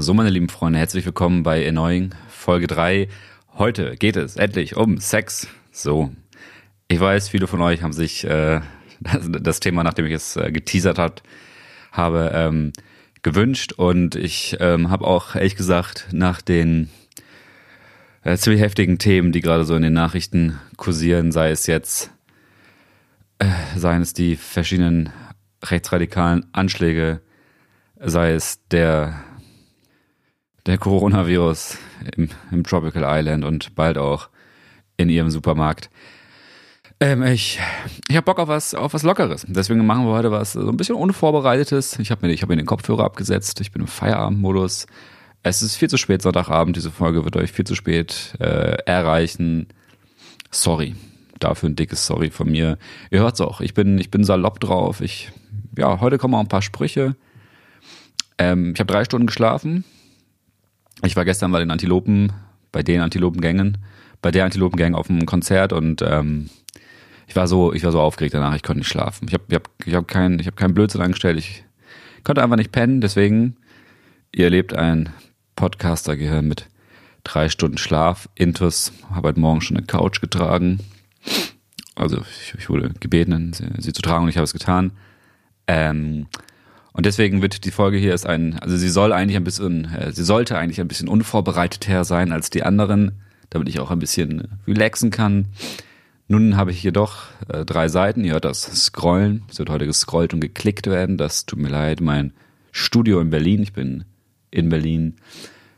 So, 0.00 0.14
meine 0.14 0.30
lieben 0.30 0.48
Freunde, 0.48 0.78
herzlich 0.78 1.04
willkommen 1.04 1.42
bei 1.42 1.64
Erneuing 1.64 2.14
Folge 2.28 2.68
3. 2.68 3.08
Heute 3.54 3.96
geht 3.96 4.14
es 4.14 4.36
endlich 4.36 4.76
um 4.76 4.98
Sex. 4.98 5.48
So, 5.72 6.12
ich 6.86 7.00
weiß, 7.00 7.28
viele 7.28 7.48
von 7.48 7.60
euch 7.62 7.82
haben 7.82 7.92
sich 7.92 8.22
äh, 8.22 8.60
das 9.00 9.58
Thema, 9.58 9.82
nachdem 9.82 10.06
ich 10.06 10.12
es 10.12 10.36
äh, 10.36 10.52
geteasert 10.52 10.98
hat, 10.98 11.24
habe, 11.90 12.30
ähm, 12.32 12.72
gewünscht 13.22 13.72
und 13.72 14.14
ich 14.14 14.56
ähm, 14.60 14.88
habe 14.88 15.04
auch 15.04 15.34
ehrlich 15.34 15.56
gesagt 15.56 16.06
nach 16.12 16.42
den 16.42 16.90
äh, 18.22 18.36
ziemlich 18.36 18.62
heftigen 18.62 18.98
Themen, 18.98 19.32
die 19.32 19.40
gerade 19.40 19.64
so 19.64 19.74
in 19.74 19.82
den 19.82 19.94
Nachrichten 19.94 20.60
kursieren, 20.76 21.32
sei 21.32 21.50
es 21.50 21.66
jetzt, 21.66 22.12
äh, 23.40 23.46
seien 23.74 24.02
es 24.02 24.14
die 24.14 24.36
verschiedenen 24.36 25.10
rechtsradikalen 25.64 26.46
Anschläge, 26.52 27.20
sei 27.98 28.30
es 28.30 28.64
der 28.68 29.24
der 30.68 30.78
Coronavirus 30.78 31.78
im, 32.16 32.28
im 32.50 32.62
Tropical 32.62 33.04
Island 33.06 33.44
und 33.44 33.74
bald 33.74 33.96
auch 33.96 34.28
in 34.98 35.08
ihrem 35.08 35.30
Supermarkt. 35.30 35.90
Ähm, 37.00 37.22
ich 37.22 37.58
ich 38.08 38.16
habe 38.16 38.24
Bock 38.24 38.38
auf 38.38 38.48
was, 38.48 38.74
auf 38.74 38.92
was 38.92 39.02
Lockeres. 39.02 39.46
Deswegen 39.48 39.84
machen 39.86 40.04
wir 40.04 40.12
heute 40.12 40.30
was 40.30 40.52
so 40.52 40.68
ein 40.68 40.76
bisschen 40.76 40.96
unvorbereitetes. 40.96 41.98
Ich 42.00 42.10
habe 42.10 42.26
mir, 42.26 42.34
hab 42.36 42.48
mir 42.48 42.56
den 42.56 42.66
Kopfhörer 42.66 43.04
abgesetzt. 43.04 43.60
Ich 43.60 43.72
bin 43.72 43.82
im 43.82 43.88
Feierabendmodus. 43.88 44.86
Es 45.42 45.62
ist 45.62 45.76
viel 45.76 45.88
zu 45.88 45.96
spät 45.96 46.20
Sonntagabend. 46.20 46.76
Diese 46.76 46.90
Folge 46.90 47.24
wird 47.24 47.36
euch 47.36 47.52
viel 47.52 47.64
zu 47.64 47.74
spät 47.74 48.34
äh, 48.40 48.76
erreichen. 48.84 49.68
Sorry. 50.50 50.96
Dafür 51.38 51.70
ein 51.70 51.76
dickes 51.76 52.04
Sorry 52.04 52.30
von 52.30 52.50
mir. 52.50 52.78
Ihr 53.10 53.20
hört's 53.20 53.40
auch. 53.40 53.60
Ich 53.62 53.72
bin, 53.72 53.96
ich 53.98 54.10
bin 54.10 54.24
salopp 54.24 54.60
drauf. 54.60 55.00
Ich, 55.00 55.30
ja, 55.78 56.00
heute 56.00 56.18
kommen 56.18 56.34
auch 56.34 56.40
ein 56.40 56.48
paar 56.48 56.62
Sprüche. 56.62 57.16
Ähm, 58.36 58.72
ich 58.74 58.80
habe 58.80 58.92
drei 58.92 59.04
Stunden 59.04 59.28
geschlafen. 59.28 59.84
Ich 61.02 61.16
war 61.16 61.24
gestern 61.24 61.52
bei 61.52 61.60
den 61.60 61.70
Antilopen, 61.70 62.32
bei 62.72 62.82
den 62.82 63.00
Antilopengängen, 63.00 63.78
bei 64.20 64.30
der 64.30 64.44
Antilopengang 64.44 64.94
auf 64.94 65.06
dem 65.06 65.26
Konzert 65.26 65.72
und 65.72 66.02
ähm, 66.02 66.50
ich 67.26 67.36
war 67.36 67.46
so, 67.46 67.72
ich 67.72 67.84
war 67.84 67.92
so 67.92 68.00
aufgeregt 68.00 68.34
danach, 68.34 68.56
ich 68.56 68.62
konnte 68.62 68.80
nicht 68.80 68.88
schlafen. 68.88 69.28
Ich 69.28 69.34
habe 69.34 69.44
ich 69.48 69.54
hab, 69.54 69.70
ich 69.84 69.94
hab 69.94 70.08
keinen 70.08 70.44
hab 70.44 70.56
keinen 70.56 70.74
Blödsinn 70.74 71.02
angestellt, 71.02 71.38
ich 71.38 71.64
konnte 72.24 72.42
einfach 72.42 72.56
nicht 72.56 72.72
pennen, 72.72 73.00
deswegen, 73.00 73.56
ihr 74.34 74.44
erlebt 74.44 74.74
ein 74.74 75.10
Podcaster-Gehirn 75.56 76.48
mit 76.48 76.66
drei 77.24 77.48
Stunden 77.48 77.78
Schlaf, 77.78 78.28
Intus, 78.34 78.92
habe 79.10 79.28
heute 79.28 79.40
Morgen 79.40 79.60
schon 79.60 79.76
eine 79.76 79.86
Couch 79.86 80.20
getragen. 80.20 80.80
Also 81.94 82.22
ich, 82.22 82.54
ich 82.56 82.70
wurde 82.70 82.92
gebeten, 83.00 83.52
sie, 83.52 83.66
sie, 83.78 83.92
zu 83.92 84.02
tragen 84.02 84.24
und 84.24 84.30
ich 84.30 84.36
habe 84.36 84.44
es 84.44 84.52
getan. 84.52 84.92
Ähm, 85.66 86.26
und 86.98 87.06
deswegen 87.06 87.42
wird 87.42 87.64
die 87.64 87.70
Folge 87.70 87.96
hier 87.96 88.12
ist 88.12 88.26
ein, 88.26 88.58
also 88.58 88.76
sie 88.76 88.88
soll 88.88 89.12
eigentlich 89.12 89.36
ein 89.36 89.44
bisschen, 89.44 89.84
äh, 89.94 90.10
sie 90.10 90.24
sollte 90.24 90.58
eigentlich 90.58 90.80
ein 90.80 90.88
bisschen 90.88 91.06
unvorbereiteter 91.06 92.02
sein 92.02 92.32
als 92.32 92.50
die 92.50 92.64
anderen, 92.64 93.22
damit 93.50 93.68
ich 93.68 93.78
auch 93.78 93.92
ein 93.92 94.00
bisschen 94.00 94.58
relaxen 94.66 95.12
kann. 95.12 95.46
Nun 96.26 96.56
habe 96.56 96.72
ich 96.72 96.82
jedoch 96.82 97.26
äh, 97.46 97.64
drei 97.64 97.86
Seiten. 97.86 98.24
Ihr 98.24 98.32
hört 98.32 98.44
das 98.44 98.62
Scrollen. 98.62 99.44
Es 99.48 99.60
wird 99.60 99.70
heute 99.70 99.86
gescrollt 99.86 100.34
und 100.34 100.40
geklickt 100.40 100.88
werden. 100.88 101.16
Das 101.18 101.46
tut 101.46 101.60
mir 101.60 101.68
leid. 101.68 102.00
Mein 102.00 102.32
Studio 102.72 103.20
in 103.20 103.30
Berlin, 103.30 103.62
ich 103.62 103.72
bin 103.72 104.02
in 104.50 104.68
Berlin, 104.68 105.18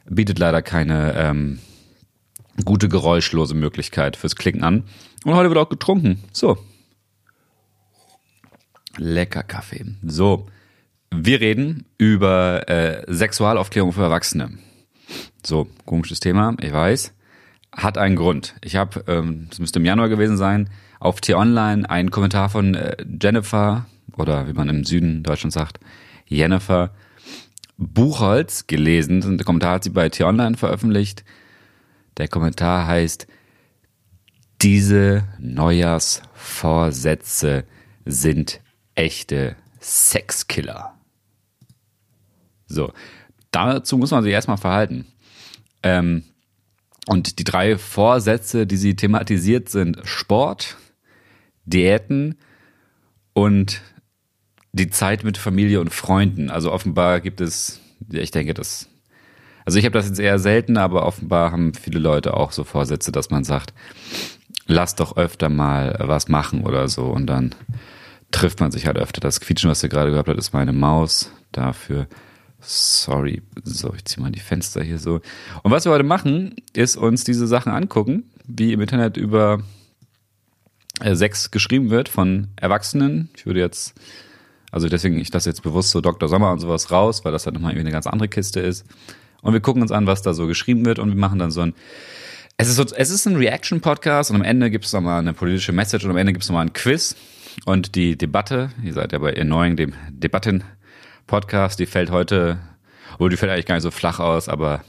bietet 0.08 0.38
leider 0.38 0.62
keine 0.62 1.12
ähm, 1.16 1.58
gute 2.64 2.88
geräuschlose 2.88 3.54
Möglichkeit 3.54 4.16
fürs 4.16 4.36
Klicken 4.36 4.64
an. 4.64 4.84
Und 5.24 5.34
heute 5.34 5.50
wird 5.50 5.58
auch 5.58 5.68
getrunken. 5.68 6.24
So. 6.32 6.56
Lecker 8.96 9.42
Kaffee. 9.42 9.84
So. 10.02 10.46
Wir 11.12 11.40
reden 11.40 11.86
über 11.98 12.68
äh, 12.68 13.04
Sexualaufklärung 13.12 13.92
für 13.92 14.02
Erwachsene. 14.02 14.58
So, 15.44 15.68
komisches 15.84 16.20
Thema, 16.20 16.54
ich 16.60 16.72
weiß. 16.72 17.12
Hat 17.72 17.98
einen 17.98 18.16
Grund. 18.16 18.54
Ich 18.62 18.76
habe, 18.76 19.04
ähm, 19.06 19.46
das 19.50 19.58
müsste 19.58 19.80
im 19.80 19.84
Januar 19.84 20.08
gewesen 20.08 20.36
sein, 20.36 20.70
auf 20.98 21.20
T-Online 21.20 21.88
einen 21.88 22.10
Kommentar 22.10 22.48
von 22.48 22.74
äh, 22.74 22.96
Jennifer, 23.20 23.86
oder 24.16 24.48
wie 24.48 24.52
man 24.52 24.68
im 24.68 24.84
Süden 24.84 25.22
Deutschlands 25.22 25.54
sagt, 25.54 25.78
Jennifer 26.26 26.92
Buchholz 27.76 28.66
gelesen. 28.66 29.36
Der 29.36 29.44
Kommentar 29.44 29.74
hat 29.74 29.84
sie 29.84 29.90
bei 29.90 30.08
T-Online 30.08 30.56
veröffentlicht. 30.56 31.24
Der 32.18 32.28
Kommentar 32.28 32.86
heißt, 32.86 33.26
diese 34.62 35.24
Neujahrsvorsätze 35.38 37.64
sind 38.04 38.60
echte 38.94 39.56
Sexkiller. 39.80 40.89
So, 42.70 42.92
dazu 43.50 43.98
muss 43.98 44.12
man 44.12 44.22
sich 44.22 44.32
erstmal 44.32 44.56
verhalten. 44.56 45.06
Ähm, 45.82 46.24
und 47.06 47.38
die 47.38 47.44
drei 47.44 47.76
Vorsätze, 47.76 48.66
die 48.66 48.76
sie 48.76 48.94
thematisiert, 48.94 49.68
sind 49.68 49.98
Sport, 50.04 50.76
Diäten 51.64 52.36
und 53.32 53.82
die 54.72 54.90
Zeit 54.90 55.24
mit 55.24 55.36
Familie 55.36 55.80
und 55.80 55.92
Freunden. 55.92 56.50
Also 56.50 56.72
offenbar 56.72 57.20
gibt 57.20 57.40
es, 57.40 57.80
ich 58.08 58.30
denke, 58.30 58.54
das. 58.54 58.88
Also 59.64 59.78
ich 59.78 59.84
habe 59.84 59.98
das 59.98 60.06
jetzt 60.06 60.20
eher 60.20 60.38
selten, 60.38 60.76
aber 60.76 61.04
offenbar 61.04 61.52
haben 61.52 61.74
viele 61.74 61.98
Leute 61.98 62.34
auch 62.34 62.52
so 62.52 62.64
Vorsätze, 62.64 63.12
dass 63.12 63.30
man 63.30 63.44
sagt, 63.44 63.74
lass 64.66 64.94
doch 64.94 65.16
öfter 65.16 65.48
mal 65.48 65.96
was 66.00 66.28
machen 66.28 66.64
oder 66.64 66.88
so. 66.88 67.06
Und 67.06 67.26
dann 67.26 67.54
trifft 68.30 68.60
man 68.60 68.70
sich 68.70 68.86
halt 68.86 68.96
öfter. 68.96 69.20
Das 69.20 69.40
Quietschen, 69.40 69.70
was 69.70 69.82
ihr 69.82 69.88
gerade 69.88 70.10
gehört 70.10 70.28
habt, 70.28 70.38
ist 70.38 70.52
meine 70.52 70.72
Maus. 70.72 71.32
Dafür 71.52 72.06
Sorry, 72.62 73.42
so, 73.64 73.92
ich 73.94 74.04
ziehe 74.04 74.22
mal 74.22 74.30
die 74.30 74.40
Fenster 74.40 74.82
hier 74.82 74.98
so. 74.98 75.20
Und 75.62 75.70
was 75.70 75.84
wir 75.84 75.92
heute 75.92 76.04
machen, 76.04 76.54
ist 76.72 76.96
uns 76.96 77.24
diese 77.24 77.46
Sachen 77.46 77.72
angucken, 77.72 78.24
wie 78.46 78.72
im 78.72 78.80
Internet 78.80 79.16
über 79.16 79.62
äh, 81.00 81.14
Sex 81.14 81.50
geschrieben 81.50 81.90
wird 81.90 82.08
von 82.08 82.48
Erwachsenen. 82.56 83.30
Ich 83.34 83.46
würde 83.46 83.60
jetzt, 83.60 83.94
also 84.70 84.88
deswegen, 84.88 85.18
ich 85.18 85.32
lasse 85.32 85.48
jetzt 85.48 85.62
bewusst 85.62 85.90
so 85.90 86.00
Dr. 86.00 86.28
Sommer 86.28 86.52
und 86.52 86.58
sowas 86.58 86.90
raus, 86.90 87.24
weil 87.24 87.32
das 87.32 87.44
dann 87.44 87.54
nochmal 87.54 87.72
irgendwie 87.72 87.86
eine 87.86 87.92
ganz 87.92 88.06
andere 88.06 88.28
Kiste 88.28 88.60
ist. 88.60 88.84
Und 89.42 89.54
wir 89.54 89.60
gucken 89.60 89.80
uns 89.80 89.92
an, 89.92 90.06
was 90.06 90.20
da 90.22 90.34
so 90.34 90.46
geschrieben 90.46 90.84
wird 90.84 90.98
und 90.98 91.08
wir 91.08 91.16
machen 91.16 91.38
dann 91.38 91.50
so 91.50 91.62
ein, 91.62 91.74
es 92.58 92.68
ist, 92.68 92.76
so, 92.76 92.84
es 92.84 93.08
ist 93.08 93.26
ein 93.26 93.36
Reaction-Podcast 93.36 94.30
und 94.30 94.36
am 94.36 94.42
Ende 94.42 94.70
gibt 94.70 94.84
es 94.84 94.92
nochmal 94.92 95.20
eine 95.20 95.32
politische 95.32 95.72
Message 95.72 96.04
und 96.04 96.10
am 96.10 96.18
Ende 96.18 96.34
gibt 96.34 96.42
es 96.42 96.50
nochmal 96.50 96.66
ein 96.66 96.74
Quiz 96.74 97.16
und 97.64 97.94
die 97.94 98.18
Debatte, 98.18 98.70
ihr 98.84 98.92
seid 98.92 99.12
ja 99.12 99.18
bei 99.18 99.32
Erneuing, 99.32 99.76
dem 99.76 99.94
Debatten 100.10 100.62
Podcast, 101.30 101.78
die 101.78 101.86
fällt 101.86 102.10
heute, 102.10 102.58
obwohl 103.14 103.30
die 103.30 103.36
fällt 103.36 103.52
eigentlich 103.52 103.66
gar 103.66 103.76
nicht 103.76 103.84
so 103.84 103.92
flach 103.92 104.18
aus, 104.18 104.48
aber 104.48 104.82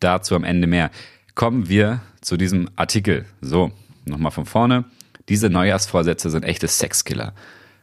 dazu 0.00 0.34
am 0.34 0.42
Ende 0.42 0.66
mehr. 0.66 0.90
Kommen 1.36 1.68
wir 1.68 2.00
zu 2.20 2.36
diesem 2.36 2.68
Artikel. 2.74 3.26
So, 3.40 3.70
nochmal 4.04 4.32
von 4.32 4.44
vorne. 4.44 4.86
Diese 5.28 5.48
Neujahrsvorsätze 5.48 6.30
sind 6.30 6.42
echte 6.42 6.66
Sexkiller. 6.66 7.32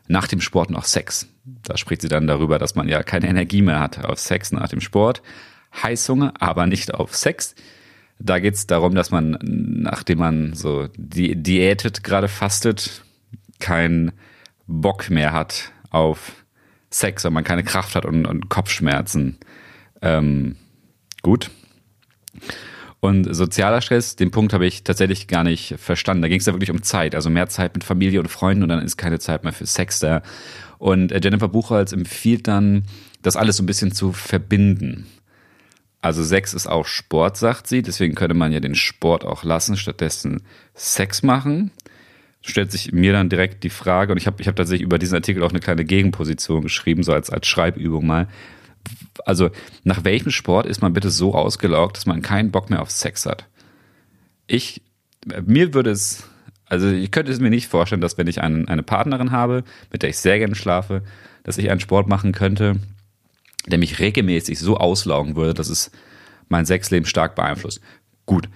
Nach 0.10 0.28
dem 0.28 0.42
Sport 0.42 0.72
noch 0.72 0.84
Sex. 0.84 1.28
Da 1.46 1.78
spricht 1.78 2.02
sie 2.02 2.10
dann 2.10 2.28
darüber, 2.28 2.60
dass 2.60 2.76
man 2.76 2.90
ja 2.90 3.02
keine 3.02 3.30
Energie 3.30 3.62
mehr 3.62 3.80
hat 3.80 4.04
auf 4.04 4.20
Sex 4.20 4.52
nach 4.52 4.68
dem 4.68 4.82
Sport. 4.82 5.22
Heißhunger, 5.82 6.34
aber 6.38 6.68
nicht 6.68 6.94
auf 6.94 7.16
Sex. 7.16 7.56
Da 8.20 8.40
geht 8.40 8.56
es 8.56 8.68
darum, 8.68 8.94
dass 8.94 9.10
man, 9.10 9.38
nachdem 9.42 10.20
man 10.20 10.54
so 10.54 10.90
di 10.98 11.34
diätet, 11.42 12.04
gerade 12.04 12.28
fastet, 12.28 13.06
keinen 13.60 14.12
Bock 14.68 15.10
mehr 15.10 15.32
hat 15.32 15.72
auf 15.92 16.34
Sex, 16.96 17.26
wenn 17.26 17.34
man 17.34 17.44
keine 17.44 17.64
Kraft 17.64 17.96
hat 17.96 18.06
und, 18.06 18.26
und 18.26 18.50
Kopfschmerzen. 18.50 19.38
Ähm, 20.02 20.56
gut. 21.22 21.52
Und 23.02 23.36
sozialer 23.36 23.82
Stress, 23.82 24.16
den 24.16 24.32
Punkt 24.32 24.54
habe 24.54 24.66
ich 24.66 24.84
tatsächlich 24.84 25.28
gar 25.28 25.44
nicht 25.44 25.76
verstanden. 25.78 26.22
Da 26.22 26.30
ging 26.30 26.40
es 26.40 26.46
ja 26.46 26.54
wirklich 26.54 26.72
um 26.72 26.84
Zeit, 26.84 27.14
also 27.14 27.30
mehr 27.30 27.50
Zeit 27.50 27.74
mit 27.76 27.84
Familie 27.84 28.22
und 28.22 28.30
Freunden 28.30 28.64
und 28.64 28.70
dann 28.70 28.82
ist 28.82 28.96
keine 28.96 29.20
Zeit 29.20 29.44
mehr 29.44 29.52
für 29.52 29.66
Sex 29.66 30.00
da. 30.00 30.22
Und 30.78 31.12
äh, 31.12 31.20
Jennifer 31.22 31.50
Buchholz 31.50 31.92
empfiehlt 31.92 32.48
dann, 32.48 32.86
das 33.22 33.36
alles 33.36 33.58
so 33.58 33.64
ein 33.64 33.68
bisschen 33.68 33.92
zu 33.92 34.14
verbinden. 34.14 35.06
Also 36.02 36.24
Sex 36.24 36.54
ist 36.54 36.68
auch 36.68 36.86
Sport, 36.86 37.36
sagt 37.36 37.68
sie, 37.68 37.82
deswegen 37.82 38.16
könnte 38.16 38.36
man 38.36 38.54
ja 38.54 38.60
den 38.62 38.76
Sport 38.76 39.26
auch 39.26 39.44
lassen, 39.44 39.76
stattdessen 39.76 40.44
Sex 40.74 41.24
machen 41.24 41.72
stellt 42.46 42.72
sich 42.72 42.92
mir 42.92 43.12
dann 43.12 43.30
direkt 43.30 43.64
die 43.64 43.70
Frage, 43.70 44.12
und 44.12 44.18
ich 44.18 44.28
habe 44.28 44.42
ich 44.42 44.48
hab 44.48 44.56
tatsächlich 44.56 44.86
über 44.86 45.00
diesen 45.00 45.16
Artikel 45.16 45.44
auch 45.44 45.50
eine 45.50 45.60
kleine 45.60 45.84
Gegenposition 45.84 46.62
geschrieben, 46.62 47.04
so 47.04 47.12
als, 47.12 47.30
als 47.30 47.48
Schreibübung 47.48 48.06
mal. 48.06 48.28
Also, 49.26 49.50
nach 49.84 50.04
welchem 50.04 50.30
Sport 50.32 50.68
ist 50.68 50.82
man 50.82 50.94
bitte 50.94 51.10
so 51.10 51.34
ausgelaugt, 51.34 51.98
dass 51.98 52.06
man 52.06 52.22
keinen 52.22 52.52
Bock 52.52 52.70
mehr 52.70 52.82
auf 52.82 52.92
Sex 52.92 53.26
hat? 53.26 53.48
Ich, 54.46 54.84
mir 55.46 55.74
würde 55.74 55.90
es, 55.90 56.30
also 56.68 56.90
ich 56.90 57.10
könnte 57.10 57.32
es 57.32 57.40
mir 57.40 57.50
nicht 57.50 57.68
vorstellen, 57.68 58.02
dass 58.02 58.18
wenn 58.20 58.28
ich 58.28 58.42
einen, 58.42 58.68
eine 58.68 58.84
Partnerin 58.84 59.32
habe, 59.32 59.64
mit 59.92 60.04
der 60.04 60.10
ich 60.10 60.18
sehr 60.18 60.38
gerne 60.38 60.56
schlafe, 60.56 61.02
dass 61.44 61.58
ich 61.58 61.72
einen 61.72 61.80
Sport 61.80 62.08
machen 62.08 62.32
könnte, 62.32 62.80
der 63.66 63.80
mich 63.80 63.98
regelmäßig 64.00 64.60
so 64.60 64.78
auslaugen 64.78 65.36
würde, 65.36 65.56
dass 65.56 65.70
es 65.70 65.90
mein 66.48 66.68
Sexleben 66.68 67.08
stark 67.08 67.34
beeinflusst. 67.34 67.82
Gut. 68.28 68.50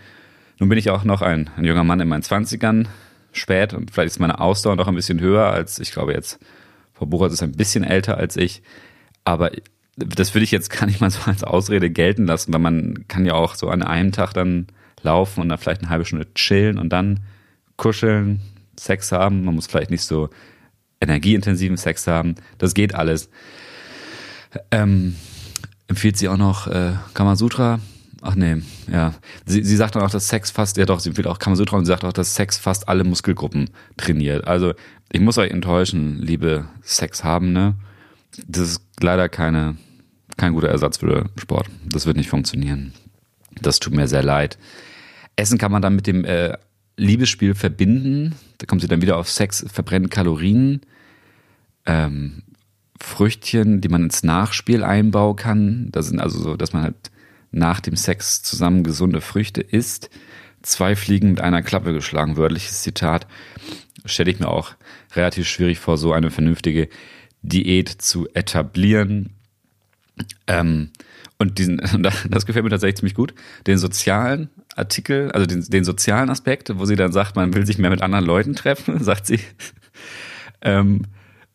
Nun 0.59 0.69
bin 0.69 0.77
ich 0.77 0.92
auch 0.92 1.03
noch 1.03 1.24
ein, 1.24 1.50
ein 1.57 1.65
junger 1.65 1.83
Mann 1.83 2.01
in 2.01 2.07
meinen 2.07 2.21
Zwanzigern, 2.21 2.88
spät 3.31 3.73
und 3.73 3.91
vielleicht 3.91 4.13
ist 4.13 4.19
meine 4.19 4.39
Ausdauer 4.39 4.75
noch 4.75 4.87
ein 4.87 4.95
bisschen 4.95 5.19
höher 5.19 5.45
als, 5.45 5.79
ich 5.79 5.91
glaube 5.91 6.13
jetzt, 6.13 6.39
Frau 6.93 7.05
Buchholz 7.05 7.33
ist 7.33 7.43
ein 7.43 7.53
bisschen 7.53 7.83
älter 7.83 8.17
als 8.17 8.35
ich, 8.35 8.61
aber 9.23 9.51
das 9.95 10.33
würde 10.33 10.43
ich 10.43 10.51
jetzt 10.51 10.69
gar 10.77 10.85
nicht 10.85 11.01
mal 11.01 11.11
so 11.11 11.19
als 11.25 11.43
Ausrede 11.43 11.89
gelten 11.89 12.25
lassen, 12.25 12.53
weil 12.53 12.59
man 12.59 13.05
kann 13.07 13.25
ja 13.25 13.33
auch 13.33 13.55
so 13.55 13.69
an 13.69 13.83
einem 13.83 14.11
Tag 14.11 14.33
dann 14.33 14.67
laufen 15.01 15.41
und 15.41 15.49
dann 15.49 15.57
vielleicht 15.57 15.81
eine 15.81 15.89
halbe 15.89 16.05
Stunde 16.05 16.33
chillen 16.33 16.77
und 16.77 16.89
dann 16.89 17.21
kuscheln, 17.77 18.41
Sex 18.77 19.11
haben. 19.11 19.45
Man 19.45 19.55
muss 19.55 19.67
vielleicht 19.67 19.91
nicht 19.91 20.03
so 20.03 20.29
energieintensiven 21.01 21.77
Sex 21.77 22.07
haben. 22.07 22.35
Das 22.57 22.73
geht 22.73 22.95
alles. 22.95 23.29
Ähm, 24.71 25.15
empfiehlt 25.87 26.17
sie 26.17 26.27
auch 26.29 26.37
noch 26.37 26.67
äh, 26.67 26.93
Kamasutra? 27.13 27.79
Ach 28.21 28.36
nee, 28.36 28.57
ja. 28.92 29.13
Sie, 29.45 29.63
sie 29.63 29.75
sagt 29.77 29.95
dann 29.95 30.04
auch, 30.04 30.10
dass 30.10 30.27
Sex 30.27 30.51
fast, 30.51 30.77
ja 30.77 30.86
doch, 30.86 31.00
sie 31.00 31.10
empfiehlt 31.10 31.27
auch 31.27 31.39
Kamasutra 31.39 31.77
und 31.77 31.86
sie 31.86 31.92
sagt 31.92 32.04
auch, 32.04 32.13
dass 32.13 32.36
Sex 32.36 32.57
fast 32.57 32.89
alle 32.89 33.04
Muskelgruppen 33.04 33.69
trainiert. 33.95 34.45
Also 34.45 34.74
ich 35.12 35.21
muss 35.21 35.38
euch 35.38 35.51
enttäuschen, 35.51 36.21
liebe 36.21 36.68
Sex 36.81 37.24
haben, 37.24 37.54
ne? 37.54 37.75
Das 38.48 38.63
ist 38.63 38.81
leider 39.01 39.30
keine, 39.30 39.77
kein 40.38 40.54
guter 40.54 40.69
Ersatz 40.69 40.98
für 40.98 41.30
Sport. 41.38 41.68
Das 41.86 42.06
wird 42.06 42.18
nicht 42.18 42.30
funktionieren. 42.30 42.94
Das 43.62 43.80
tut 43.80 43.94
mir 43.94 44.07
sehr 44.07 44.24
leid. 44.24 44.57
Essen 45.36 45.57
kann 45.57 45.71
man 45.71 45.81
dann 45.81 45.95
mit 45.95 46.06
dem 46.06 46.25
äh, 46.25 46.57
Liebesspiel 46.98 47.56
verbinden. 47.56 48.36
Da 48.57 48.66
kommt 48.66 48.81
sie 48.81 48.88
dann 48.88 49.01
wieder 49.01 49.18
auf 49.18 49.30
Sex, 49.30 49.66
verbrennen 49.71 50.10
Kalorien, 50.10 50.81
ähm, 51.86 52.44
Früchtchen, 53.01 53.80
die 53.80 53.88
man 53.88 54.04
ins 54.04 54.24
Nachspiel 54.24 54.83
einbauen 54.83 55.38
kann. 55.38 55.88
Das 55.92 56.07
sind 56.07 56.19
also 56.19 56.39
so, 56.39 56.57
dass 56.57 56.74
man 56.74 56.83
halt 56.83 57.12
nach 57.51 57.79
dem 57.79 57.95
Sex 57.95 58.43
zusammen 58.43 58.83
gesunde 58.83 59.21
Früchte 59.21 59.61
isst. 59.61 60.09
Zwei 60.61 60.95
Fliegen 60.95 61.29
mit 61.29 61.41
einer 61.41 61.61
Klappe 61.61 61.93
geschlagen, 61.93 62.37
wörtliches 62.37 62.81
Zitat. 62.81 63.27
Stelle 64.05 64.31
ich 64.31 64.39
mir 64.39 64.49
auch 64.49 64.75
relativ 65.15 65.47
schwierig 65.47 65.79
vor, 65.79 65.97
so 65.97 66.13
eine 66.13 66.31
vernünftige 66.31 66.89
Diät 67.41 67.89
zu 67.89 68.27
etablieren. 68.33 69.35
Ähm, 70.47 70.91
und 71.37 71.57
diesen, 71.57 71.77
das 72.29 72.45
gefällt 72.45 72.63
mir 72.63 72.69
tatsächlich 72.69 72.97
ziemlich 72.97 73.15
gut. 73.15 73.33
Den 73.65 73.77
sozialen 73.77 74.49
Artikel, 74.75 75.31
also 75.31 75.45
den, 75.45 75.63
den 75.63 75.83
sozialen 75.83 76.29
Aspekt, 76.29 76.77
wo 76.77 76.85
sie 76.85 76.95
dann 76.95 77.11
sagt, 77.11 77.35
man 77.35 77.53
will 77.53 77.65
sich 77.65 77.77
mehr 77.77 77.89
mit 77.89 78.01
anderen 78.01 78.25
Leuten 78.25 78.55
treffen, 78.55 79.03
sagt 79.03 79.25
sie. 79.25 79.39
ähm, 80.61 81.03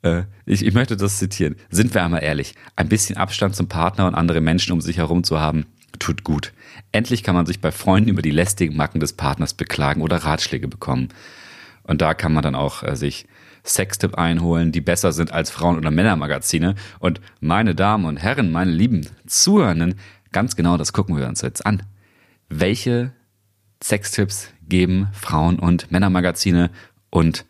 äh, 0.02 0.25
ich, 0.46 0.64
ich 0.64 0.75
möchte 0.75 0.96
das 0.96 1.19
zitieren. 1.19 1.56
Sind 1.70 1.94
wir 1.94 2.02
einmal 2.02 2.23
ehrlich, 2.23 2.55
ein 2.76 2.88
bisschen 2.88 3.17
Abstand 3.17 3.55
zum 3.55 3.69
Partner 3.69 4.06
und 4.06 4.14
andere 4.14 4.41
Menschen 4.41 4.73
um 4.73 4.81
sich 4.81 4.99
herum 4.99 5.23
zu 5.25 5.38
haben, 5.41 5.67
tut 5.99 6.25
gut. 6.25 6.52
Endlich 6.93 7.23
kann 7.23 7.35
man 7.35 7.46
sich 7.46 7.61
bei 7.61 7.73
Freunden 7.73 8.11
über 8.11 8.23
die 8.23 8.31
lästigen 8.31 8.76
Macken 8.76 9.00
des 9.00 9.12
Partners 9.12 9.55
beklagen 9.55 10.02
oder 10.02 10.19
Ratschläge 10.19 10.69
bekommen. 10.69 11.08
Und 11.82 12.00
da 12.00 12.14
kann 12.14 12.32
man 12.32 12.43
dann 12.43 12.55
auch 12.55 12.82
äh, 12.82 12.96
sich 12.96 13.26
Sextipp 13.64 14.17
einholen, 14.17 14.73
die 14.73 14.81
besser 14.81 15.12
sind 15.12 15.32
als 15.32 15.50
Frauen- 15.50 15.79
oder 15.79 15.91
Männermagazine. 15.91 16.75
Und 16.99 17.20
meine 17.41 17.75
Damen 17.75 18.05
und 18.05 18.19
Herren, 18.19 18.52
meine 18.52 18.70
lieben 18.70 19.08
Zuhörenden, 19.26 19.94
ganz 20.32 20.56
genau 20.56 20.76
das 20.76 20.93
gucken 20.93 21.17
wir 21.17 21.26
uns 21.26 21.41
jetzt 21.41 21.64
an. 21.64 21.82
Welche 22.49 23.12
Sextipps 23.82 24.49
geben 24.69 25.08
Frauen- 25.12 25.58
und 25.58 25.91
Männermagazine 25.91 26.70
und 27.11 27.46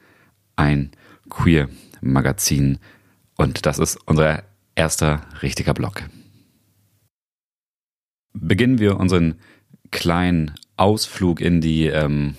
ein 0.57 0.91
Queer-Magazin? 1.31 2.79
Und 3.37 3.67
das 3.67 3.79
ist 3.79 3.99
unser 4.07 4.45
erster 4.77 5.23
richtiger 5.43 5.75
Block. 5.75 6.03
Beginnen 8.35 8.79
wir 8.79 8.99
unseren 8.99 9.37
kleinen 9.91 10.55
Ausflug 10.77 11.41
in 11.41 11.61
die 11.61 11.87
ähm, 11.87 12.35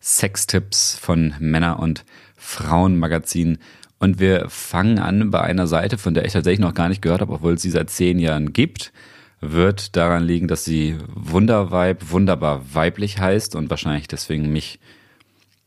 Sextipps 0.00 0.98
von 0.98 1.34
Männer- 1.38 1.78
und 1.78 2.04
Frauenmagazin. 2.36 3.58
Und 4.00 4.18
wir 4.18 4.48
fangen 4.48 4.98
an 4.98 5.30
bei 5.30 5.40
einer 5.40 5.68
Seite, 5.68 5.96
von 5.96 6.12
der 6.12 6.24
ich 6.24 6.32
tatsächlich 6.32 6.58
noch 6.58 6.74
gar 6.74 6.88
nicht 6.88 7.02
gehört 7.02 7.20
habe, 7.20 7.34
obwohl 7.34 7.54
es 7.54 7.62
sie 7.62 7.70
seit 7.70 7.88
zehn 7.88 8.18
Jahren 8.18 8.52
gibt. 8.52 8.92
Wird 9.40 9.96
daran 9.96 10.24
liegen, 10.24 10.48
dass 10.48 10.64
sie 10.64 10.96
Wunderweib 11.14 12.10
wunderbar 12.10 12.62
weiblich 12.74 13.18
heißt 13.20 13.54
und 13.54 13.70
wahrscheinlich 13.70 14.08
deswegen 14.08 14.52
mich 14.52 14.80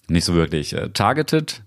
nicht 0.07 0.25
so 0.25 0.33
wirklich 0.33 0.73
äh, 0.73 0.89
targetet. 0.89 1.63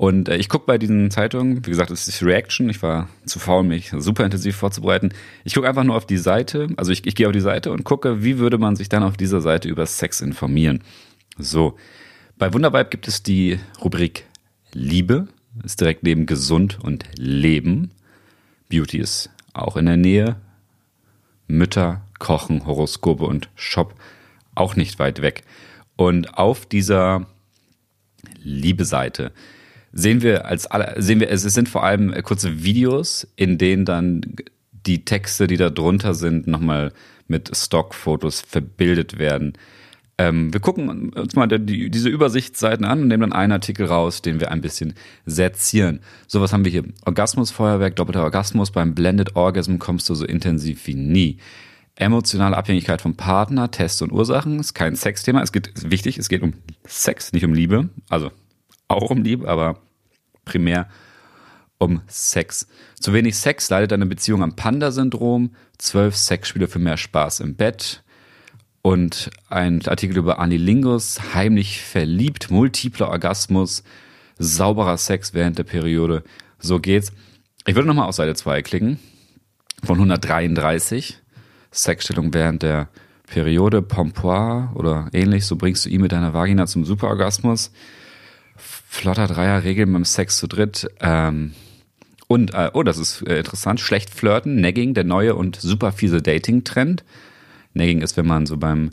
Und 0.00 0.30
äh, 0.30 0.38
ich 0.38 0.48
gucke 0.48 0.64
bei 0.64 0.78
diesen 0.78 1.10
Zeitungen, 1.10 1.66
wie 1.66 1.68
gesagt, 1.68 1.90
es 1.90 2.08
ist 2.08 2.22
Reaction. 2.22 2.70
Ich 2.70 2.82
war 2.82 3.10
zu 3.26 3.38
faul, 3.38 3.64
mich 3.64 3.90
super 3.98 4.24
intensiv 4.24 4.56
vorzubereiten. 4.56 5.10
Ich 5.44 5.52
gucke 5.52 5.68
einfach 5.68 5.84
nur 5.84 5.94
auf 5.94 6.06
die 6.06 6.16
Seite, 6.16 6.68
also 6.78 6.90
ich, 6.90 7.06
ich 7.06 7.14
gehe 7.14 7.26
auf 7.26 7.34
die 7.34 7.40
Seite 7.40 7.70
und 7.70 7.84
gucke, 7.84 8.24
wie 8.24 8.38
würde 8.38 8.56
man 8.56 8.76
sich 8.76 8.88
dann 8.88 9.02
auf 9.02 9.18
dieser 9.18 9.42
Seite 9.42 9.68
über 9.68 9.84
Sex 9.84 10.22
informieren. 10.22 10.82
So, 11.36 11.76
bei 12.38 12.50
Wunderweib 12.54 12.90
gibt 12.90 13.08
es 13.08 13.22
die 13.22 13.58
Rubrik 13.84 14.24
Liebe, 14.72 15.28
ist 15.64 15.82
direkt 15.82 16.02
neben 16.02 16.24
Gesund 16.24 16.78
und 16.82 17.04
Leben. 17.16 17.90
Beauty 18.70 18.96
ist 18.96 19.28
auch 19.52 19.76
in 19.76 19.84
der 19.84 19.98
Nähe. 19.98 20.36
Mütter, 21.46 22.00
Kochen, 22.18 22.64
Horoskope 22.64 23.24
und 23.24 23.50
Shop 23.54 23.94
auch 24.54 24.76
nicht 24.76 24.98
weit 24.98 25.20
weg. 25.20 25.42
Und 25.96 26.38
auf 26.38 26.64
dieser 26.64 27.26
Liebe-Seite 28.42 29.32
sehen 29.92 30.22
wir 30.22 30.46
als 30.46 30.66
alle, 30.66 30.94
sehen 31.02 31.20
wir, 31.20 31.30
es 31.30 31.42
sind 31.42 31.68
vor 31.68 31.84
allem 31.84 32.14
kurze 32.22 32.62
Videos, 32.62 33.26
in 33.36 33.58
denen 33.58 33.84
dann 33.84 34.22
die 34.86 35.04
Texte, 35.04 35.46
die 35.46 35.56
da 35.56 35.70
drunter 35.70 36.14
sind, 36.14 36.46
nochmal 36.46 36.92
mit 37.28 37.50
Stockfotos 37.54 38.40
verbildet 38.40 39.18
werden. 39.18 39.54
Ähm, 40.18 40.52
wir 40.52 40.60
gucken 40.60 41.10
uns 41.14 41.34
mal 41.34 41.46
die, 41.46 41.90
diese 41.90 42.08
Übersichtsseiten 42.08 42.84
an 42.84 43.02
und 43.02 43.08
nehmen 43.08 43.22
dann 43.22 43.32
einen 43.32 43.52
Artikel 43.52 43.86
raus, 43.86 44.20
den 44.20 44.38
wir 44.38 44.50
ein 44.50 44.60
bisschen 44.60 44.94
sezieren. 45.24 46.00
So, 46.26 46.42
was 46.42 46.52
haben 46.52 46.64
wir 46.64 46.70
hier? 46.70 46.84
Orgasmusfeuerwerk, 47.06 47.96
doppelter 47.96 48.22
Orgasmus. 48.22 48.70
Beim 48.70 48.94
Blended 48.94 49.34
Orgasm 49.36 49.78
kommst 49.78 50.08
du 50.10 50.14
so 50.14 50.26
intensiv 50.26 50.86
wie 50.86 50.94
nie. 50.94 51.38
Emotionale 51.94 52.56
Abhängigkeit 52.56 53.00
vom 53.00 53.14
Partner, 53.14 53.70
Tests 53.70 54.02
und 54.02 54.12
Ursachen 54.12 54.58
ist 54.58 54.74
kein 54.74 54.94
Sexthema. 54.94 55.42
Es 55.42 55.52
geht, 55.52 55.90
wichtig, 55.90 56.18
es 56.18 56.28
geht 56.28 56.42
um 56.42 56.52
Sex, 56.84 57.32
nicht 57.32 57.44
um 57.44 57.54
Liebe. 57.54 57.88
Also 58.10 58.30
auch 58.90 59.10
um 59.10 59.22
Liebe, 59.22 59.48
aber 59.48 59.78
primär 60.44 60.88
um 61.78 62.02
Sex. 62.06 62.66
Zu 63.00 63.12
wenig 63.12 63.36
Sex 63.36 63.70
leidet 63.70 63.92
eine 63.92 64.06
Beziehung 64.06 64.42
am 64.42 64.56
Panda-Syndrom. 64.56 65.54
Zwölf 65.78 66.16
Sexspiele 66.16 66.68
für 66.68 66.78
mehr 66.78 66.96
Spaß 66.96 67.40
im 67.40 67.54
Bett 67.56 68.02
und 68.82 69.30
ein 69.48 69.86
Artikel 69.86 70.16
über 70.16 70.38
Anilingus, 70.38 71.34
heimlich 71.34 71.82
verliebt, 71.82 72.50
multipler 72.50 73.08
Orgasmus, 73.08 73.82
sauberer 74.38 74.96
Sex 74.96 75.34
während 75.34 75.58
der 75.58 75.64
Periode. 75.64 76.22
So 76.58 76.80
geht's. 76.80 77.12
Ich 77.66 77.74
würde 77.74 77.88
nochmal 77.88 78.08
auf 78.08 78.14
Seite 78.14 78.34
2 78.34 78.62
klicken. 78.62 78.98
Von 79.84 79.96
133. 79.96 81.18
Sexstellung 81.72 82.34
während 82.34 82.62
der 82.62 82.88
Periode, 83.26 83.80
Pompoir 83.80 84.72
oder 84.74 85.08
ähnlich. 85.12 85.46
So 85.46 85.56
bringst 85.56 85.84
du 85.84 85.88
ihn 85.88 86.00
mit 86.00 86.12
deiner 86.12 86.34
Vagina 86.34 86.66
zum 86.66 86.84
Superorgasmus. 86.84 87.72
Flotter 88.92 89.28
Dreier 89.28 89.62
Regeln 89.62 89.92
beim 89.92 90.04
Sex 90.04 90.36
zu 90.36 90.48
dritt. 90.48 90.90
Ähm, 90.98 91.54
und, 92.26 92.54
äh, 92.54 92.72
oh, 92.74 92.82
das 92.82 92.98
ist 92.98 93.22
äh, 93.22 93.38
interessant. 93.38 93.78
Schlecht 93.78 94.10
flirten, 94.10 94.60
Nagging, 94.60 94.94
der 94.94 95.04
neue 95.04 95.36
und 95.36 95.54
super 95.54 95.92
fiese 95.92 96.20
Dating-Trend. 96.20 97.04
Nagging 97.72 98.02
ist, 98.02 98.16
wenn 98.16 98.26
man 98.26 98.46
so 98.46 98.56
beim 98.56 98.90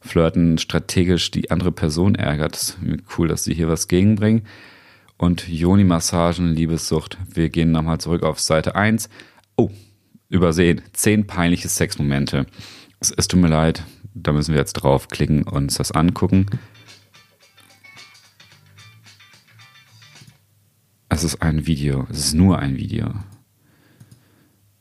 Flirten 0.00 0.58
strategisch 0.58 1.32
die 1.32 1.50
andere 1.50 1.72
Person 1.72 2.14
ärgert. 2.14 2.54
Das 2.54 2.78
cool, 3.18 3.26
dass 3.26 3.42
sie 3.42 3.52
hier 3.52 3.66
was 3.66 3.88
gegenbringen. 3.88 4.42
Und 5.16 5.48
Joni-Massagen, 5.48 6.54
Liebessucht. 6.54 7.18
Wir 7.28 7.48
gehen 7.50 7.72
nochmal 7.72 7.98
zurück 7.98 8.22
auf 8.22 8.38
Seite 8.38 8.76
1. 8.76 9.10
Oh, 9.56 9.70
übersehen. 10.28 10.82
Zehn 10.92 11.26
peinliche 11.26 11.68
Sexmomente. 11.68 12.46
Es, 13.00 13.10
es 13.10 13.26
tut 13.26 13.40
mir 13.40 13.48
leid, 13.48 13.82
da 14.14 14.32
müssen 14.32 14.54
wir 14.54 14.60
jetzt 14.60 14.74
draufklicken 14.74 15.42
und 15.42 15.64
uns 15.64 15.74
das 15.74 15.90
angucken. 15.90 16.46
Es 21.12 21.24
ist 21.24 21.42
ein 21.42 21.66
Video. 21.66 22.06
Es 22.10 22.20
ist 22.20 22.34
nur 22.34 22.58
ein 22.58 22.78
Video. 22.78 23.12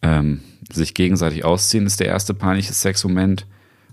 Ähm, 0.02 0.40
sich 0.72 0.94
gegenseitig 0.94 1.44
ausziehen 1.44 1.86
ist 1.86 2.00
der 2.00 2.08
erste 2.08 2.34
peinliche 2.34 2.72
Sexmoment. 2.72 3.46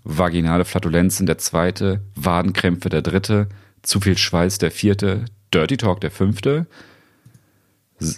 Vaginale 0.04 0.64
Flatulenzen 0.64 1.26
der 1.26 1.38
zweite. 1.38 2.00
Wadenkrämpfe 2.14 2.90
der 2.90 3.02
dritte. 3.02 3.48
Zu 3.82 3.98
viel 3.98 4.16
Schweiß 4.16 4.58
der 4.58 4.70
vierte. 4.70 5.24
Dirty 5.52 5.78
Talk 5.78 6.00
der 6.00 6.12
fünfte. 6.12 6.68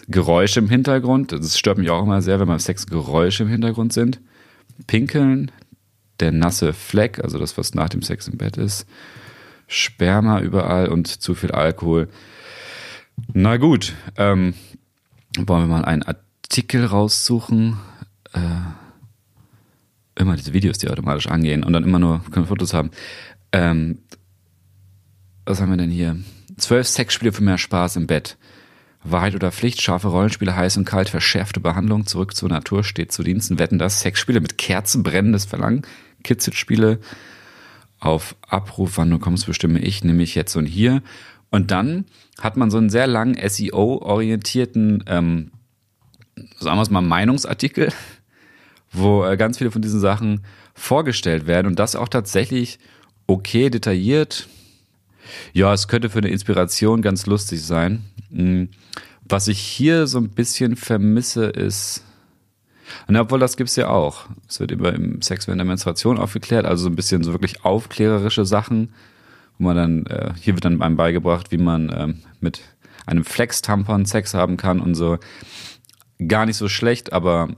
Geräusche 0.09 0.61
im 0.61 0.69
Hintergrund. 0.69 1.33
Das 1.33 1.59
stört 1.59 1.79
mich 1.79 1.89
auch 1.89 2.03
immer 2.03 2.21
sehr, 2.21 2.39
wenn 2.41 2.49
beim 2.49 2.59
Sex 2.59 2.87
Geräusche 2.87 3.45
im 3.45 3.49
Hintergrund 3.49 3.95
sind. 3.95 4.21
Pinkeln. 4.87 5.51
Der 6.21 6.31
nasse 6.31 6.75
Fleck, 6.75 7.25
also 7.25 7.39
das, 7.39 7.57
was 7.57 7.75
nach 7.75 7.89
dem 7.89 8.03
Sex 8.03 8.29
im 8.29 8.37
Bett 8.37 8.59
ist. 8.59 8.87
Sperma 9.67 10.41
überall 10.41 10.89
und 10.89 11.07
zu 11.07 11.35
viel 11.35 11.53
Alkohol. 11.53 12.11
Na 13.33 13.57
gut, 13.57 13.95
ähm, 14.17 14.55
wollen 15.37 15.63
wir 15.63 15.67
mal 15.67 15.85
einen 15.85 16.03
Artikel 16.03 16.85
raussuchen 16.85 17.79
äh, 18.33 18.41
immer 20.21 20.37
diese 20.37 20.53
Videos, 20.53 20.79
die 20.79 20.89
automatisch 20.89 21.29
angehen 21.29 21.65
und 21.65 21.73
dann 21.73 21.85
immer 21.85 21.99
nur 21.99 22.23
können 22.31 22.47
Fotos 22.47 22.75
haben. 22.75 22.91
Ähm, 23.53 23.99
was 25.47 25.61
haben 25.61 25.71
wir 25.71 25.77
denn 25.77 25.91
hier? 25.91 26.17
Zwölf 26.59 26.87
Sexspiele 26.87 27.33
für 27.33 27.43
mehr 27.43 27.59
Spaß 27.59 27.97
im 27.97 28.07
Bett. 28.07 28.37
Wahrheit 29.03 29.35
oder 29.35 29.51
Pflicht, 29.51 29.81
scharfe 29.81 30.09
Rollenspiele, 30.09 30.55
heiß 30.55 30.77
und 30.77 30.85
kalt, 30.85 31.09
verschärfte 31.09 31.59
Behandlung, 31.59 32.07
zurück 32.07 32.37
zur 32.37 32.51
Natur, 32.51 32.85
steht 32.85 33.13
zu 33.13 33.23
Diensten, 33.23 33.59
wetten 33.59 33.79
das, 33.79 34.01
Sexspiele 34.01 34.43
mit 34.43 34.59
Kerzen, 34.59 35.03
brennendes 35.03 35.47
Verlangen, 35.47 35.83
Kitzelspiele 36.23 37.01
auf 37.99 38.37
Abruf, 38.47 38.99
wann 38.99 39.11
du 39.11 39.19
kommst, 39.19 39.47
bestimme 39.47 39.79
ich, 39.79 40.05
nämlich 40.05 40.35
jetzt 40.35 40.55
und 40.55 40.67
hier. 40.67 41.03
Und 41.51 41.71
dann 41.71 42.05
hat 42.41 42.57
man 42.57 42.71
so 42.71 42.79
einen 42.79 42.91
sehr 42.91 43.07
langen 43.07 43.37
SEO-orientierten, 43.37 45.05
ähm, 45.07 45.51
sagen 46.59 46.79
wir 46.79 46.83
es 46.83 46.91
mal, 46.91 47.01
Meinungsartikel, 47.01 47.93
wo 48.93 49.25
äh, 49.25 49.37
ganz 49.37 49.59
viele 49.59 49.71
von 49.71 49.83
diesen 49.83 50.01
Sachen 50.01 50.45
vorgestellt 50.75 51.47
werden 51.47 51.67
und 51.67 51.79
das 51.79 51.97
auch 51.97 52.09
tatsächlich 52.09 52.79
okay 53.27 53.71
detailliert. 53.71 54.49
Ja, 55.53 55.73
es 55.73 55.89
könnte 55.89 56.11
für 56.11 56.19
eine 56.19 56.31
Inspiration 56.31 57.03
ganz 57.03 57.27
lustig 57.27 57.63
sein. 57.63 58.05
Hm, 58.31 58.71
was 59.23 59.49
ich 59.49 59.59
hier 59.61 60.07
so 60.07 60.19
ein 60.19 60.31
bisschen 60.31 60.77
vermisse, 60.77 61.47
ist, 61.47 62.05
und 63.07 63.17
obwohl 63.17 63.39
das 63.39 63.57
gibt's 63.57 63.77
ja 63.77 63.89
auch. 63.89 64.27
Es 64.49 64.61
wird 64.61 64.71
über 64.71 64.93
im 64.93 65.23
Sex 65.23 65.47
während 65.47 65.61
der 65.61 65.67
Menstruation 65.67 66.19
aufgeklärt, 66.19 66.67
also 66.67 66.85
so 66.85 66.91
ein 66.91 66.97
bisschen 66.97 67.23
so 67.23 67.33
wirklich 67.33 67.65
aufklärerische 67.65 68.45
Sachen, 68.45 68.93
wo 69.61 69.65
man 69.65 69.77
dann, 69.77 70.07
äh, 70.07 70.33
hier 70.41 70.55
wird 70.55 70.65
dann 70.65 70.81
einem 70.81 70.97
beigebracht, 70.97 71.53
wie 71.53 71.59
man 71.59 71.93
ähm, 71.95 72.23
mit 72.41 72.63
einem 73.07 73.25
Flex-Tampon 73.25 74.07
Sex 74.07 74.33
haben 74.33 74.57
kann 74.57 74.81
und 74.81 74.95
so. 74.95 75.19
Gar 76.27 76.47
nicht 76.47 76.57
so 76.57 76.69
schlecht, 76.69 77.13
aber 77.13 77.49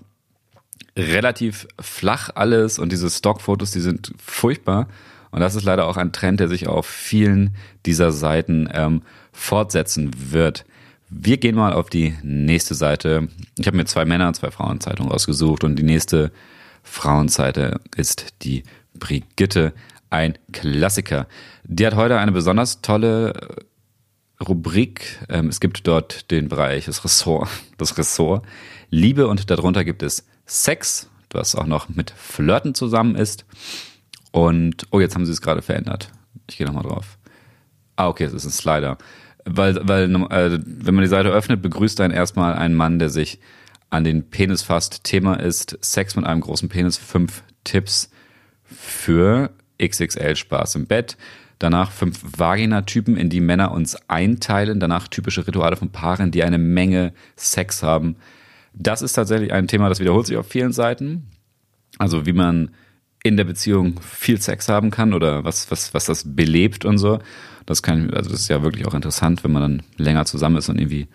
relativ 0.96 1.68
flach 1.80 2.30
alles 2.34 2.78
und 2.78 2.90
diese 2.90 3.08
Stockfotos, 3.08 3.70
die 3.70 3.80
sind 3.80 4.12
furchtbar. 4.18 4.88
Und 5.30 5.40
das 5.40 5.54
ist 5.54 5.64
leider 5.64 5.86
auch 5.86 5.96
ein 5.96 6.12
Trend, 6.12 6.40
der 6.40 6.48
sich 6.48 6.66
auf 6.66 6.86
vielen 6.86 7.54
dieser 7.86 8.10
Seiten 8.10 8.68
ähm, 8.72 9.02
fortsetzen 9.32 10.10
wird. 10.32 10.64
Wir 11.08 11.36
gehen 11.36 11.54
mal 11.54 11.72
auf 11.72 11.88
die 11.88 12.16
nächste 12.22 12.74
Seite. 12.74 13.28
Ich 13.58 13.66
habe 13.66 13.76
mir 13.76 13.84
zwei 13.84 14.04
Männer- 14.04 14.28
und 14.28 14.34
zwei 14.34 14.50
Frauenzeitungen 14.50 15.12
rausgesucht 15.12 15.62
und 15.62 15.76
die 15.76 15.84
nächste 15.84 16.32
Frauenseite 16.82 17.80
ist 17.96 18.34
die 18.42 18.64
Brigitte, 18.98 19.72
ein 20.12 20.38
Klassiker. 20.52 21.26
Die 21.64 21.86
hat 21.86 21.96
heute 21.96 22.18
eine 22.18 22.32
besonders 22.32 22.82
tolle 22.82 23.32
Rubrik. 24.46 25.18
Ähm, 25.28 25.48
es 25.48 25.58
gibt 25.58 25.86
dort 25.86 26.30
den 26.30 26.48
Bereich, 26.48 26.84
das 26.84 27.04
Ressort, 27.04 27.48
das 27.78 27.96
Ressort 27.96 28.44
Liebe 28.90 29.26
und 29.26 29.50
darunter 29.50 29.84
gibt 29.84 30.02
es 30.02 30.26
Sex, 30.44 31.08
was 31.30 31.54
auch 31.54 31.66
noch 31.66 31.88
mit 31.88 32.10
Flirten 32.10 32.74
zusammen 32.74 33.14
ist. 33.14 33.46
Und, 34.32 34.86
oh, 34.90 35.00
jetzt 35.00 35.14
haben 35.14 35.24
sie 35.24 35.32
es 35.32 35.40
gerade 35.40 35.62
verändert. 35.62 36.10
Ich 36.48 36.58
gehe 36.58 36.66
nochmal 36.66 36.84
drauf. 36.84 37.18
Ah, 37.96 38.08
okay, 38.08 38.24
es 38.24 38.34
ist 38.34 38.44
ein 38.44 38.50
Slider. 38.50 38.98
Weil, 39.44 39.80
weil 39.88 40.14
äh, 40.30 40.60
wenn 40.64 40.94
man 40.94 41.02
die 41.02 41.08
Seite 41.08 41.30
öffnet, 41.30 41.62
begrüßt 41.62 42.00
einen 42.02 42.12
erstmal 42.12 42.54
ein 42.54 42.74
Mann, 42.74 42.98
der 42.98 43.08
sich 43.08 43.40
an 43.88 44.04
den 44.04 44.28
Penis 44.28 44.62
fasst. 44.62 45.04
Thema 45.04 45.34
ist 45.34 45.78
Sex 45.80 46.16
mit 46.16 46.26
einem 46.26 46.42
großen 46.42 46.68
Penis. 46.68 46.98
Fünf 46.98 47.42
Tipps 47.64 48.10
für 48.64 49.50
XXL 49.86 50.36
Spaß 50.36 50.76
im 50.76 50.86
Bett. 50.86 51.16
Danach 51.58 51.92
fünf 51.92 52.20
Vagina-Typen, 52.36 53.16
in 53.16 53.30
die 53.30 53.40
Männer 53.40 53.72
uns 53.72 53.96
einteilen. 54.08 54.80
Danach 54.80 55.08
typische 55.08 55.46
Rituale 55.46 55.76
von 55.76 55.90
Paaren, 55.90 56.30
die 56.30 56.42
eine 56.42 56.58
Menge 56.58 57.12
Sex 57.36 57.82
haben. 57.82 58.16
Das 58.74 59.02
ist 59.02 59.12
tatsächlich 59.12 59.52
ein 59.52 59.68
Thema, 59.68 59.88
das 59.88 60.00
wiederholt 60.00 60.26
sich 60.26 60.36
auf 60.36 60.48
vielen 60.48 60.72
Seiten. 60.72 61.28
Also 61.98 62.26
wie 62.26 62.32
man 62.32 62.70
in 63.22 63.36
der 63.36 63.44
Beziehung 63.44 64.00
viel 64.00 64.40
Sex 64.40 64.68
haben 64.68 64.90
kann 64.90 65.14
oder 65.14 65.44
was, 65.44 65.70
was, 65.70 65.94
was 65.94 66.06
das 66.06 66.34
belebt 66.34 66.84
und 66.84 66.98
so. 66.98 67.20
Das 67.66 67.82
kann, 67.82 68.10
also 68.12 68.30
das 68.30 68.40
ist 68.40 68.48
ja 68.48 68.62
wirklich 68.62 68.86
auch 68.86 68.94
interessant, 68.94 69.44
wenn 69.44 69.52
man 69.52 69.62
dann 69.62 69.82
länger 69.96 70.24
zusammen 70.24 70.56
ist 70.56 70.68
und 70.68 70.80
irgendwie 70.80 71.06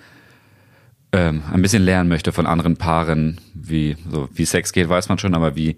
ähm, 1.11 1.43
ein 1.51 1.61
bisschen 1.61 1.83
lernen 1.83 2.09
möchte 2.09 2.31
von 2.31 2.45
anderen 2.45 2.77
Paaren, 2.77 3.41
wie, 3.53 3.97
so, 4.09 4.29
wie 4.33 4.45
Sex 4.45 4.71
geht, 4.71 4.87
weiß 4.87 5.09
man 5.09 5.17
schon, 5.17 5.33
aber 5.33 5.55
wie 5.55 5.77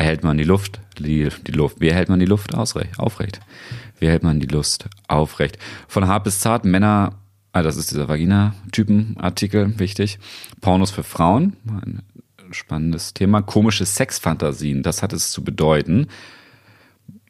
erhält 0.00 0.24
man 0.24 0.38
die 0.38 0.44
Luft, 0.44 0.80
die, 0.98 1.28
die 1.46 1.52
Luft, 1.52 1.78
wie 1.78 1.88
erhält 1.88 2.08
man 2.08 2.18
die 2.18 2.26
Luft 2.26 2.54
ausrecht, 2.54 2.98
aufrecht? 2.98 3.38
Wie 3.98 4.06
erhält 4.06 4.22
man 4.22 4.40
die 4.40 4.46
Lust 4.46 4.88
aufrecht? 5.08 5.58
Von 5.88 6.08
hart 6.08 6.24
bis 6.24 6.40
zart, 6.40 6.64
Männer, 6.64 7.18
ah, 7.52 7.60
das 7.60 7.76
ist 7.76 7.90
dieser 7.90 8.08
Vagina-Typen-Artikel, 8.08 9.78
wichtig. 9.78 10.18
Pornos 10.62 10.90
für 10.90 11.02
Frauen, 11.02 11.58
ein 11.68 12.02
spannendes 12.50 13.12
Thema. 13.12 13.42
Komische 13.42 13.84
Sexfantasien, 13.84 14.82
das 14.82 15.02
hat 15.02 15.12
es 15.12 15.32
zu 15.32 15.44
bedeuten. 15.44 16.06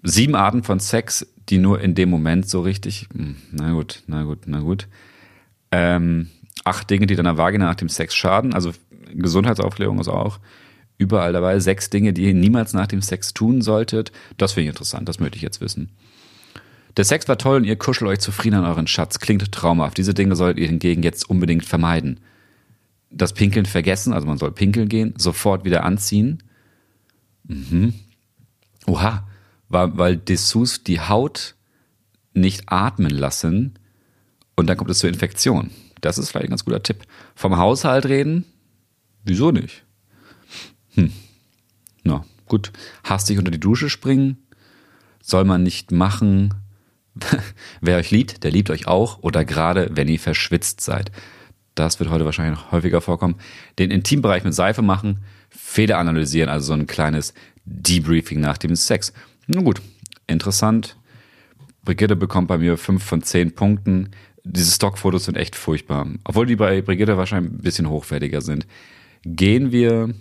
Sieben 0.05 0.37
Arten 0.37 0.62
von 0.62 0.79
Sex, 0.79 1.27
die 1.49 1.59
nur 1.59 1.81
in 1.81 1.97
dem 1.97 2.09
Moment 2.09 2.49
so 2.49 2.61
richtig, 2.61 3.09
hm, 3.12 3.35
na 3.50 3.73
gut, 3.73 4.05
na 4.07 4.23
gut, 4.23 4.43
na 4.47 4.61
gut. 4.61 4.87
Ähm, 5.73 6.29
acht 6.62 6.89
Dinge, 6.89 7.09
die 7.09 7.17
deiner 7.17 7.37
Vagina 7.37 7.65
nach 7.65 7.75
dem 7.75 7.89
Sex 7.89 8.15
schaden, 8.15 8.55
also 8.55 8.71
Gesundheitsaufklärung 9.12 9.99
ist 9.99 10.07
auch 10.07 10.39
überall 11.00 11.33
dabei. 11.33 11.59
Sechs 11.59 11.90
Dinge, 11.90 12.12
die 12.12 12.26
ihr 12.26 12.35
niemals 12.35 12.75
nach 12.75 12.87
dem 12.87 13.02
Sex 13.02 13.33
tun 13.33 13.62
solltet. 13.62 14.12
Das 14.37 14.52
finde 14.52 14.64
ich 14.64 14.69
interessant, 14.69 15.09
das 15.09 15.19
möchte 15.19 15.37
ich 15.37 15.42
jetzt 15.42 15.61
wissen. 15.61 15.90
Der 16.97 17.04
Sex 17.04 17.26
war 17.28 17.38
toll 17.38 17.59
und 17.59 17.64
ihr 17.64 17.76
kuschelt 17.76 18.11
euch 18.11 18.19
zufrieden 18.21 18.57
an 18.57 18.64
euren 18.64 18.87
Schatz. 18.87 19.19
Klingt 19.19 19.50
traumhaft. 19.50 19.97
Diese 19.97 20.12
Dinge 20.12 20.37
solltet 20.37 20.61
ihr 20.61 20.69
hingegen 20.69 21.02
jetzt 21.02 21.28
unbedingt 21.30 21.64
vermeiden. 21.64 22.21
Das 23.11 23.33
Pinkeln 23.33 23.66
vergessen, 23.66 24.12
also 24.12 24.26
man 24.26 24.38
soll 24.38 24.52
pinkeln 24.52 24.88
gehen, 24.88 25.14
sofort 25.16 25.64
wieder 25.64 25.85
anziehen. 25.85 26.42
Mhm. 27.45 27.95
Oha, 28.87 29.26
weil, 29.69 29.97
weil 29.97 30.16
Dessous 30.16 30.85
die 30.85 31.00
Haut 31.00 31.54
nicht 32.35 32.64
atmen 32.66 33.11
lassen 33.11 33.78
und 34.54 34.69
dann 34.69 34.76
kommt 34.76 34.90
es 34.90 34.99
zur 34.99 35.11
Infektion. 35.11 35.71
Das 36.00 36.19
ist 36.19 36.30
vielleicht 36.30 36.47
ein 36.47 36.50
ganz 36.50 36.64
guter 36.64 36.83
Tipp. 36.83 37.04
Vom 37.35 37.57
Haushalt 37.57 38.07
reden? 38.07 38.45
Wieso 39.25 39.50
nicht? 39.50 39.85
Hm. 41.00 41.12
Na, 42.04 42.25
gut. 42.47 42.73
Hastig 43.04 43.38
unter 43.38 43.50
die 43.50 43.61
Dusche 43.61 43.90
springen? 43.90 44.38
Soll 45.23 45.45
man 45.45 45.62
nicht 45.62 45.92
machen. 45.92 46.54
Wer 47.80 47.99
euch 47.99 48.11
liebt, 48.11 48.45
der 48.45 48.50
liebt 48.50 48.71
euch 48.71 48.87
auch. 48.87 49.23
Oder 49.23 49.45
gerade, 49.45 49.90
wenn 49.92 50.09
ihr 50.09 50.19
verschwitzt 50.19 50.80
seid. 50.80 51.11
Das 51.75 52.00
wird 52.00 52.11
heute 52.11 52.25
wahrscheinlich 52.25 52.59
noch 52.59 52.73
häufiger 52.73 53.00
vorkommen. 53.00 53.37
Den 53.78 53.90
Intimbereich 53.90 54.45
mit 54.45 54.54
Seife 54.54 54.83
machen. 54.83 55.21
Fehler 55.49 55.99
analysieren, 55.99 56.49
also 56.49 56.66
so 56.66 56.73
ein 56.75 56.87
kleines 56.87 57.35
Debriefing 57.64 58.40
nach 58.40 58.59
dem 58.59 58.75
Sex. 58.76 59.12
Nun 59.47 59.64
gut, 59.64 59.80
interessant. 60.26 60.97
Brigitte 61.85 62.16
bekommt 62.16 62.49
bei 62.49 62.59
mir 62.59 62.76
fünf 62.76 63.02
von 63.04 63.23
zehn 63.23 63.54
Punkten. 63.54 64.11
Diese 64.45 64.73
Stockfotos 64.73 65.25
sind 65.25 65.37
echt 65.37 65.57
furchtbar. 65.57 66.07
Obwohl 66.25 66.47
die 66.47 66.57
bei 66.57 66.83
Brigitte 66.83 67.16
wahrscheinlich 67.16 67.52
ein 67.52 67.62
bisschen 67.62 67.88
hochwertiger 67.88 68.40
sind. 68.40 68.66
Gehen 69.23 69.73
wir. 69.73 70.14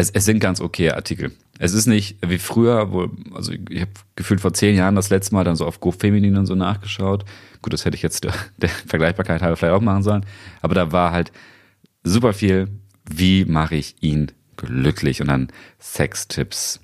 Es, 0.00 0.08
es 0.08 0.24
sind 0.24 0.40
ganz 0.40 0.62
okay 0.62 0.92
Artikel. 0.92 1.32
Es 1.58 1.74
ist 1.74 1.86
nicht 1.86 2.16
wie 2.26 2.38
früher, 2.38 2.90
wo, 2.90 3.10
also 3.34 3.52
ich 3.52 3.82
habe 3.82 3.90
gefühlt 4.16 4.40
vor 4.40 4.54
zehn 4.54 4.74
Jahren 4.74 4.94
das 4.94 5.10
letzte 5.10 5.34
Mal 5.34 5.44
dann 5.44 5.56
so 5.56 5.66
auf 5.66 5.78
GoFeminin 5.78 6.38
und 6.38 6.46
so 6.46 6.54
nachgeschaut. 6.54 7.26
Gut, 7.60 7.74
das 7.74 7.84
hätte 7.84 7.96
ich 7.96 8.02
jetzt 8.02 8.24
der, 8.24 8.32
der 8.56 8.70
Vergleichbarkeit 8.70 9.42
halber 9.42 9.58
vielleicht 9.58 9.74
auch 9.74 9.82
machen 9.82 10.02
sollen. 10.02 10.24
Aber 10.62 10.74
da 10.74 10.90
war 10.90 11.12
halt 11.12 11.32
super 12.02 12.32
viel, 12.32 12.68
wie 13.10 13.44
mache 13.44 13.74
ich 13.74 13.96
ihn 14.00 14.32
glücklich 14.56 15.20
und 15.20 15.28
dann 15.28 15.48
Sextipps, 15.78 16.80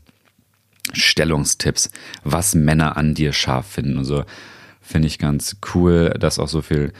Stellungstipps, 0.92 1.90
was 2.22 2.54
Männer 2.54 2.98
an 2.98 3.14
dir 3.14 3.32
scharf 3.32 3.66
finden 3.66 3.96
und 3.96 4.04
so. 4.04 4.24
Finde 4.82 5.08
ich 5.08 5.18
ganz 5.18 5.56
cool, 5.74 6.10
dass 6.20 6.38
auch 6.38 6.48
so 6.48 6.60
viel 6.60 6.92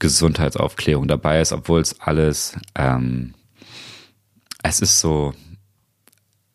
Gesundheitsaufklärung 0.00 1.08
dabei 1.08 1.40
ist, 1.40 1.52
obwohl 1.52 1.80
es 1.80 1.98
alles, 1.98 2.58
ähm, 2.74 3.32
es 4.62 4.80
ist 4.80 5.00
so, 5.00 5.32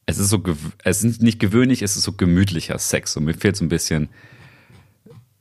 es 0.07 0.17
ist 0.17 0.29
so, 0.29 0.41
es 0.83 1.03
ist 1.03 1.21
nicht 1.21 1.39
gewöhnlich, 1.39 1.81
es 1.81 1.97
ist 1.97 2.03
so 2.03 2.13
gemütlicher 2.13 2.79
Sex. 2.79 3.17
Und 3.17 3.25
mir 3.25 3.33
fehlt 3.33 3.57
so 3.57 3.65
ein 3.65 3.69
bisschen 3.69 4.07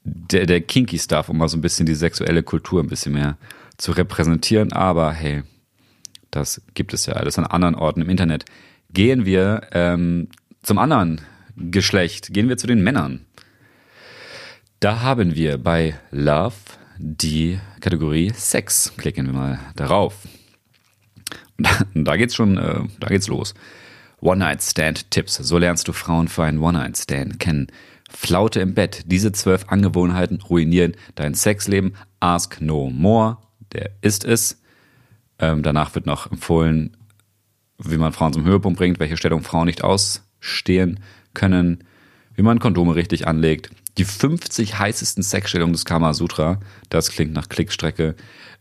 der, 0.02 0.44
der 0.44 0.60
kinky 0.60 0.98
Stuff, 0.98 1.28
um 1.28 1.38
mal 1.38 1.48
so 1.48 1.56
ein 1.56 1.60
bisschen 1.60 1.86
die 1.86 1.94
sexuelle 1.94 2.42
Kultur 2.42 2.82
ein 2.82 2.88
bisschen 2.88 3.12
mehr 3.12 3.38
zu 3.78 3.92
repräsentieren. 3.92 4.72
Aber 4.72 5.12
hey, 5.12 5.44
das 6.32 6.60
gibt 6.74 6.92
es 6.92 7.06
ja 7.06 7.14
alles 7.14 7.38
an 7.38 7.46
anderen 7.46 7.76
Orten 7.76 8.02
im 8.02 8.10
Internet. 8.10 8.44
Gehen 8.92 9.24
wir 9.24 9.68
ähm, 9.70 10.28
zum 10.62 10.78
anderen 10.78 11.20
Geschlecht. 11.56 12.34
Gehen 12.34 12.48
wir 12.48 12.56
zu 12.56 12.66
den 12.66 12.82
Männern. 12.82 13.24
Da 14.80 15.00
haben 15.00 15.36
wir 15.36 15.58
bei 15.58 15.94
Love 16.10 16.56
die 16.98 17.60
Kategorie 17.80 18.32
Sex. 18.34 18.92
Klicken 18.96 19.26
wir 19.26 19.32
mal 19.32 19.60
darauf. 19.76 20.26
Und 21.94 22.04
da, 22.04 22.16
geht's 22.16 22.34
schon, 22.34 22.58
äh, 22.58 22.80
da 22.98 23.06
geht's 23.06 23.28
los. 23.28 23.54
One-Night-Stand-Tipps. 24.20 25.36
So 25.36 25.58
lernst 25.58 25.88
du 25.88 25.92
Frauen 25.92 26.28
für 26.28 26.44
einen 26.44 26.58
One-Night-Stand 26.58 27.38
kennen. 27.38 27.68
Flaute 28.10 28.60
im 28.60 28.74
Bett. 28.74 29.02
Diese 29.06 29.32
zwölf 29.32 29.66
Angewohnheiten 29.68 30.40
ruinieren 30.40 30.96
dein 31.14 31.34
Sexleben. 31.34 31.94
Ask 32.20 32.60
no 32.60 32.90
more. 32.90 33.38
Der 33.72 33.90
ist 34.00 34.24
es. 34.24 34.60
Ähm, 35.38 35.62
danach 35.62 35.94
wird 35.94 36.06
noch 36.06 36.30
empfohlen, 36.30 36.96
wie 37.78 37.98
man 37.98 38.12
Frauen 38.12 38.32
zum 38.32 38.44
Höhepunkt 38.44 38.78
bringt, 38.78 39.00
welche 39.00 39.16
Stellung 39.16 39.42
Frauen 39.42 39.66
nicht 39.66 39.84
ausstehen 39.84 41.00
können, 41.34 41.84
wie 42.34 42.42
man 42.42 42.58
Kondome 42.58 42.94
richtig 42.94 43.26
anlegt, 43.26 43.70
Die 43.98 44.04
50 44.04 44.78
heißesten 44.78 45.22
Sexstellungen 45.22 45.72
des 45.72 45.86
Kama 45.86 46.12
Sutra. 46.12 46.60
Das 46.90 47.10
klingt 47.10 47.32
nach 47.32 47.48
Klickstrecke. 47.48 48.14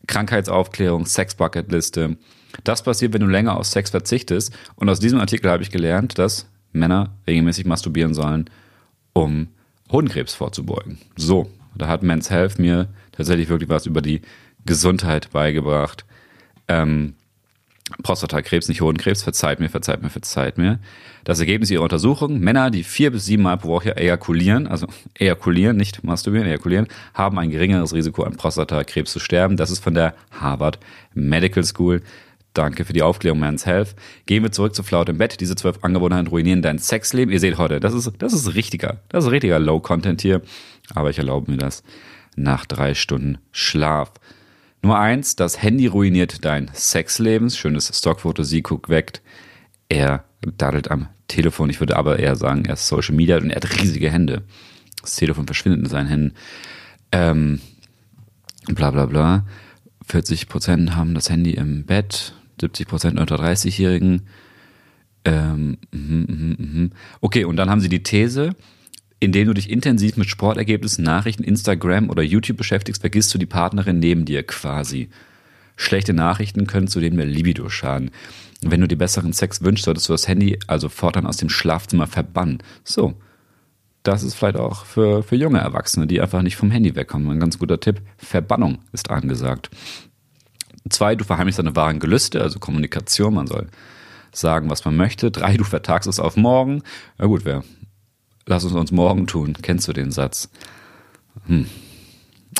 Krankheitsaufklärung, 0.07 1.05
Sexbucketliste. 1.05 2.17
Das 2.63 2.83
passiert, 2.83 3.13
wenn 3.13 3.21
du 3.21 3.27
länger 3.27 3.57
auf 3.57 3.65
Sex 3.65 3.89
verzichtest. 3.89 4.53
Und 4.75 4.89
aus 4.89 4.99
diesem 4.99 5.19
Artikel 5.19 5.49
habe 5.51 5.63
ich 5.63 5.71
gelernt, 5.71 6.17
dass 6.17 6.47
Männer 6.71 7.11
regelmäßig 7.27 7.65
masturbieren 7.65 8.13
sollen, 8.13 8.49
um 9.13 9.47
Hodenkrebs 9.91 10.33
vorzubeugen. 10.33 10.97
So, 11.15 11.49
da 11.75 11.87
hat 11.87 12.03
Men's 12.03 12.29
Health 12.29 12.59
mir 12.59 12.87
tatsächlich 13.11 13.49
wirklich 13.49 13.69
was 13.69 13.85
über 13.85 14.01
die 14.01 14.21
Gesundheit 14.65 15.31
beigebracht. 15.31 16.05
Ähm, 16.67 17.13
Prostatakrebs, 18.01 18.67
nicht 18.67 18.81
Hodenkrebs, 18.81 19.21
verzeiht 19.21 19.59
mir, 19.59 19.69
verzeiht 19.69 20.01
mir, 20.01 20.09
verzeiht 20.09 20.57
mir. 20.57 20.79
Das 21.23 21.39
Ergebnis 21.39 21.69
ihrer 21.69 21.83
Untersuchung, 21.83 22.39
Männer, 22.39 22.71
die 22.71 22.83
vier 22.83 23.11
bis 23.11 23.25
sieben 23.25 23.43
Mal 23.43 23.57
pro 23.57 23.69
Woche 23.69 23.95
ejakulieren, 23.95 24.65
also 24.67 24.87
ejakulieren, 25.13 25.77
nicht 25.77 26.03
masturbieren, 26.03 26.47
ejakulieren, 26.47 26.87
haben 27.13 27.37
ein 27.37 27.51
geringeres 27.51 27.93
Risiko 27.93 28.23
an 28.23 28.37
Prostatakrebs 28.37 29.11
zu 29.11 29.19
sterben. 29.19 29.55
Das 29.55 29.69
ist 29.69 29.83
von 29.83 29.93
der 29.93 30.15
Harvard 30.31 30.79
Medical 31.13 31.63
School. 31.63 32.01
Danke 32.55 32.85
für 32.85 32.93
die 32.93 33.01
Aufklärung, 33.01 33.39
Man's 33.39 33.65
Health. 33.65 33.95
Gehen 34.25 34.41
wir 34.41 34.51
zurück 34.51 34.73
zu 34.73 34.81
Flaut 34.81 35.09
im 35.09 35.17
Bett. 35.17 35.41
Diese 35.41 35.55
zwölf 35.55 35.79
Angewohnheiten 35.83 36.27
ruinieren 36.27 36.61
dein 36.61 36.79
Sexleben. 36.79 37.33
Ihr 37.33 37.41
seht 37.41 37.57
heute, 37.57 37.81
das 37.81 37.93
ist, 37.93 38.11
das 38.19 38.31
ist 38.31 38.55
richtiger, 38.55 39.01
das 39.09 39.25
ist 39.25 39.31
richtiger 39.31 39.59
Low-Content 39.59 40.21
hier. 40.21 40.41
Aber 40.93 41.09
ich 41.09 41.17
erlaube 41.17 41.51
mir 41.51 41.57
das 41.57 41.83
nach 42.37 42.65
drei 42.65 42.93
Stunden 42.93 43.39
Schlaf. 43.51 44.13
Nummer 44.81 44.99
eins, 44.99 45.35
das 45.35 45.61
Handy 45.61 45.87
ruiniert 45.87 46.45
dein 46.45 46.71
Sexleben. 46.73 47.49
Schönes 47.49 47.91
Stockfoto, 47.93 48.43
sie 48.43 48.61
guckt 48.61 48.87
weckt. 48.87 49.21
Er 49.89 50.23
daddelt 50.57 50.89
am 50.89 51.09
Telefon. 51.27 51.69
Ich 51.69 51.81
würde 51.81 51.97
aber 51.97 52.19
eher 52.19 52.37
sagen, 52.37 52.63
er 52.65 52.75
ist 52.75 52.87
Social 52.87 53.15
Media 53.15 53.37
und 53.37 53.49
er 53.49 53.57
hat 53.57 53.81
riesige 53.81 54.09
Hände. 54.09 54.43
Das 55.01 55.15
Telefon 55.15 55.45
verschwindet 55.45 55.81
in 55.81 55.89
seinen 55.89 56.07
Händen. 56.07 56.33
Ähm, 57.11 57.59
bla 58.67 58.91
bla 58.91 59.07
bla. 59.07 59.45
40 60.07 60.47
Prozent 60.47 60.95
haben 60.95 61.15
das 61.15 61.29
Handy 61.29 61.51
im 61.51 61.85
Bett. 61.85 62.33
70 62.59 62.87
Prozent 62.87 63.19
unter 63.19 63.35
30-Jährigen. 63.35 64.27
Ähm, 65.25 65.77
mh, 65.91 66.25
mh, 66.27 66.55
mh. 66.57 66.89
Okay, 67.21 67.45
und 67.45 67.55
dann 67.57 67.69
haben 67.69 67.81
sie 67.81 67.89
die 67.89 68.03
These, 68.03 68.55
indem 69.19 69.47
du 69.47 69.53
dich 69.53 69.69
intensiv 69.69 70.17
mit 70.17 70.29
Sportergebnissen, 70.29 71.03
Nachrichten, 71.03 71.43
Instagram 71.43 72.09
oder 72.09 72.21
YouTube 72.21 72.57
beschäftigst, 72.57 73.01
vergisst 73.01 73.33
du 73.33 73.37
die 73.37 73.45
Partnerin 73.45 73.99
neben 73.99 74.25
dir 74.25 74.43
quasi. 74.43 75.09
Schlechte 75.77 76.13
Nachrichten 76.13 76.67
können 76.67 76.87
zudem 76.87 77.17
der 77.17 77.25
Libido 77.25 77.69
schaden. 77.69 78.11
Wenn 78.61 78.81
du 78.81 78.87
dir 78.87 78.97
besseren 78.97 79.33
Sex 79.33 79.61
wünschst, 79.61 79.85
solltest 79.85 80.07
du 80.07 80.13
das 80.13 80.27
Handy 80.27 80.57
also 80.67 80.89
fortan 80.89 81.25
aus 81.25 81.37
dem 81.37 81.49
Schlafzimmer 81.49 82.07
verbannen. 82.07 82.59
So. 82.83 83.15
Das 84.03 84.21
ist 84.21 84.35
vielleicht 84.35 84.57
auch 84.57 84.85
für, 84.85 85.23
für 85.23 85.35
junge 85.35 85.59
Erwachsene, 85.59 86.05
die 86.05 86.21
einfach 86.21 86.43
nicht 86.43 86.55
vom 86.55 86.69
Handy 86.69 86.95
wegkommen. 86.95 87.29
Ein 87.31 87.39
ganz 87.39 87.57
guter 87.57 87.79
Tipp. 87.79 88.01
Verbannung 88.17 88.77
ist 88.93 89.09
angesagt. 89.09 89.71
Zwei, 90.89 91.15
du 91.15 91.23
verheimlichst 91.23 91.59
deine 91.59 91.75
wahren 91.75 91.99
Gelüste, 91.99 92.41
also 92.41 92.59
Kommunikation. 92.59 93.33
Man 93.33 93.47
soll 93.47 93.67
sagen, 94.31 94.69
was 94.69 94.85
man 94.85 94.95
möchte. 94.95 95.31
Drei, 95.31 95.57
du 95.57 95.63
vertagst 95.63 96.07
es 96.07 96.19
auf 96.19 96.37
morgen. 96.37 96.83
Na 97.17 97.25
gut, 97.25 97.45
wer 97.45 97.63
lass 98.45 98.63
uns 98.63 98.73
uns 98.73 98.91
morgen 98.91 99.27
tun. 99.27 99.57
Kennst 99.61 99.87
du 99.87 99.93
den 99.93 100.11
Satz? 100.11 100.49
Hm. 101.47 101.65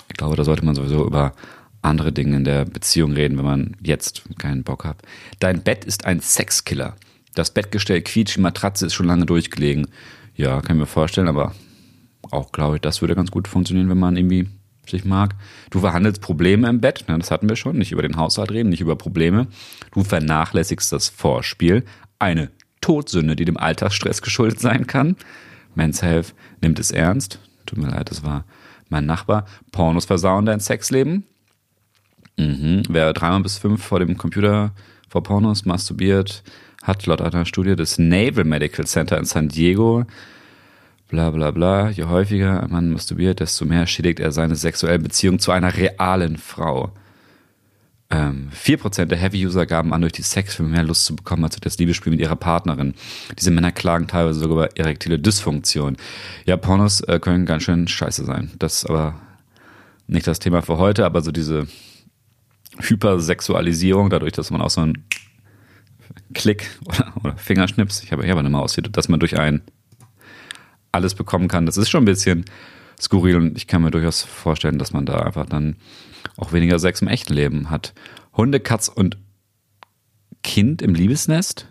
Ich 0.10 0.18
glaube, 0.18 0.36
da 0.36 0.44
sollte 0.44 0.66
man 0.66 0.76
sowieso 0.76 1.06
über 1.06 1.34
andere 1.82 2.12
Dinge 2.12 2.38
in 2.38 2.44
der 2.44 2.66
Beziehung 2.66 3.14
reden, 3.14 3.38
wenn 3.38 3.46
man 3.46 3.78
jetzt 3.82 4.24
keinen 4.38 4.64
Bock 4.64 4.86
hat. 4.86 4.98
Dein 5.40 5.62
Bett 5.64 5.86
ist 5.86 6.06
ein 6.06 6.20
Sexkiller. 6.20 6.96
Das 7.36 7.52
Bettgestell 7.52 8.02
quietscht, 8.02 8.38
die 8.38 8.42
Matratze 8.42 8.86
ist 8.86 8.94
schon 8.94 9.08
lange 9.08 9.26
durchgelegen. 9.26 9.88
Ja, 10.36 10.62
kann 10.62 10.78
ich 10.78 10.82
mir 10.82 10.86
vorstellen, 10.88 11.28
aber 11.28 11.54
auch 12.32 12.52
glaube 12.52 12.76
ich, 12.78 12.82
das 12.82 13.02
würde 13.02 13.16
ganz 13.16 13.30
gut 13.30 13.48
funktionieren, 13.48 13.90
wenn 13.90 14.00
man 14.00 14.18
irgendwie 14.18 14.50
sich 14.90 15.06
mag. 15.06 15.36
Du 15.70 15.80
verhandelst 15.80 16.22
Probleme 16.22 16.70
im 16.70 16.82
Bett, 16.82 17.06
ne, 17.08 17.18
das 17.18 17.32
hatten 17.32 17.50
wir 17.50 17.56
schon, 17.56 17.78
nicht 17.78 17.92
über 17.92 18.02
den 18.02 18.18
Haushalt 18.18 18.52
reden, 18.52 18.70
nicht 18.70 18.82
über 18.82 18.96
Probleme. 18.96 19.48
Du 19.92 20.04
vernachlässigst 20.04 20.92
das 20.92 21.10
Vorspiel, 21.10 21.84
eine 22.20 22.50
Todsünde, 22.82 23.36
die 23.36 23.46
dem 23.46 23.58
Alltagsstress 23.58 24.22
geschuldet 24.22 24.60
sein 24.60 24.88
kann. 24.88 25.16
Men's 25.74 26.02
Health 26.02 26.34
nimmt 26.62 26.80
es 26.80 26.92
ernst. 26.92 27.40
Tut 27.66 27.80
mir 27.80 27.90
leid, 27.90 28.12
das 28.12 28.24
war 28.24 28.46
mein 28.90 29.06
Nachbar. 29.06 29.46
Pornos 29.72 30.06
versauen 30.06 30.46
dein 30.46 30.60
Sexleben. 30.60 31.26
Mhm. 32.38 32.84
Wer 32.90 33.14
dreimal 33.14 33.42
bis 33.42 33.58
fünf 33.58 33.84
vor 33.84 34.00
dem 34.00 34.18
Computer 34.18 34.74
vor 35.10 35.24
Pornos 35.24 35.66
masturbiert, 35.66 36.44
hat 36.84 37.06
laut 37.06 37.22
einer 37.22 37.46
Studie 37.46 37.76
des 37.76 37.98
Naval 37.98 38.44
Medical 38.44 38.86
Center 38.86 39.18
in 39.18 39.26
San 39.26 39.48
Diego 39.48 40.06
bla 41.08 41.30
bla 41.30 41.52
bla, 41.52 41.90
je 41.90 42.06
häufiger 42.06 42.68
man 42.70 42.92
masturbiert, 42.92 43.40
desto 43.40 43.66
mehr 43.66 43.88
schädigt 43.88 44.20
er 44.20 44.32
seine 44.32 44.56
sexuelle 44.56 45.00
Beziehung 45.00 45.40
zu 45.40 45.52
einer 45.52 45.76
realen 45.76 46.38
Frau. 46.38 46.92
Ähm, 48.12 48.50
4% 48.54 49.06
der 49.06 49.18
Heavy-User 49.18 49.66
gaben 49.66 49.94
an, 49.94 50.02
durch 50.02 50.14
die 50.14 50.22
Sex 50.22 50.56
für 50.56 50.64
mehr 50.64 50.84
Lust 50.84 51.06
zu 51.06 51.16
bekommen 51.16 51.44
als 51.44 51.56
durch 51.56 51.62
das 51.62 51.78
Liebesspiel 51.80 52.12
mit 52.12 52.22
ihrer 52.22 52.36
Partnerin. 52.36 52.94
Diese 53.40 53.50
Männer 53.50 53.72
klagen 53.72 54.08
teilweise 54.08 54.40
sogar 54.40 54.58
über 54.58 54.78
erektile 54.78 55.18
Dysfunktion. 55.18 55.98
Ja, 56.46 56.56
Pornos 56.56 57.02
äh, 57.02 57.20
können 57.20 57.46
ganz 57.46 57.64
schön 57.64 57.88
scheiße 57.88 58.24
sein. 58.24 58.52
Das 58.60 58.76
ist 58.76 58.90
aber 58.90 59.16
nicht 60.08 60.28
das 60.28 60.40
Thema 60.40 60.62
für 60.62 60.78
heute, 60.78 61.04
aber 61.04 61.22
so 61.22 61.32
diese 61.32 61.68
Hypersexualisierung, 62.78 64.10
dadurch, 64.12 64.34
dass 64.34 64.52
man 64.52 64.62
auch 64.62 64.70
so 64.70 64.82
einen 64.82 65.06
Klick 66.34 66.70
oder, 66.86 67.14
oder 67.24 67.38
Fingerschnips, 67.38 68.04
ich 68.04 68.12
habe 68.12 68.26
ja 68.26 68.34
aber 68.34 68.42
eine 68.42 68.50
Maus, 68.50 68.78
dass 68.92 69.10
man 69.10 69.20
durch 69.20 69.40
ein 69.40 69.62
alles 70.96 71.16
bekommen 71.16 71.48
kann, 71.48 71.66
das 71.66 71.78
ist 71.78 71.90
schon 71.90 72.04
ein 72.04 72.06
bisschen 72.06 72.46
skurril 73.00 73.36
und 73.36 73.58
ich 73.58 73.68
kann 73.68 73.82
mir 73.82 73.92
durchaus 73.92 74.24
vorstellen, 74.24 74.80
dass 74.80 74.94
man 74.94 75.06
da 75.06 75.20
einfach 75.20 75.46
dann 75.46 75.76
auch 76.38 76.54
weniger 76.54 76.80
Sex 76.80 77.02
im 77.02 77.08
echten 77.08 77.34
Leben 77.34 77.70
hat. 77.70 77.94
Hunde, 78.34 78.60
Katz 78.60 78.88
und 78.88 79.18
Kind 80.44 80.82
im 80.82 80.94
Liebesnest? 80.94 81.68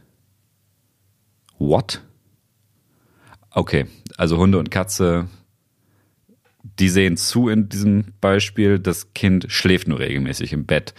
What? 1.59 2.03
Okay, 3.51 3.87
also 4.17 4.37
Hunde 4.39 4.59
und 4.59 4.71
Katze, 4.71 5.29
die 6.79 6.89
sehen 6.89 7.17
zu 7.17 7.49
in 7.49 7.69
diesem 7.69 8.15
Beispiel. 8.21 8.79
Das 8.79 9.15
Kind 9.15 9.47
schläft 9.49 9.87
nur 9.87 10.01
regelmäßig 10.01 10.53
im 10.53 10.67
Bett. 10.67 10.95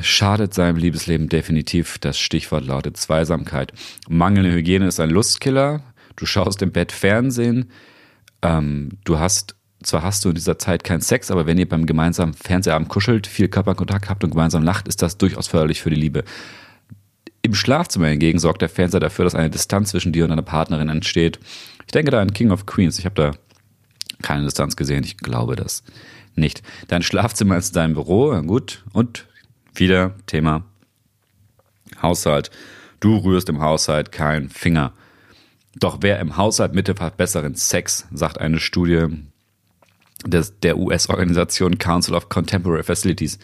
Schadet 0.00 0.54
seinem 0.54 0.76
Liebesleben 0.76 1.28
definitiv. 1.28 1.98
Das 1.98 2.18
Stichwort 2.18 2.64
lautet 2.64 2.96
Zweisamkeit. 2.96 3.72
Mangelnde 4.08 4.52
Hygiene 4.52 4.86
ist 4.86 5.00
ein 5.00 5.10
Lustkiller. 5.10 5.82
Du 6.16 6.26
schaust 6.26 6.62
im 6.62 6.72
Bett 6.72 6.92
Fernsehen. 6.92 7.70
Ähm, 8.42 8.90
du 9.04 9.18
hast 9.18 9.56
zwar 9.84 10.02
hast 10.02 10.24
du 10.24 10.30
in 10.30 10.34
dieser 10.34 10.58
Zeit 10.58 10.82
keinen 10.82 11.00
Sex, 11.00 11.30
aber 11.30 11.46
wenn 11.46 11.58
ihr 11.58 11.68
beim 11.68 11.86
gemeinsamen 11.86 12.34
Fernsehabend 12.34 12.88
kuschelt, 12.88 13.26
viel 13.26 13.48
Körperkontakt 13.48 14.08
habt 14.08 14.24
und 14.24 14.30
gemeinsam 14.30 14.62
lacht, 14.62 14.88
ist 14.88 15.02
das 15.02 15.18
durchaus 15.18 15.46
förderlich 15.46 15.82
für 15.82 15.90
die 15.90 15.96
Liebe. 15.96 16.24
Im 17.42 17.54
Schlafzimmer 17.54 18.06
hingegen 18.06 18.38
sorgt 18.38 18.62
der 18.62 18.70
Fernseher 18.70 19.00
dafür, 19.00 19.24
dass 19.24 19.34
eine 19.34 19.50
Distanz 19.50 19.90
zwischen 19.90 20.12
dir 20.12 20.24
und 20.24 20.30
deiner 20.30 20.42
Partnerin 20.42 20.88
entsteht. 20.88 21.38
Ich 21.86 21.92
denke 21.92 22.10
da 22.10 22.20
an 22.20 22.32
King 22.32 22.50
of 22.50 22.64
Queens. 22.64 22.98
Ich 22.98 23.04
habe 23.04 23.14
da 23.14 23.32
keine 24.22 24.44
Distanz 24.44 24.76
gesehen. 24.76 25.04
Ich 25.04 25.18
glaube 25.18 25.54
das 25.54 25.84
nicht. 26.34 26.62
Dein 26.88 27.02
Schlafzimmer 27.02 27.58
ist 27.58 27.76
dein 27.76 27.92
Büro. 27.92 28.40
Gut. 28.42 28.82
Und 28.94 29.26
wieder 29.74 30.14
Thema 30.26 30.64
Haushalt. 32.00 32.50
Du 33.00 33.18
rührst 33.18 33.50
im 33.50 33.60
Haushalt 33.60 34.10
keinen 34.10 34.48
Finger. 34.48 34.94
Doch 35.76 35.98
wer 36.00 36.20
im 36.20 36.36
Haushalt 36.36 36.74
Mitte 36.74 36.94
hat 37.00 37.16
besseren 37.16 37.54
Sex, 37.54 38.06
sagt 38.12 38.40
eine 38.40 38.60
Studie 38.60 39.06
des, 40.24 40.58
der 40.60 40.78
US-Organisation 40.78 41.78
Council 41.78 42.14
of 42.14 42.28
Contemporary 42.28 42.82
Facilities. 42.82 43.38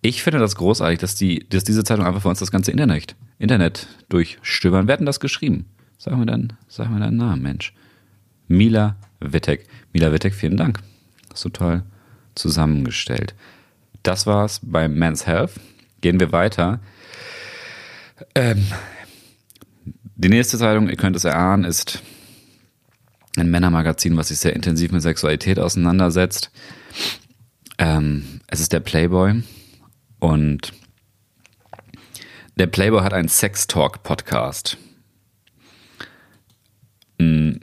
Ich 0.00 0.22
finde 0.22 0.38
das 0.38 0.56
großartig, 0.56 0.98
dass, 0.98 1.14
die, 1.14 1.48
dass 1.48 1.64
diese 1.64 1.84
Zeitung 1.84 2.04
einfach 2.04 2.22
für 2.22 2.28
uns 2.28 2.40
das 2.40 2.50
ganze 2.50 2.70
Internet, 2.70 3.16
Internet 3.38 3.86
durchstöbern. 4.08 4.86
Wer 4.86 4.94
hat 4.94 5.00
denn 5.00 5.06
das 5.06 5.20
geschrieben? 5.20 5.66
Sag 5.96 6.16
mir 6.16 6.26
dann, 6.26 6.52
sag 6.68 6.90
mir 6.90 7.00
deinen 7.00 7.16
Namen, 7.16 7.42
Mensch. 7.42 7.72
Mila 8.48 8.96
Wittek. 9.20 9.66
Mila 9.92 10.12
Wittek, 10.12 10.34
vielen 10.34 10.56
Dank. 10.56 10.80
So 11.32 11.48
toll 11.48 11.82
zusammengestellt. 12.34 13.34
Das 14.02 14.26
war's 14.26 14.60
bei 14.62 14.88
Men's 14.88 15.26
Health. 15.26 15.52
Gehen 16.00 16.20
wir 16.20 16.32
weiter. 16.32 16.80
Ähm, 18.34 18.66
die 20.16 20.28
nächste 20.28 20.58
Zeitung, 20.58 20.88
ihr 20.88 20.96
könnt 20.96 21.16
es 21.16 21.24
erahnen, 21.24 21.64
ist 21.64 22.02
ein 23.36 23.50
Männermagazin, 23.50 24.16
was 24.16 24.28
sich 24.28 24.38
sehr 24.38 24.54
intensiv 24.54 24.92
mit 24.92 25.02
Sexualität 25.02 25.58
auseinandersetzt. 25.58 26.50
Ähm, 27.78 28.40
es 28.46 28.60
ist 28.60 28.72
der 28.72 28.80
Playboy 28.80 29.42
und 30.20 30.72
der 32.56 32.68
Playboy 32.68 33.02
hat 33.02 33.12
einen 33.12 33.28
Sex 33.28 33.66
Talk 33.66 34.04
Podcast. 34.04 34.78
Mm, 37.18 37.54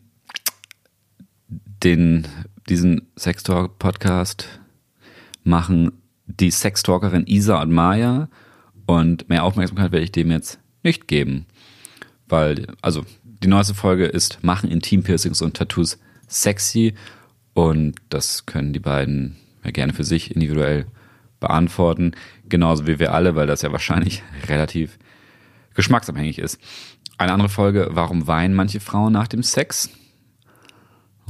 den, 1.47 2.27
diesen 2.67 3.07
Sex 3.15 3.43
Talk 3.43 3.79
Podcast 3.79 4.59
machen 5.43 5.93
die 6.25 6.51
Sextalkerin 6.51 7.25
Isa 7.25 7.61
und 7.61 7.71
Maya 7.71 8.29
und 8.85 9.29
mehr 9.29 9.43
Aufmerksamkeit 9.43 9.91
werde 9.91 10.03
ich 10.03 10.11
dem 10.11 10.31
jetzt 10.31 10.59
nicht 10.83 11.07
geben, 11.07 11.45
weil, 12.31 12.67
also 12.81 13.05
die 13.23 13.47
neueste 13.47 13.73
Folge 13.73 14.05
ist 14.05 14.43
Machen 14.43 14.69
Intimpiercings 14.69 15.41
und 15.41 15.55
Tattoos 15.55 15.99
sexy? 16.27 16.93
Und 17.53 17.95
das 18.09 18.45
können 18.45 18.73
die 18.73 18.79
beiden 18.79 19.35
ja 19.63 19.71
gerne 19.71 19.93
für 19.93 20.03
sich 20.03 20.33
individuell 20.35 20.85
beantworten. 21.39 22.13
Genauso 22.47 22.87
wie 22.87 22.99
wir 22.99 23.13
alle, 23.13 23.35
weil 23.35 23.47
das 23.47 23.61
ja 23.61 23.71
wahrscheinlich 23.71 24.23
relativ 24.47 24.97
geschmacksabhängig 25.73 26.39
ist. 26.39 26.59
Eine 27.17 27.33
andere 27.33 27.49
Folge, 27.49 27.89
warum 27.91 28.27
weinen 28.27 28.55
manche 28.55 28.79
Frauen 28.79 29.13
nach 29.13 29.27
dem 29.27 29.43
Sex? 29.43 29.89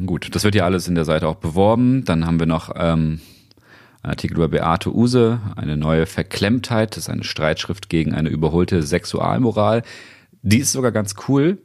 Gut, 0.06 0.34
das 0.34 0.44
wird 0.44 0.56
ja 0.56 0.66
alles 0.66 0.88
in 0.88 0.96
der 0.96 1.06
Seite 1.06 1.28
auch 1.28 1.36
beworben. 1.36 2.06
Dann 2.06 2.26
haben 2.26 2.40
wir 2.40 2.48
noch 2.48 2.72
ähm, 2.76 3.20
einen 4.02 4.12
Artikel 4.12 4.38
über 4.38 4.48
Beate 4.48 4.96
Use, 4.96 5.40
eine 5.56 5.78
neue 5.78 6.06
Verklemmtheit. 6.06 6.92
Das 6.92 7.04
ist 7.04 7.10
eine 7.10 7.24
Streitschrift 7.24 7.90
gegen 7.90 8.14
eine 8.14 8.30
überholte 8.30 8.84
Sexualmoral. 8.84 9.84
Die 10.42 10.60
ist 10.60 10.72
sogar 10.72 10.92
ganz 10.92 11.16
cool, 11.28 11.60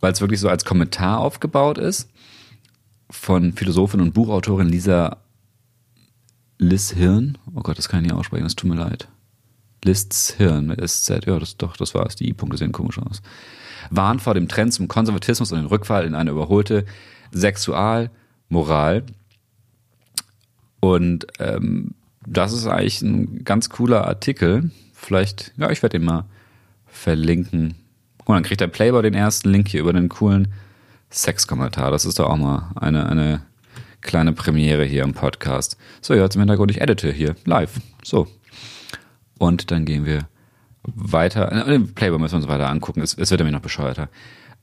weil 0.00 0.12
es 0.12 0.20
wirklich 0.20 0.40
so 0.40 0.48
als 0.48 0.64
Kommentar 0.64 1.18
aufgebaut 1.18 1.78
ist 1.78 2.10
von 3.10 3.52
Philosophin 3.52 4.00
und 4.00 4.12
Buchautorin 4.12 4.68
Lisa 4.68 5.18
Liz 6.58 6.92
Hirn. 6.92 7.38
Oh 7.54 7.60
Gott, 7.60 7.78
das 7.78 7.88
kann 7.88 8.00
ich 8.00 8.10
nicht 8.10 8.18
aussprechen, 8.18 8.44
das 8.44 8.56
tut 8.56 8.70
mir 8.70 8.76
leid. 8.76 9.08
Lists 9.84 10.34
Hirn 10.34 10.66
mit 10.66 10.80
SZ. 10.88 11.26
Ja, 11.26 11.38
das 11.38 11.56
doch, 11.56 11.76
das 11.76 11.94
war's. 11.94 12.16
Die 12.16 12.28
I-Punkte 12.28 12.56
sehen 12.56 12.72
komisch 12.72 12.98
aus. 12.98 13.20
Warnt 13.90 14.22
vor 14.22 14.34
dem 14.34 14.48
Trend 14.48 14.72
zum 14.72 14.88
Konservatismus 14.88 15.50
und 15.52 15.58
den 15.58 15.66
Rückfall 15.66 16.06
in 16.06 16.14
eine 16.14 16.30
überholte 16.30 16.84
Sexualmoral. 17.32 19.02
Und 20.80 21.26
ähm, 21.38 21.94
das 22.26 22.52
ist 22.52 22.66
eigentlich 22.66 23.02
ein 23.02 23.44
ganz 23.44 23.70
cooler 23.70 24.06
Artikel. 24.06 24.70
Vielleicht, 24.94 25.52
ja, 25.56 25.70
ich 25.70 25.82
werde 25.82 25.98
den 25.98 26.06
mal 26.06 26.26
verlinken. 26.86 27.74
Und 28.32 28.36
dann 28.36 28.44
kriegt 28.44 28.62
der 28.62 28.68
Playboy 28.68 29.02
den 29.02 29.12
ersten 29.12 29.50
Link 29.50 29.68
hier 29.68 29.80
über 29.80 29.92
den 29.92 30.08
coolen 30.08 30.48
Sexkommentar. 31.10 31.90
Das 31.90 32.06
ist 32.06 32.18
doch 32.18 32.30
auch 32.30 32.38
mal 32.38 32.70
eine, 32.76 33.06
eine 33.06 33.42
kleine 34.00 34.32
Premiere 34.32 34.86
hier 34.86 35.02
im 35.02 35.12
Podcast. 35.12 35.76
So, 36.00 36.14
jetzt 36.14 36.34
im 36.34 36.40
Hintergrund, 36.40 36.70
ich 36.70 36.80
edite 36.80 37.12
hier 37.12 37.36
live. 37.44 37.78
So. 38.02 38.26
Und 39.36 39.70
dann 39.70 39.84
gehen 39.84 40.06
wir 40.06 40.28
weiter. 40.82 41.48
Den 41.66 41.92
Playboy 41.94 42.18
müssen 42.18 42.32
wir 42.32 42.38
uns 42.38 42.48
weiter 42.48 42.70
angucken. 42.70 43.02
Es, 43.02 43.12
es 43.18 43.30
wird 43.30 43.40
nämlich 43.40 43.52
noch 43.52 43.60
bescheuerter. 43.60 44.08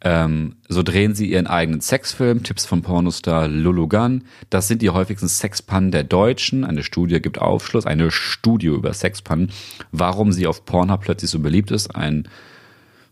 Ähm, 0.01 0.55
so 0.67 0.81
drehen 0.81 1.13
sie 1.13 1.29
ihren 1.29 1.45
eigenen 1.45 1.81
Sexfilm, 1.81 2.41
Tipps 2.41 2.65
von 2.65 2.81
Pornostar 2.81 3.47
Lulugan. 3.47 4.23
Das 4.49 4.67
sind 4.67 4.81
die 4.81 4.89
häufigsten 4.89 5.27
Sexpannen 5.27 5.91
der 5.91 6.05
Deutschen. 6.05 6.63
Eine 6.63 6.81
Studie 6.81 7.21
gibt 7.21 7.37
Aufschluss, 7.39 7.85
eine 7.85 8.09
Studie 8.09 8.67
über 8.67 8.93
Sexpannen, 8.93 9.51
warum 9.91 10.31
sie 10.31 10.47
auf 10.47 10.65
Pornhub 10.65 11.01
plötzlich 11.01 11.29
so 11.29 11.37
beliebt 11.37 11.69
ist. 11.69 11.95
Ein 11.95 12.27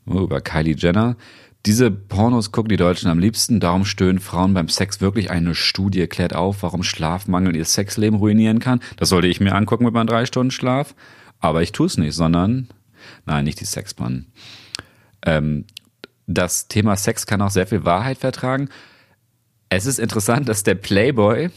über 0.07 0.41
Kylie 0.41 0.75
Jenner. 0.75 1.17
Diese 1.65 1.91
Pornos 1.91 2.51
gucken 2.51 2.69
die 2.69 2.77
Deutschen 2.77 3.09
am 3.09 3.19
liebsten, 3.19 3.59
darum 3.59 3.83
stöhnen 3.83 4.19
Frauen 4.19 4.53
beim 4.53 4.69
Sex 4.69 5.01
wirklich. 5.01 5.31
Eine 5.31 5.53
Studie 5.53 6.07
klärt 6.07 6.33
auf, 6.33 6.63
warum 6.63 6.83
Schlafmangel 6.83 7.55
ihr 7.55 7.65
Sexleben 7.65 8.19
ruinieren 8.19 8.59
kann. 8.59 8.79
Das 8.95 9.09
sollte 9.09 9.27
ich 9.27 9.41
mir 9.41 9.53
angucken 9.53 9.83
mit 9.83 9.93
meinem 9.93 10.07
drei 10.07 10.25
Stunden 10.25 10.51
Schlaf. 10.51 10.95
Aber 11.39 11.61
ich 11.61 11.71
tue 11.71 11.87
es 11.87 11.97
nicht, 11.97 12.15
sondern, 12.15 12.69
nein, 13.25 13.43
nicht 13.43 13.59
die 13.59 13.65
Sexpannen. 13.65 14.31
Ähm, 15.25 15.65
das 16.25 16.67
Thema 16.67 16.95
Sex 16.95 17.25
kann 17.25 17.41
auch 17.41 17.51
sehr 17.51 17.67
viel 17.67 17.85
Wahrheit 17.85 18.17
vertragen. 18.17 18.69
Es 19.69 19.85
ist 19.85 19.99
interessant, 19.99 20.47
dass 20.47 20.63
der 20.63 20.75
Playboy 20.75 21.49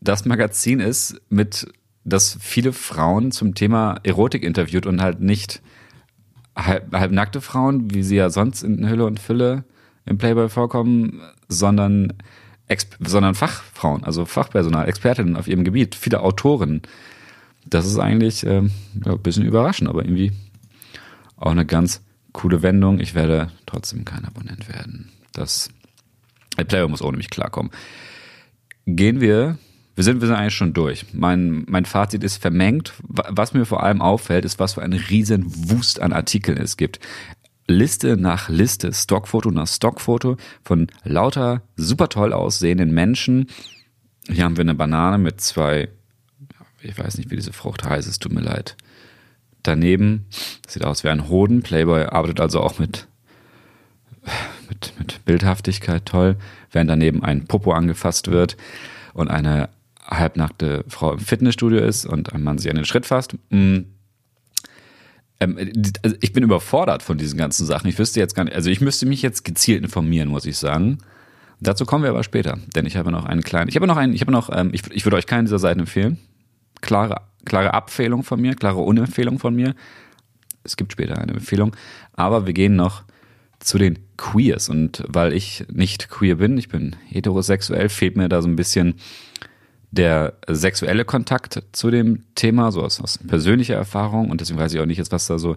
das 0.00 0.24
Magazin 0.24 0.80
ist, 0.80 1.20
mit 1.30 1.66
das 2.04 2.38
viele 2.40 2.72
Frauen 2.72 3.32
zum 3.32 3.54
Thema 3.54 3.98
Erotik 4.02 4.42
interviewt 4.42 4.86
und 4.86 5.00
halt 5.00 5.20
nicht 5.20 5.62
halb, 6.58 6.94
halb 6.94 7.12
nackte 7.12 7.40
Frauen, 7.40 7.94
wie 7.94 8.02
sie 8.02 8.16
ja 8.16 8.30
sonst 8.30 8.62
in 8.62 8.88
Hülle 8.88 9.06
und 9.06 9.20
Fülle 9.20 9.64
im 10.04 10.18
Playboy 10.18 10.48
vorkommen, 10.48 11.20
sondern, 11.48 12.14
sondern 13.00 13.34
Fachfrauen, 13.34 14.04
also 14.04 14.24
Fachpersonal, 14.24 14.88
Expertinnen 14.88 15.36
auf 15.36 15.48
ihrem 15.48 15.64
Gebiet, 15.64 15.94
viele 15.94 16.20
Autoren. 16.20 16.82
Das 17.64 17.86
ist 17.86 17.98
eigentlich 17.98 18.42
ja, 18.42 18.60
ein 18.60 19.22
bisschen 19.22 19.44
überraschend, 19.44 19.88
aber 19.88 20.04
irgendwie 20.04 20.32
auch 21.36 21.50
eine 21.50 21.66
ganz 21.66 22.02
coole 22.32 22.62
Wendung. 22.62 23.00
Ich 23.00 23.14
werde 23.14 23.48
trotzdem 23.66 24.04
kein 24.04 24.24
Abonnent 24.24 24.68
werden. 24.68 25.10
Das 25.32 25.70
Player 26.56 26.88
muss 26.88 27.02
ohne 27.02 27.16
mich 27.16 27.30
klarkommen. 27.30 27.70
Gehen 28.86 29.20
wir, 29.20 29.58
wir 29.98 30.04
sind, 30.04 30.20
wir 30.20 30.28
sind 30.28 30.36
eigentlich 30.36 30.54
schon 30.54 30.74
durch. 30.74 31.06
Mein, 31.12 31.64
mein 31.66 31.84
Fazit 31.84 32.22
ist 32.22 32.40
vermengt. 32.40 32.92
Was 33.08 33.52
mir 33.52 33.64
vor 33.64 33.82
allem 33.82 34.00
auffällt, 34.00 34.44
ist, 34.44 34.60
was 34.60 34.74
für 34.74 34.82
ein 34.82 34.92
riesen 34.92 35.44
Wust 35.72 36.00
an 36.00 36.12
Artikeln 36.12 36.56
es 36.56 36.76
gibt. 36.76 37.00
Liste 37.66 38.16
nach 38.16 38.48
Liste, 38.48 38.92
Stockfoto 38.92 39.50
nach 39.50 39.66
Stockfoto 39.66 40.36
von 40.62 40.86
lauter 41.02 41.62
super 41.74 42.08
toll 42.08 42.32
aussehenden 42.32 42.94
Menschen. 42.94 43.48
Hier 44.30 44.44
haben 44.44 44.56
wir 44.56 44.62
eine 44.62 44.76
Banane 44.76 45.18
mit 45.18 45.40
zwei, 45.40 45.88
ich 46.80 46.96
weiß 46.96 47.18
nicht, 47.18 47.32
wie 47.32 47.36
diese 47.36 47.52
Frucht 47.52 47.82
heißt, 47.82 48.06
es 48.06 48.20
tut 48.20 48.32
mir 48.32 48.42
leid 48.42 48.76
daneben. 49.64 50.26
Sieht 50.68 50.84
aus 50.84 51.02
wie 51.02 51.08
ein 51.08 51.28
Hoden. 51.28 51.62
Playboy 51.62 52.04
arbeitet 52.04 52.38
also 52.38 52.60
auch 52.60 52.78
mit, 52.78 53.08
mit, 54.68 54.92
mit 54.96 55.24
Bildhaftigkeit 55.24 56.06
toll, 56.06 56.36
während 56.70 56.88
daneben 56.88 57.24
ein 57.24 57.48
Popo 57.48 57.72
angefasst 57.72 58.30
wird 58.30 58.56
und 59.12 59.26
eine 59.26 59.70
halbnackte 60.08 60.84
Frau 60.88 61.12
im 61.12 61.18
Fitnessstudio 61.18 61.80
ist 61.80 62.06
und 62.06 62.32
ein 62.32 62.42
Mann 62.42 62.58
sich 62.58 62.70
an 62.70 62.76
den 62.76 62.84
Schritt 62.84 63.06
fasst. 63.06 63.34
Mm. 63.50 63.80
Ähm, 65.40 65.58
also 66.02 66.16
ich 66.20 66.32
bin 66.32 66.42
überfordert 66.42 67.02
von 67.02 67.18
diesen 67.18 67.38
ganzen 67.38 67.66
Sachen. 67.66 67.88
Ich 67.88 67.98
wüsste 67.98 68.20
jetzt 68.20 68.34
gar 68.34 68.44
nicht, 68.44 68.56
also 68.56 68.70
ich 68.70 68.80
müsste 68.80 69.06
mich 69.06 69.22
jetzt 69.22 69.44
gezielt 69.44 69.82
informieren, 69.82 70.28
muss 70.28 70.46
ich 70.46 70.56
sagen. 70.56 70.98
Dazu 71.60 71.84
kommen 71.86 72.04
wir 72.04 72.10
aber 72.10 72.22
später, 72.22 72.58
denn 72.74 72.86
ich 72.86 72.96
habe 72.96 73.10
noch 73.10 73.24
einen 73.24 73.42
kleinen, 73.42 73.68
ich 73.68 73.76
habe 73.76 73.86
noch 73.86 73.96
einen, 73.96 74.14
ich 74.14 74.20
habe 74.20 74.32
noch, 74.32 74.50
ähm, 74.52 74.70
ich, 74.72 74.82
ich 74.90 75.04
würde 75.04 75.16
euch 75.16 75.26
keinen 75.26 75.44
dieser 75.44 75.58
Seiten 75.58 75.80
empfehlen. 75.80 76.18
Klare 76.80 77.22
klare 77.48 77.74
Abfehlung 77.74 78.22
von 78.22 78.40
mir, 78.40 78.54
klare 78.54 78.80
Unempfehlung 78.80 79.38
von 79.38 79.54
mir. 79.54 79.74
Es 80.62 80.76
gibt 80.76 80.92
später 80.92 81.18
eine 81.18 81.32
Empfehlung. 81.32 81.74
Aber 82.12 82.46
wir 82.46 82.52
gehen 82.52 82.76
noch 82.76 83.02
zu 83.58 83.78
den 83.78 83.98
Queers. 84.16 84.68
Und 84.68 85.02
weil 85.08 85.32
ich 85.32 85.64
nicht 85.72 86.08
queer 86.08 86.36
bin, 86.36 86.58
ich 86.58 86.68
bin 86.68 86.94
heterosexuell, 87.06 87.88
fehlt 87.88 88.16
mir 88.16 88.28
da 88.28 88.42
so 88.42 88.48
ein 88.48 88.56
bisschen 88.56 88.94
der 89.90 90.34
sexuelle 90.46 91.04
Kontakt 91.04 91.62
zu 91.72 91.90
dem 91.90 92.24
Thema, 92.34 92.72
so 92.72 92.82
aus, 92.82 93.00
aus 93.00 93.18
persönlicher 93.18 93.74
Erfahrung. 93.74 94.30
Und 94.30 94.40
deswegen 94.40 94.58
weiß 94.58 94.74
ich 94.74 94.80
auch 94.80 94.86
nicht 94.86 94.98
jetzt, 94.98 95.12
was 95.12 95.26
da 95.26 95.38
so 95.38 95.56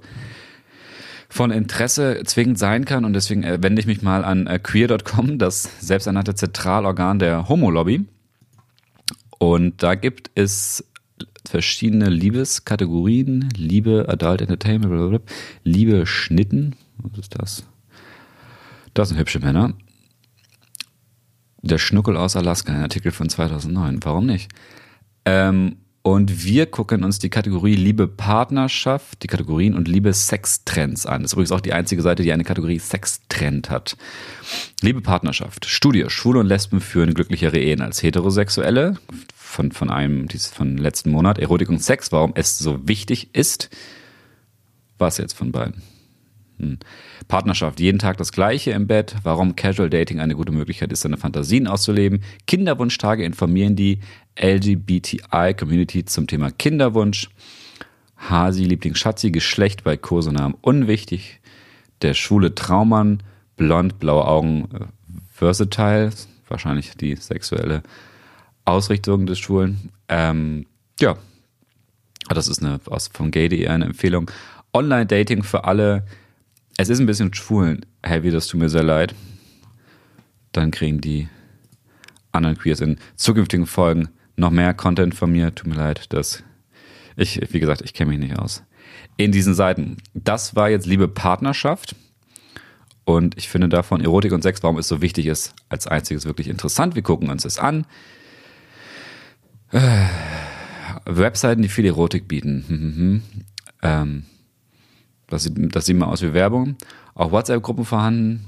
von 1.29 1.51
Interesse 1.51 2.21
zwingend 2.25 2.59
sein 2.59 2.85
kann. 2.85 3.05
Und 3.05 3.13
deswegen 3.13 3.43
äh, 3.43 3.61
wende 3.61 3.79
ich 3.79 3.87
mich 3.87 4.01
mal 4.01 4.23
an 4.23 4.47
äh, 4.47 4.59
queer.com, 4.59 5.37
das 5.37 5.69
selbsternannte 5.79 6.35
Zentralorgan 6.35 7.19
der 7.19 7.47
Homo-Lobby. 7.49 8.05
Und 9.39 9.81
da 9.81 9.95
gibt 9.95 10.29
es 10.35 10.85
verschiedene 11.49 12.09
Liebeskategorien, 12.09 13.49
Liebe, 13.55 14.05
Adult 14.07 14.41
Entertainment, 14.41 14.91
blablabla, 14.91 15.19
Liebe 15.63 16.05
Schnitten. 16.05 16.75
Was 16.97 17.19
ist 17.19 17.39
das? 17.39 17.63
Das 18.93 19.09
sind 19.09 19.17
hübsche 19.17 19.39
Männer. 19.39 19.73
Der 21.61 21.77
Schnuckel 21.77 22.17
aus 22.17 22.35
Alaska, 22.35 22.73
ein 22.73 22.81
Artikel 22.81 23.11
von 23.11 23.29
2009. 23.29 23.99
Warum 24.03 24.25
nicht? 24.25 24.51
Ähm, 25.25 25.77
und 26.03 26.43
wir 26.43 26.65
gucken 26.65 27.03
uns 27.03 27.19
die 27.19 27.29
Kategorie 27.29 27.75
Liebe 27.75 28.07
Partnerschaft, 28.07 29.21
die 29.21 29.27
Kategorien 29.27 29.75
und 29.75 29.87
Liebe 29.87 30.11
Sextrends 30.11 31.05
an. 31.05 31.21
Das 31.21 31.29
ist 31.29 31.33
übrigens 31.33 31.51
auch 31.51 31.61
die 31.61 31.73
einzige 31.73 32.01
Seite, 32.01 32.23
die 32.23 32.33
eine 32.33 32.43
Kategorie 32.43 32.79
Sextrend 32.79 33.69
hat. 33.69 33.97
Liebe 34.81 35.01
Partnerschaft. 35.01 35.67
Studie. 35.67 36.05
Schwule 36.07 36.39
und 36.39 36.47
Lesben 36.47 36.81
führen 36.81 37.13
glücklichere 37.13 37.59
Ehen 37.59 37.81
als 37.81 38.01
Heterosexuelle 38.01 38.97
von, 39.35 39.71
von 39.71 39.91
einem, 39.91 40.27
dies 40.27 40.47
von 40.47 40.77
letzten 40.77 41.11
Monat, 41.11 41.37
Erotik 41.37 41.69
und 41.69 41.83
Sex, 41.83 42.11
warum 42.11 42.31
es 42.33 42.57
so 42.57 42.87
wichtig 42.87 43.35
ist. 43.35 43.69
Was 44.97 45.19
jetzt 45.19 45.33
von 45.33 45.51
beiden? 45.51 45.83
Hm. 46.61 46.77
Partnerschaft, 47.27 47.79
jeden 47.79 47.97
Tag 47.97 48.17
das 48.17 48.31
Gleiche 48.31 48.71
im 48.71 48.85
Bett, 48.85 49.15
warum 49.23 49.55
Casual 49.55 49.89
Dating 49.89 50.19
eine 50.19 50.35
gute 50.35 50.51
Möglichkeit 50.51 50.91
ist, 50.91 51.01
seine 51.01 51.17
Fantasien 51.17 51.67
auszuleben. 51.67 52.23
Kinderwunschtage 52.45 53.25
informieren 53.25 53.75
die 53.75 53.99
LGBTI-Community 54.39 56.05
zum 56.05 56.27
Thema 56.27 56.51
Kinderwunsch. 56.51 57.29
Hasi, 58.17 58.65
Liebling 58.65 58.93
Schatzi, 58.93 59.31
Geschlecht 59.31 59.83
bei 59.83 59.97
Kosenamen 59.97 60.55
unwichtig. 60.61 61.39
Der 62.03 62.13
schwule 62.13 62.53
Traummann, 62.53 63.23
blond, 63.57 63.99
blaue 63.99 64.27
Augen, 64.27 64.69
äh, 64.73 64.85
versatile, 65.33 66.11
wahrscheinlich 66.47 66.95
die 66.95 67.15
sexuelle 67.15 67.81
Ausrichtung 68.65 69.25
des 69.25 69.39
Schwulen. 69.39 69.89
Ähm, 70.07 70.67
ja, 70.99 71.17
das 72.29 72.47
ist 72.47 72.61
eine 72.61 72.79
aus 72.85 73.09
von 73.11 73.31
gay.de 73.31 73.67
eine 73.67 73.85
Empfehlung. 73.85 74.29
Online-Dating 74.73 75.43
für 75.43 75.65
alle. 75.65 76.03
Es 76.81 76.89
ist 76.89 76.99
ein 76.99 77.05
bisschen 77.05 77.31
schwulen 77.31 77.85
heavy, 78.01 78.31
das 78.31 78.47
tut 78.47 78.59
mir 78.59 78.67
sehr 78.67 78.81
leid. 78.81 79.13
Dann 80.51 80.71
kriegen 80.71 80.99
die 80.99 81.27
anderen 82.31 82.57
Queers 82.57 82.79
in 82.79 82.97
zukünftigen 83.15 83.67
Folgen 83.67 84.09
noch 84.35 84.49
mehr 84.49 84.73
Content 84.73 85.13
von 85.13 85.31
mir. 85.31 85.53
Tut 85.53 85.67
mir 85.67 85.75
leid, 85.75 86.11
dass 86.11 86.41
ich, 87.15 87.39
wie 87.53 87.59
gesagt, 87.59 87.83
ich 87.83 87.93
kenne 87.93 88.09
mich 88.09 88.19
nicht 88.19 88.39
aus. 88.39 88.63
In 89.15 89.31
diesen 89.31 89.53
Seiten. 89.53 89.97
Das 90.15 90.55
war 90.55 90.71
jetzt 90.71 90.87
Liebe 90.87 91.07
Partnerschaft. 91.07 91.95
Und 93.05 93.37
ich 93.37 93.47
finde 93.47 93.69
davon 93.69 94.01
Erotik 94.01 94.31
und 94.31 94.41
Sex, 94.41 94.63
warum 94.63 94.79
es 94.79 94.87
so 94.87 95.03
wichtig 95.03 95.27
ist, 95.27 95.53
als 95.69 95.85
einziges 95.85 96.25
wirklich 96.25 96.47
interessant. 96.47 96.95
Wir 96.95 97.03
gucken 97.03 97.29
uns 97.29 97.43
das 97.43 97.59
an. 97.59 97.85
Äh, 99.71 100.07
Webseiten, 101.05 101.61
die 101.61 101.69
viel 101.69 101.85
Erotik 101.85 102.27
bieten. 102.27 102.65
Hm, 102.67 102.79
hm, 102.79 102.95
hm. 102.95 103.21
Ähm, 103.83 104.25
das, 105.31 105.43
sieht, 105.43 105.75
das 105.75 105.85
sieht 105.85 105.97
mal 105.97 106.07
aus 106.07 106.21
wie 106.21 106.33
Werbung. 106.33 106.75
Auch 107.15 107.31
WhatsApp-Gruppen 107.31 107.85
vorhanden. 107.85 108.45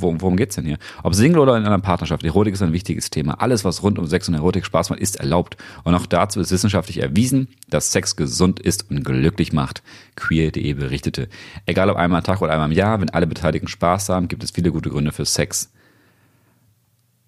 Worum, 0.00 0.22
worum 0.22 0.36
geht's 0.36 0.54
denn 0.54 0.64
hier? 0.64 0.78
Ob 1.02 1.14
Single 1.14 1.40
oder 1.40 1.56
in 1.56 1.66
einer 1.66 1.78
Partnerschaft, 1.78 2.24
Erotik 2.24 2.54
ist 2.54 2.62
ein 2.62 2.72
wichtiges 2.72 3.10
Thema. 3.10 3.34
Alles, 3.42 3.62
was 3.64 3.82
rund 3.82 3.98
um 3.98 4.06
Sex 4.06 4.26
und 4.26 4.34
Erotik 4.34 4.64
Spaß 4.64 4.88
macht, 4.88 5.00
ist 5.00 5.16
erlaubt. 5.16 5.58
Und 5.84 5.94
auch 5.94 6.06
dazu 6.06 6.40
ist 6.40 6.50
wissenschaftlich 6.50 7.02
erwiesen, 7.02 7.48
dass 7.68 7.92
Sex 7.92 8.16
gesund 8.16 8.58
ist 8.58 8.90
und 8.90 9.04
glücklich 9.04 9.52
macht. 9.52 9.82
Queer.de 10.16 10.72
berichtete. 10.72 11.28
Egal 11.66 11.90
ob 11.90 11.98
einmal 11.98 12.20
am 12.20 12.24
Tag 12.24 12.40
oder 12.40 12.52
einmal 12.52 12.70
im 12.70 12.76
Jahr, 12.76 13.02
wenn 13.02 13.10
alle 13.10 13.26
Beteiligten 13.26 13.68
Spaß 13.68 14.08
haben, 14.08 14.28
gibt 14.28 14.42
es 14.42 14.50
viele 14.50 14.72
gute 14.72 14.88
Gründe 14.88 15.12
für 15.12 15.26
Sex. 15.26 15.70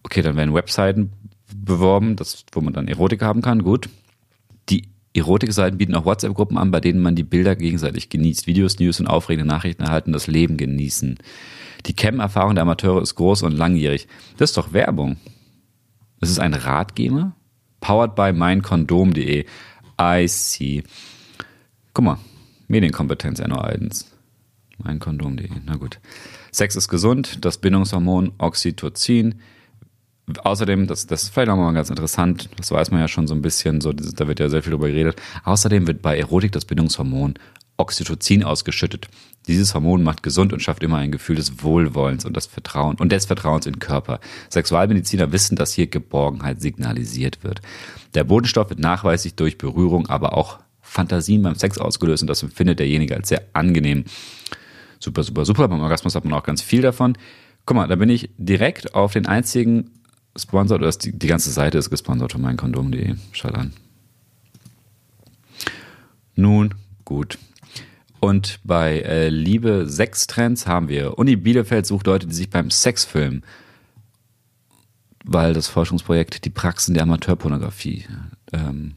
Okay, 0.03 0.23
dann 0.23 0.37
werden 0.37 0.55
Webseiten 0.55 1.13
beworben, 1.55 2.17
das, 2.17 2.45
wo 2.53 2.63
man 2.63 2.73
dann 2.73 2.89
Erotik 2.89 3.21
haben 3.21 3.43
kann. 3.43 3.63
Gut. 3.63 3.91
Die 4.71 4.89
Erotikseiten 5.15 5.79
bieten 5.79 5.95
auch 5.95 6.05
WhatsApp-Gruppen 6.05 6.59
an, 6.59 6.71
bei 6.71 6.81
denen 6.81 7.01
man 7.01 7.15
die 7.15 7.23
Bilder 7.23 7.55
gegenseitig 7.55 8.09
genießt. 8.09 8.47
Videos, 8.47 8.79
News 8.81 8.99
und 8.99 9.07
aufregende 9.07 9.47
Nachrichten 9.47 9.85
erhalten, 9.85 10.13
das 10.13 10.27
Leben 10.27 10.57
genießen. 10.57 11.19
Die 11.87 11.95
Cam-Erfahrung 11.95 12.55
der 12.55 12.63
Amateure 12.63 13.01
ist 13.01 13.15
groß 13.15 13.43
und 13.43 13.53
langjährig. 13.53 14.09
Das 14.37 14.51
ist 14.51 14.57
doch 14.57 14.73
Werbung. 14.73 15.17
Das 16.21 16.31
ist 16.31 16.41
ein 16.41 16.55
Ratgeber? 16.55 17.33
Powered 17.81 18.15
by 18.15 18.33
meinkondom.de. 18.33 19.45
I 20.01 20.27
see. 20.27 20.83
Guck 21.93 22.05
mal, 22.05 22.19
Medienkompetenz 22.67 23.39
Enno 23.39 23.63
Eidens. 23.63 24.11
Meinkondom.de. 24.79 25.49
Na 25.65 25.77
gut. 25.77 26.01
Sex 26.51 26.75
ist 26.75 26.89
gesund, 26.89 27.45
das 27.45 27.59
Bindungshormon 27.59 28.33
Oxytocin 28.39 29.37
Außerdem, 30.43 30.87
das, 30.87 31.07
das 31.07 31.25
ist 31.25 31.35
vielleicht 31.35 31.51
auch 31.51 31.57
mal 31.57 31.73
ganz 31.75 31.91
interessant, 31.91 32.49
das 32.57 32.71
weiß 32.71 32.91
man 32.91 33.01
ja 33.01 33.09
schon 33.09 33.27
so 33.27 33.35
ein 33.35 33.43
bisschen, 33.43 33.83
so, 33.83 33.93
da 33.93 34.27
wird 34.27 34.41
ja 34.41 34.49
sehr 34.49 34.63
viel 34.63 34.73
drüber 34.73 34.89
geredet. 34.89 35.21
Außerdem 35.45 35.87
wird 35.87 36.01
bei 36.01 36.17
Erotik 36.17 36.53
das 36.53 36.65
Bindungshormon 36.65 37.35
Oxytocin 37.77 38.45
ausgeschüttet. 38.45 39.09
Dieses 39.47 39.75
Hormon 39.75 40.03
macht 40.03 40.23
gesund 40.23 40.53
und 40.53 40.61
schafft 40.61 40.83
immer 40.83 40.99
ein 40.99 41.13
Gefühl 41.13 41.37
des 41.37 41.63
Wohlwollens 41.63 42.25
und 42.25 42.37
des 42.37 42.47
Vertrauen 42.47 42.97
und 42.97 43.13
des 43.13 43.27
Vertrauens 43.27 43.67
in 43.67 43.75
den 43.75 43.81
Körper. 43.81 44.21
Sexualmediziner 44.49 45.33
wissen, 45.33 45.57
dass 45.57 45.73
hier 45.73 45.89
Geborgenheit 45.89 46.63
signalisiert 46.63 47.43
wird. 47.43 47.61
Der 48.15 48.25
Bodenstoff 48.25 48.71
wird 48.71 48.79
nachweislich 48.79 49.35
durch 49.35 49.59
Berührung, 49.59 50.07
aber 50.07 50.37
auch 50.37 50.61
Fantasien 50.81 51.43
beim 51.43 51.57
Sex 51.57 51.79
ausgelöst 51.79 52.23
und 52.23 52.29
das 52.29 52.43
empfindet 52.43 52.79
derjenige 52.79 53.17
als 53.17 53.29
sehr 53.29 53.43
angenehm. 53.53 54.05
Super, 55.01 55.23
super, 55.23 55.45
super. 55.45 55.69
Beim 55.69 55.81
Orgasmus 55.81 56.15
hat 56.15 56.25
man 56.25 56.33
auch 56.33 56.45
ganz 56.45 56.63
viel 56.63 56.81
davon. 56.81 57.19
Guck 57.67 57.77
mal, 57.77 57.89
da 57.89 57.97
bin 57.97 58.09
ich 58.09 58.31
direkt 58.39 58.95
auf 58.95 59.13
den 59.13 59.27
einzigen 59.27 59.91
gesponsert 60.35 60.81
oder 60.81 60.89
ist 60.89 61.05
die, 61.05 61.13
die 61.17 61.27
ganze 61.27 61.51
Seite 61.51 61.79
ist 61.79 61.91
gesponsert 61.91 62.33
von 62.33 62.43
meinkondom.de. 62.43 63.17
Schaut 63.33 63.55
an. 63.55 63.73
Nun, 66.37 66.75
gut. 67.05 67.39
Und 68.21 68.59
bei 68.65 69.01
äh, 69.01 69.29
Liebe 69.29 69.87
Sextrends 69.87 70.67
haben 70.67 70.89
wir 70.89 71.19
Uni 71.19 71.37
Bielefeld 71.37 71.87
sucht 71.87 72.07
Leute, 72.07 72.27
die 72.27 72.35
sich 72.35 72.51
beim 72.51 72.71
Sex 72.71 73.05
filmen, 73.05 73.45
weil 75.25 75.53
das 75.53 75.69
Forschungsprojekt 75.69 76.45
die 76.45 76.51
Praxen 76.51 76.95
der 76.95 77.03
Amateurpornografie 77.05 78.07
ähm, 78.53 78.95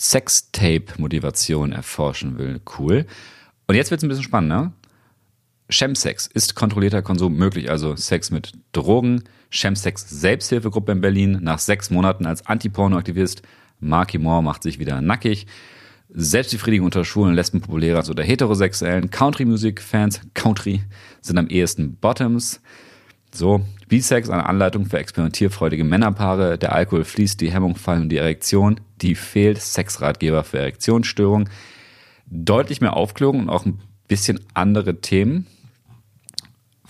Sextape-Motivation 0.00 1.72
erforschen 1.72 2.38
will. 2.38 2.60
Cool. 2.78 3.06
Und 3.66 3.74
jetzt 3.74 3.90
wird 3.90 4.00
es 4.00 4.04
ein 4.04 4.08
bisschen 4.08 4.24
spannender. 4.24 4.72
Chemsex 5.70 6.26
ist 6.26 6.54
kontrollierter 6.54 7.02
Konsum 7.02 7.36
möglich, 7.36 7.70
also 7.70 7.96
Sex 7.96 8.30
mit 8.30 8.52
Drogen. 8.72 9.24
Chemsex 9.50 10.08
Selbsthilfegruppe 10.08 10.92
in 10.92 11.00
Berlin 11.00 11.38
nach 11.42 11.58
sechs 11.58 11.90
Monaten 11.90 12.26
als 12.26 12.46
Anti-Porno-Aktivist. 12.46 13.42
Marky 13.80 14.18
Moore 14.18 14.42
macht 14.42 14.62
sich 14.62 14.78
wieder 14.78 15.00
nackig. 15.00 15.46
Selbstbefriedigung 16.12 16.86
unter 16.86 17.04
Schwulen 17.04 17.30
und 17.30 17.36
Lesben 17.36 17.60
populärer 17.60 17.98
als 17.98 18.10
unter 18.10 18.22
Heterosexuellen. 18.22 19.10
Country-Music-Fans, 19.10 20.20
Country, 20.34 20.82
sind 21.20 21.38
am 21.38 21.48
ehesten 21.48 21.96
Bottoms. 21.96 22.60
So, 23.32 23.64
B-Sex, 23.88 24.28
eine 24.28 24.46
Anleitung 24.46 24.86
für 24.86 24.98
experimentierfreudige 24.98 25.84
Männerpaare. 25.84 26.58
Der 26.58 26.72
Alkohol 26.72 27.04
fließt, 27.04 27.40
die 27.40 27.52
Hemmung 27.52 27.76
fallen 27.76 28.02
und 28.02 28.08
die 28.08 28.16
Erektion. 28.16 28.80
Die 29.00 29.14
fehlt. 29.14 29.60
Sexratgeber 29.60 30.42
für 30.42 30.58
Erektionsstörungen. 30.58 31.48
Deutlich 32.26 32.80
mehr 32.80 32.96
Aufklärung 32.96 33.40
und 33.40 33.48
auch 33.48 33.64
ein 33.64 33.80
bisschen 34.08 34.40
andere 34.54 35.00
Themen 35.00 35.46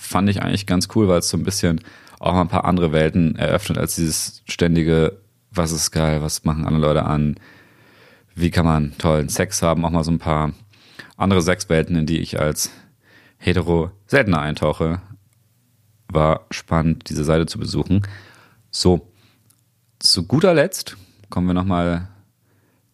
fand 0.00 0.30
ich 0.30 0.42
eigentlich 0.42 0.66
ganz 0.66 0.88
cool, 0.94 1.08
weil 1.08 1.18
es 1.18 1.28
so 1.28 1.36
ein 1.36 1.44
bisschen 1.44 1.80
auch 2.18 2.32
mal 2.32 2.40
ein 2.40 2.48
paar 2.48 2.64
andere 2.64 2.92
Welten 2.92 3.36
eröffnet 3.36 3.78
als 3.78 3.96
dieses 3.96 4.42
ständige, 4.46 5.18
was 5.50 5.72
ist 5.72 5.90
geil, 5.90 6.22
was 6.22 6.44
machen 6.44 6.64
andere 6.64 6.82
Leute 6.82 7.04
an, 7.04 7.36
wie 8.34 8.50
kann 8.50 8.64
man 8.64 8.96
tollen 8.98 9.28
Sex 9.28 9.62
haben, 9.62 9.84
auch 9.84 9.90
mal 9.90 10.04
so 10.04 10.10
ein 10.10 10.18
paar 10.18 10.52
andere 11.16 11.42
Sexwelten, 11.42 11.96
in 11.96 12.06
die 12.06 12.18
ich 12.18 12.40
als 12.40 12.70
hetero 13.36 13.90
seltener 14.06 14.40
eintauche. 14.40 15.00
War 16.08 16.46
spannend, 16.50 17.08
diese 17.08 17.24
Seite 17.24 17.46
zu 17.46 17.58
besuchen. 17.58 18.02
So, 18.70 19.12
zu 19.98 20.26
guter 20.26 20.54
Letzt 20.54 20.96
kommen 21.28 21.46
wir 21.46 21.54
nochmal 21.54 22.08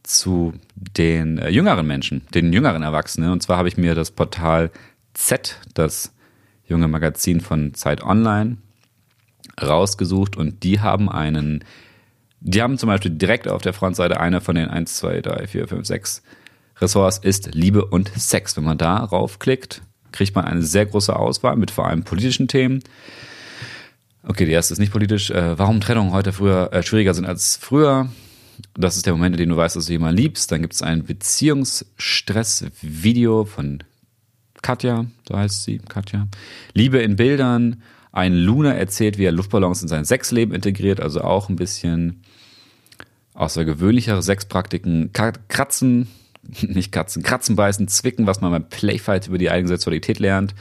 zu 0.02 0.52
den 0.74 1.38
äh, 1.38 1.48
jüngeren 1.48 1.86
Menschen, 1.86 2.22
den 2.34 2.52
jüngeren 2.52 2.82
Erwachsenen. 2.82 3.30
Und 3.30 3.42
zwar 3.42 3.58
habe 3.58 3.68
ich 3.68 3.76
mir 3.76 3.94
das 3.94 4.10
Portal 4.10 4.70
Z, 5.14 5.58
das 5.74 6.12
junge 6.66 6.88
Magazin 6.88 7.40
von 7.40 7.74
Zeit 7.74 8.02
Online 8.02 8.58
rausgesucht 9.60 10.36
und 10.36 10.62
die 10.62 10.80
haben 10.80 11.08
einen, 11.08 11.64
die 12.40 12.62
haben 12.62 12.78
zum 12.78 12.88
Beispiel 12.88 13.12
direkt 13.12 13.48
auf 13.48 13.62
der 13.62 13.72
Frontseite 13.72 14.20
eine 14.20 14.40
von 14.40 14.56
den 14.56 14.68
1, 14.68 14.96
2, 14.96 15.22
3, 15.22 15.46
4, 15.46 15.68
5, 15.68 15.86
6 15.86 16.22
Ressorts 16.78 17.18
ist 17.18 17.54
Liebe 17.54 17.86
und 17.86 18.10
Sex. 18.16 18.56
Wenn 18.56 18.64
man 18.64 18.78
da 18.78 18.96
raufklickt, 18.98 19.82
kriegt 20.12 20.34
man 20.34 20.44
eine 20.44 20.62
sehr 20.62 20.86
große 20.86 21.16
Auswahl 21.16 21.56
mit 21.56 21.70
vor 21.70 21.86
allem 21.86 22.02
politischen 22.04 22.48
Themen. 22.48 22.82
Okay, 24.22 24.44
die 24.44 24.52
erste 24.52 24.74
ist 24.74 24.80
nicht 24.80 24.92
politisch. 24.92 25.30
Äh, 25.30 25.58
warum 25.58 25.80
Trennungen 25.80 26.12
heute 26.12 26.32
früher 26.32 26.70
äh, 26.72 26.82
schwieriger 26.82 27.14
sind 27.14 27.26
als 27.26 27.56
früher? 27.56 28.10
Das 28.74 28.96
ist 28.96 29.06
der 29.06 29.12
Moment, 29.12 29.36
in 29.36 29.38
dem 29.38 29.50
du 29.50 29.56
weißt, 29.56 29.76
dass 29.76 29.86
du 29.86 29.92
jemanden 29.92 30.16
liebst. 30.16 30.50
Dann 30.52 30.62
gibt 30.62 30.74
es 30.74 30.82
ein 30.82 31.04
Beziehungsstress-Video 31.04 33.44
von 33.44 33.84
Katja, 34.66 35.06
so 35.28 35.38
heißt 35.38 35.62
sie, 35.62 35.78
Katja. 35.78 36.26
Liebe 36.74 36.98
in 36.98 37.14
Bildern. 37.14 37.82
Ein 38.10 38.34
Luna 38.34 38.74
erzählt, 38.74 39.16
wie 39.16 39.22
er 39.22 39.30
Luftballons 39.30 39.80
in 39.82 39.86
sein 39.86 40.04
Sexleben 40.04 40.52
integriert, 40.52 40.98
also 40.98 41.20
auch 41.20 41.48
ein 41.48 41.54
bisschen 41.54 42.22
außergewöhnlichere 43.34 44.24
Sexpraktiken. 44.24 45.12
Kratzen, 45.12 46.08
nicht 46.62 46.90
Katzen, 46.90 47.22
Kratzen, 47.22 47.54
beißen, 47.54 47.86
zwicken, 47.86 48.26
was 48.26 48.40
man 48.40 48.50
beim 48.50 48.68
Playfight 48.68 49.28
über 49.28 49.38
die 49.38 49.50
eigene 49.50 49.68
Sexualität 49.68 50.18
lernt. 50.18 50.52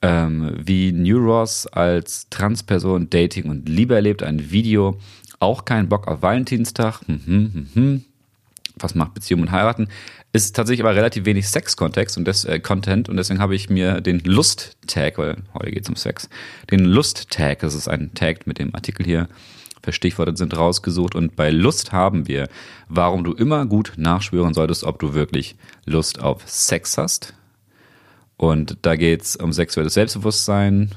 Ähm, 0.00 0.52
wie 0.56 0.92
New 0.92 1.18
Ross 1.18 1.66
als 1.66 2.28
Transperson 2.30 3.10
Dating 3.10 3.46
und 3.46 3.68
Liebe 3.68 3.96
erlebt, 3.96 4.22
ein 4.22 4.52
Video. 4.52 5.00
Auch 5.40 5.64
kein 5.64 5.88
Bock 5.88 6.06
auf 6.06 6.22
Valentinstag. 6.22 7.00
Mhm, 7.08 7.22
mhm. 7.26 7.68
mhm. 7.74 8.04
Was 8.76 8.94
macht 8.94 9.14
Beziehung 9.14 9.42
und 9.42 9.50
Heiraten? 9.50 9.88
Ist 10.34 10.56
tatsächlich 10.56 10.84
aber 10.84 10.96
relativ 10.96 11.26
wenig 11.26 11.48
Sex-Kontext 11.48 12.18
und 12.18 12.24
das 12.24 12.44
äh, 12.44 12.58
Content 12.58 13.08
und 13.08 13.16
deswegen 13.16 13.38
habe 13.38 13.54
ich 13.54 13.70
mir 13.70 14.00
den 14.00 14.18
Lust-Tag, 14.18 15.16
weil 15.16 15.36
heute 15.54 15.70
geht 15.70 15.84
es 15.84 15.88
um 15.88 15.94
Sex, 15.94 16.28
den 16.72 16.84
Lust-Tag, 16.84 17.60
das 17.60 17.72
ist 17.72 17.86
ein 17.86 18.12
Tag 18.14 18.44
mit 18.44 18.58
dem 18.58 18.74
Artikel 18.74 19.06
hier 19.06 19.28
verstichwortet 19.80 20.36
sind, 20.36 20.56
rausgesucht. 20.56 21.14
Und 21.14 21.36
bei 21.36 21.50
Lust 21.50 21.92
haben 21.92 22.26
wir, 22.26 22.48
warum 22.88 23.22
du 23.22 23.32
immer 23.32 23.64
gut 23.64 23.92
nachspüren 23.96 24.54
solltest, 24.54 24.82
ob 24.82 24.98
du 24.98 25.14
wirklich 25.14 25.54
Lust 25.84 26.18
auf 26.18 26.42
Sex 26.48 26.98
hast. 26.98 27.34
Und 28.36 28.78
da 28.82 28.96
geht 28.96 29.22
es 29.22 29.36
um 29.36 29.52
sexuelles 29.52 29.94
Selbstbewusstsein, 29.94 30.96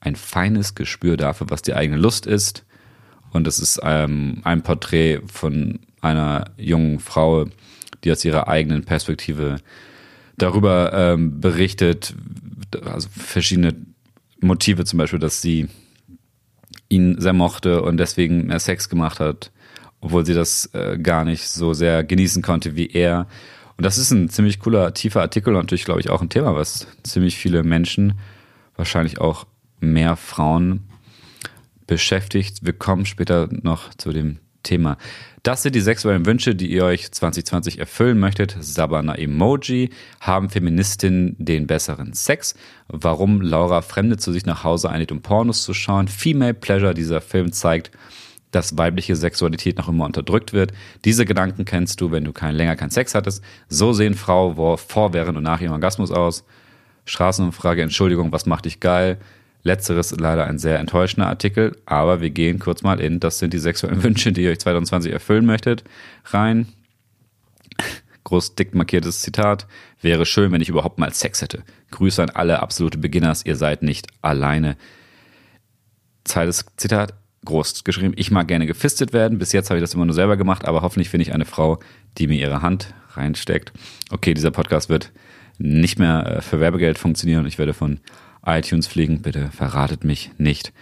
ein 0.00 0.16
feines 0.16 0.74
Gespür 0.74 1.16
dafür, 1.16 1.48
was 1.48 1.62
die 1.62 1.74
eigene 1.74 1.98
Lust 1.98 2.26
ist. 2.26 2.64
Und 3.30 3.46
es 3.46 3.60
ist 3.60 3.78
ähm, 3.84 4.40
ein 4.42 4.62
Porträt 4.62 5.20
von 5.32 5.78
einer 6.00 6.46
jungen 6.56 6.98
Frau, 6.98 7.46
die 8.04 8.12
aus 8.12 8.24
ihrer 8.24 8.48
eigenen 8.48 8.84
Perspektive 8.84 9.56
darüber 10.36 10.92
ähm, 10.92 11.40
berichtet, 11.40 12.14
also 12.84 13.08
verschiedene 13.10 13.74
Motive 14.40 14.84
zum 14.84 14.98
Beispiel, 14.98 15.18
dass 15.18 15.40
sie 15.40 15.68
ihn 16.88 17.20
sehr 17.20 17.32
mochte 17.32 17.82
und 17.82 17.96
deswegen 17.96 18.46
mehr 18.46 18.58
Sex 18.58 18.88
gemacht 18.88 19.20
hat, 19.20 19.50
obwohl 20.00 20.26
sie 20.26 20.34
das 20.34 20.66
äh, 20.74 20.98
gar 20.98 21.24
nicht 21.24 21.48
so 21.48 21.72
sehr 21.72 22.04
genießen 22.04 22.42
konnte 22.42 22.76
wie 22.76 22.88
er. 22.88 23.26
Und 23.76 23.84
das 23.84 23.98
ist 23.98 24.10
ein 24.10 24.28
ziemlich 24.28 24.60
cooler, 24.60 24.94
tiefer 24.94 25.20
Artikel 25.20 25.54
und 25.54 25.62
natürlich, 25.62 25.84
glaube 25.84 26.00
ich, 26.00 26.10
auch 26.10 26.22
ein 26.22 26.28
Thema, 26.28 26.54
was 26.54 26.86
ziemlich 27.02 27.36
viele 27.36 27.62
Menschen, 27.62 28.14
wahrscheinlich 28.76 29.20
auch 29.20 29.46
mehr 29.80 30.16
Frauen 30.16 30.84
beschäftigt. 31.86 32.64
Wir 32.64 32.72
kommen 32.72 33.06
später 33.06 33.48
noch 33.50 33.94
zu 33.94 34.12
dem 34.12 34.38
Thema. 34.64 34.98
Das 35.44 35.62
sind 35.62 35.74
die 35.74 35.80
sexuellen 35.80 36.26
Wünsche, 36.26 36.54
die 36.54 36.72
ihr 36.72 36.84
euch 36.84 37.12
2020 37.12 37.78
erfüllen 37.78 38.18
möchtet. 38.18 38.56
Sabana 38.58 39.14
Emoji. 39.14 39.90
Haben 40.20 40.50
Feministinnen 40.50 41.36
den 41.38 41.66
besseren 41.68 42.14
Sex? 42.14 42.54
Warum 42.88 43.40
Laura 43.40 43.82
Fremde 43.82 44.16
zu 44.16 44.32
sich 44.32 44.46
nach 44.46 44.64
Hause 44.64 44.90
einlädt, 44.90 45.12
um 45.12 45.22
Pornos 45.22 45.62
zu 45.62 45.74
schauen? 45.74 46.08
Female 46.08 46.54
Pleasure. 46.54 46.94
Dieser 46.94 47.20
Film 47.20 47.52
zeigt, 47.52 47.92
dass 48.50 48.78
weibliche 48.78 49.16
Sexualität 49.16 49.78
noch 49.78 49.88
immer 49.88 50.06
unterdrückt 50.06 50.52
wird. 50.52 50.72
Diese 51.04 51.24
Gedanken 51.24 51.64
kennst 51.64 52.00
du, 52.00 52.10
wenn 52.10 52.24
du 52.24 52.32
kein, 52.32 52.54
länger 52.54 52.76
keinen 52.76 52.90
Sex 52.90 53.14
hattest. 53.14 53.42
So 53.68 53.92
sehen 53.92 54.14
Frauen 54.14 54.56
vor, 54.78 55.12
während 55.12 55.36
und 55.36 55.44
nach 55.44 55.60
ihrem 55.60 55.72
Orgasmus 55.72 56.10
aus. 56.10 56.44
Straßenumfrage, 57.04 57.82
Entschuldigung, 57.82 58.32
was 58.32 58.46
macht 58.46 58.64
dich 58.64 58.80
geil? 58.80 59.18
Letzteres 59.64 60.14
leider 60.18 60.44
ein 60.44 60.58
sehr 60.58 60.78
enttäuschender 60.78 61.26
Artikel, 61.26 61.76
aber 61.86 62.20
wir 62.20 62.30
gehen 62.30 62.58
kurz 62.58 62.82
mal 62.82 63.00
in, 63.00 63.18
das 63.18 63.38
sind 63.38 63.54
die 63.54 63.58
sexuellen 63.58 64.02
Wünsche, 64.02 64.30
die 64.30 64.42
ihr 64.42 64.50
euch 64.50 64.60
2020 64.60 65.12
erfüllen 65.12 65.46
möchtet, 65.46 65.84
rein. 66.26 66.68
Groß 68.24 68.54
dick 68.54 68.74
markiertes 68.74 69.22
Zitat. 69.22 69.66
Wäre 70.00 70.26
schön, 70.26 70.52
wenn 70.52 70.60
ich 70.60 70.68
überhaupt 70.68 70.98
mal 70.98 71.12
Sex 71.12 71.42
hätte. 71.42 71.62
Grüße 71.90 72.22
an 72.22 72.30
alle 72.30 72.60
absolute 72.60 72.98
Beginners, 72.98 73.44
ihr 73.44 73.56
seid 73.56 73.82
nicht 73.82 74.06
alleine. 74.22 74.76
Zweites 76.24 76.66
Zitat, 76.76 77.14
groß 77.44 77.84
geschrieben. 77.84 78.14
Ich 78.16 78.30
mag 78.30 78.48
gerne 78.48 78.66
gefistet 78.66 79.12
werden. 79.12 79.38
Bis 79.38 79.52
jetzt 79.52 79.70
habe 79.70 79.78
ich 79.78 79.82
das 79.82 79.94
immer 79.94 80.06
nur 80.06 80.14
selber 80.14 80.36
gemacht, 80.36 80.66
aber 80.66 80.82
hoffentlich 80.82 81.10
finde 81.10 81.22
ich 81.22 81.34
eine 81.34 81.44
Frau, 81.44 81.80
die 82.18 82.26
mir 82.26 82.38
ihre 82.38 82.62
Hand 82.62 82.94
reinsteckt. 83.12 83.72
Okay, 84.10 84.34
dieser 84.34 84.50
Podcast 84.50 84.88
wird 84.88 85.12
nicht 85.58 85.98
mehr 85.98 86.26
äh, 86.26 86.40
für 86.42 86.60
Werbegeld 86.60 86.98
funktionieren. 86.98 87.46
Ich 87.46 87.58
werde 87.58 87.74
von 87.74 88.00
iTunes 88.46 88.86
fliegen. 88.86 89.22
Bitte 89.22 89.50
verratet 89.50 90.04
mich 90.04 90.30
nicht. 90.38 90.72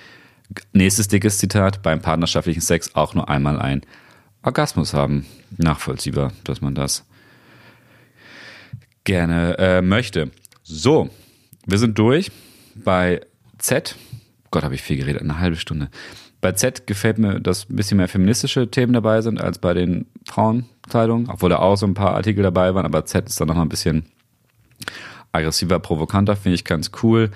Nächstes 0.72 1.08
dickes 1.08 1.38
Zitat. 1.38 1.82
Beim 1.82 2.00
partnerschaftlichen 2.00 2.60
Sex 2.60 2.94
auch 2.94 3.14
nur 3.14 3.28
einmal 3.28 3.60
ein 3.60 3.82
Orgasmus 4.42 4.94
haben. 4.94 5.26
Nachvollziehbar, 5.56 6.32
dass 6.44 6.60
man 6.60 6.74
das 6.74 7.04
gerne 9.04 9.58
äh, 9.58 9.82
möchte. 9.82 10.30
So, 10.62 11.10
wir 11.66 11.78
sind 11.78 11.98
durch. 11.98 12.30
Bei 12.74 13.20
Z, 13.58 13.96
Gott, 14.50 14.62
habe 14.62 14.74
ich 14.74 14.82
viel 14.82 14.96
geredet, 14.96 15.22
eine 15.22 15.38
halbe 15.38 15.56
Stunde. 15.56 15.88
Bei 16.40 16.52
Z 16.52 16.86
gefällt 16.86 17.18
mir, 17.18 17.40
dass 17.40 17.70
ein 17.70 17.76
bisschen 17.76 17.98
mehr 17.98 18.08
feministische 18.08 18.68
Themen 18.68 18.92
dabei 18.92 19.22
sind 19.22 19.40
als 19.40 19.58
bei 19.58 19.74
den 19.74 20.06
Frauenzeitungen, 20.26 21.28
obwohl 21.28 21.50
da 21.50 21.58
auch 21.58 21.76
so 21.76 21.86
ein 21.86 21.94
paar 21.94 22.14
Artikel 22.14 22.42
dabei 22.42 22.74
waren, 22.74 22.84
aber 22.84 23.04
Z 23.04 23.28
ist 23.28 23.40
dann 23.40 23.48
noch 23.48 23.54
mal 23.54 23.62
ein 23.62 23.68
bisschen 23.68 24.06
aggressiver, 25.32 25.78
provokanter, 25.78 26.36
finde 26.36 26.54
ich 26.54 26.64
ganz 26.64 26.90
cool. 27.02 27.30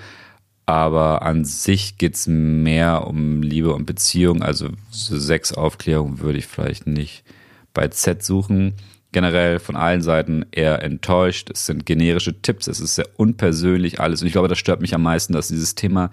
Aber 0.65 1.21
an 1.21 1.45
sich 1.45 1.97
geht 1.97 2.15
es 2.15 2.27
mehr 2.27 3.07
um 3.07 3.41
Liebe 3.41 3.73
und 3.73 3.85
Beziehung. 3.85 4.41
Also 4.41 4.69
Sexaufklärung 4.91 6.19
würde 6.19 6.39
ich 6.39 6.47
vielleicht 6.47 6.87
nicht 6.87 7.23
bei 7.73 7.87
Z 7.87 8.23
suchen. 8.23 8.73
Generell 9.13 9.59
von 9.59 9.77
allen 9.77 10.01
Seiten 10.01 10.45
eher 10.51 10.83
enttäuscht. 10.83 11.49
Es 11.49 11.65
sind 11.65 11.85
generische 11.85 12.41
Tipps, 12.41 12.67
es 12.67 12.81
ist 12.81 12.95
sehr 12.95 13.07
unpersönlich 13.15 14.01
alles. 14.01 14.21
Und 14.21 14.27
ich 14.27 14.33
glaube, 14.33 14.49
das 14.49 14.57
stört 14.57 14.81
mich 14.81 14.93
am 14.93 15.03
meisten, 15.03 15.31
dass 15.31 15.47
dieses 15.47 15.75
Thema 15.75 16.11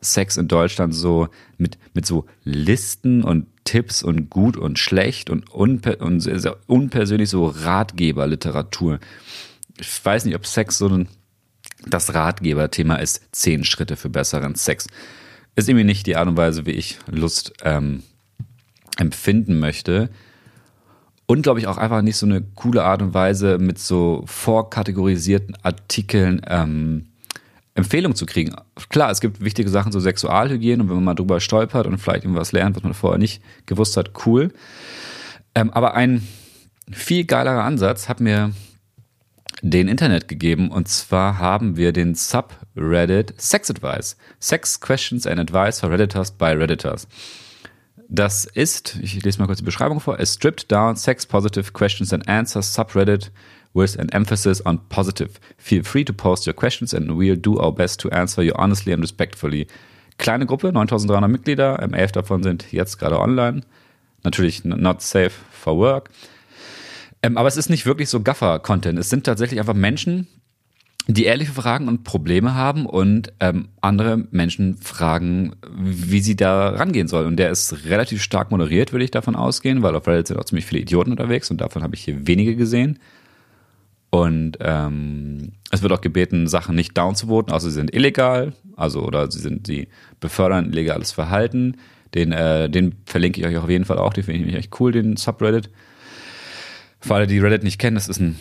Sex 0.00 0.36
in 0.36 0.48
Deutschland 0.48 0.92
so 0.92 1.28
mit, 1.56 1.78
mit 1.94 2.04
so 2.04 2.26
Listen 2.42 3.22
und 3.22 3.46
Tipps 3.64 4.02
und 4.02 4.28
gut 4.28 4.56
und 4.56 4.78
schlecht 4.78 5.30
und, 5.30 5.50
unper 5.50 6.00
und 6.00 6.20
sehr, 6.20 6.38
sehr 6.40 6.56
unpersönlich 6.66 7.30
so 7.30 7.46
Ratgeberliteratur 7.46 8.98
ich 9.78 10.04
weiß 10.04 10.24
nicht, 10.24 10.34
ob 10.34 10.46
Sex 10.46 10.78
so 10.78 10.88
ein, 10.88 11.08
das 11.86 12.14
Ratgeberthema 12.14 12.96
ist, 12.96 13.22
zehn 13.32 13.64
Schritte 13.64 13.96
für 13.96 14.08
besseren 14.08 14.54
Sex. 14.54 14.86
Ist 15.56 15.68
irgendwie 15.68 15.84
nicht 15.84 16.06
die 16.06 16.16
Art 16.16 16.28
und 16.28 16.36
Weise, 16.36 16.66
wie 16.66 16.72
ich 16.72 16.98
Lust 17.06 17.52
ähm, 17.62 18.02
empfinden 18.98 19.58
möchte. 19.58 20.10
Und 21.26 21.42
glaube 21.42 21.58
ich 21.58 21.66
auch 21.66 21.78
einfach 21.78 22.02
nicht 22.02 22.16
so 22.16 22.26
eine 22.26 22.42
coole 22.42 22.84
Art 22.84 23.00
und 23.00 23.14
Weise, 23.14 23.58
mit 23.58 23.78
so 23.78 24.24
vorkategorisierten 24.26 25.56
Artikeln 25.62 26.42
ähm, 26.46 27.06
Empfehlungen 27.74 28.14
zu 28.14 28.26
kriegen. 28.26 28.54
Klar, 28.88 29.10
es 29.10 29.20
gibt 29.20 29.42
wichtige 29.42 29.68
Sachen, 29.68 29.90
so 29.90 30.00
Sexualhygiene, 30.00 30.82
und 30.82 30.88
wenn 30.88 30.96
man 30.96 31.04
mal 31.04 31.14
drüber 31.14 31.40
stolpert 31.40 31.86
und 31.86 31.98
vielleicht 31.98 32.24
irgendwas 32.24 32.52
lernt, 32.52 32.76
was 32.76 32.82
man 32.82 32.94
vorher 32.94 33.18
nicht 33.18 33.42
gewusst 33.66 33.96
hat, 33.96 34.12
cool. 34.26 34.52
Ähm, 35.54 35.70
aber 35.70 35.94
ein 35.94 36.26
viel 36.90 37.24
geilerer 37.24 37.64
Ansatz 37.64 38.08
hat 38.08 38.20
mir 38.20 38.52
den 39.70 39.88
Internet 39.88 40.28
gegeben. 40.28 40.70
Und 40.70 40.88
zwar 40.88 41.38
haben 41.38 41.76
wir 41.76 41.92
den 41.92 42.14
Subreddit 42.14 43.34
Sex 43.38 43.70
Advice. 43.70 44.16
Sex 44.38 44.80
Questions 44.80 45.26
and 45.26 45.40
Advice 45.40 45.80
for 45.80 45.90
Redditors 45.90 46.30
by 46.30 46.52
Redditors. 46.52 47.08
Das 48.08 48.44
ist, 48.44 48.98
ich 49.00 49.22
lese 49.22 49.38
mal 49.38 49.46
kurz 49.46 49.58
die 49.58 49.64
Beschreibung 49.64 49.98
vor, 50.00 50.20
a 50.20 50.26
stripped 50.26 50.70
down 50.70 50.94
sex 50.94 51.24
positive 51.24 51.72
questions 51.72 52.12
and 52.12 52.28
answers 52.28 52.74
subreddit 52.74 53.30
with 53.72 53.98
an 53.98 54.10
emphasis 54.10 54.64
on 54.64 54.78
positive. 54.90 55.30
Feel 55.56 55.82
free 55.82 56.04
to 56.04 56.12
post 56.12 56.46
your 56.46 56.54
questions 56.54 56.92
and 56.92 57.18
we'll 57.18 57.40
do 57.40 57.58
our 57.58 57.72
best 57.72 58.00
to 58.00 58.10
answer 58.10 58.42
you 58.42 58.52
honestly 58.56 58.92
and 58.92 59.02
respectfully. 59.02 59.66
Kleine 60.18 60.46
Gruppe, 60.46 60.72
9300 60.72 61.28
Mitglieder, 61.28 61.78
11 61.80 62.12
davon 62.12 62.42
sind 62.42 62.70
jetzt 62.70 62.98
gerade 62.98 63.18
online. 63.18 63.62
Natürlich 64.22 64.64
not 64.64 65.00
safe 65.00 65.32
for 65.50 65.76
work. 65.76 66.10
Ähm, 67.24 67.38
aber 67.38 67.48
es 67.48 67.56
ist 67.56 67.70
nicht 67.70 67.86
wirklich 67.86 68.10
so 68.10 68.20
Gaffer-Content. 68.20 68.98
Es 68.98 69.08
sind 69.08 69.24
tatsächlich 69.24 69.58
einfach 69.58 69.72
Menschen, 69.72 70.26
die 71.06 71.24
ehrliche 71.24 71.52
Fragen 71.52 71.88
und 71.88 72.04
Probleme 72.04 72.54
haben 72.54 72.84
und 72.84 73.32
ähm, 73.40 73.68
andere 73.80 74.18
Menschen 74.30 74.76
fragen, 74.76 75.56
wie 75.74 76.20
sie 76.20 76.36
da 76.36 76.68
rangehen 76.68 77.08
sollen. 77.08 77.28
Und 77.28 77.36
der 77.36 77.48
ist 77.48 77.86
relativ 77.86 78.22
stark 78.22 78.50
moderiert, 78.50 78.92
würde 78.92 79.06
ich 79.06 79.10
davon 79.10 79.36
ausgehen, 79.36 79.82
weil 79.82 79.96
auf 79.96 80.06
Reddit 80.06 80.26
sind 80.26 80.36
auch 80.38 80.44
ziemlich 80.44 80.66
viele 80.66 80.82
Idioten 80.82 81.12
unterwegs 81.12 81.50
und 81.50 81.62
davon 81.62 81.82
habe 81.82 81.94
ich 81.94 82.04
hier 82.04 82.26
wenige 82.26 82.56
gesehen. 82.56 82.98
Und 84.10 84.58
ähm, 84.60 85.52
es 85.70 85.80
wird 85.80 85.94
auch 85.94 86.02
gebeten, 86.02 86.46
Sachen 86.46 86.76
nicht 86.76 86.96
down 86.96 87.14
zu 87.14 87.28
voten, 87.28 87.52
außer 87.52 87.70
sie 87.70 87.74
sind 87.74 87.94
illegal, 87.94 88.52
also 88.76 89.02
oder 89.02 89.30
sie 89.30 89.40
sind, 89.40 89.66
sie 89.66 89.88
befördern 90.20 90.66
illegales 90.66 91.12
Verhalten. 91.12 91.78
Den, 92.12 92.32
äh, 92.32 92.68
den 92.68 92.96
verlinke 93.06 93.40
ich 93.40 93.46
euch 93.46 93.56
auf 93.56 93.70
jeden 93.70 93.86
Fall 93.86 93.96
auch, 93.96 94.12
den 94.12 94.24
finde 94.24 94.46
ich 94.46 94.54
echt 94.54 94.78
cool, 94.78 94.92
den 94.92 95.16
Subreddit. 95.16 95.70
Für 97.04 97.16
alle, 97.16 97.26
die 97.26 97.38
Reddit 97.38 97.64
nicht 97.64 97.78
kennen, 97.78 97.96
das 97.96 98.08
ist 98.08 98.18
ein 98.18 98.38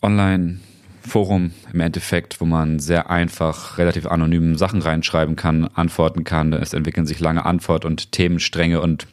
Online-Forum 0.00 1.50
im 1.70 1.80
Endeffekt, 1.80 2.40
wo 2.40 2.46
man 2.46 2.78
sehr 2.78 3.10
einfach 3.10 3.76
relativ 3.76 4.06
anonym 4.06 4.56
Sachen 4.56 4.80
reinschreiben 4.80 5.36
kann, 5.36 5.66
antworten 5.74 6.24
kann. 6.24 6.54
Es 6.54 6.72
entwickeln 6.72 7.06
sich 7.06 7.20
lange 7.20 7.44
Antwort- 7.44 7.84
und 7.84 8.10
Themenstränge 8.12 8.80
und 8.80 9.08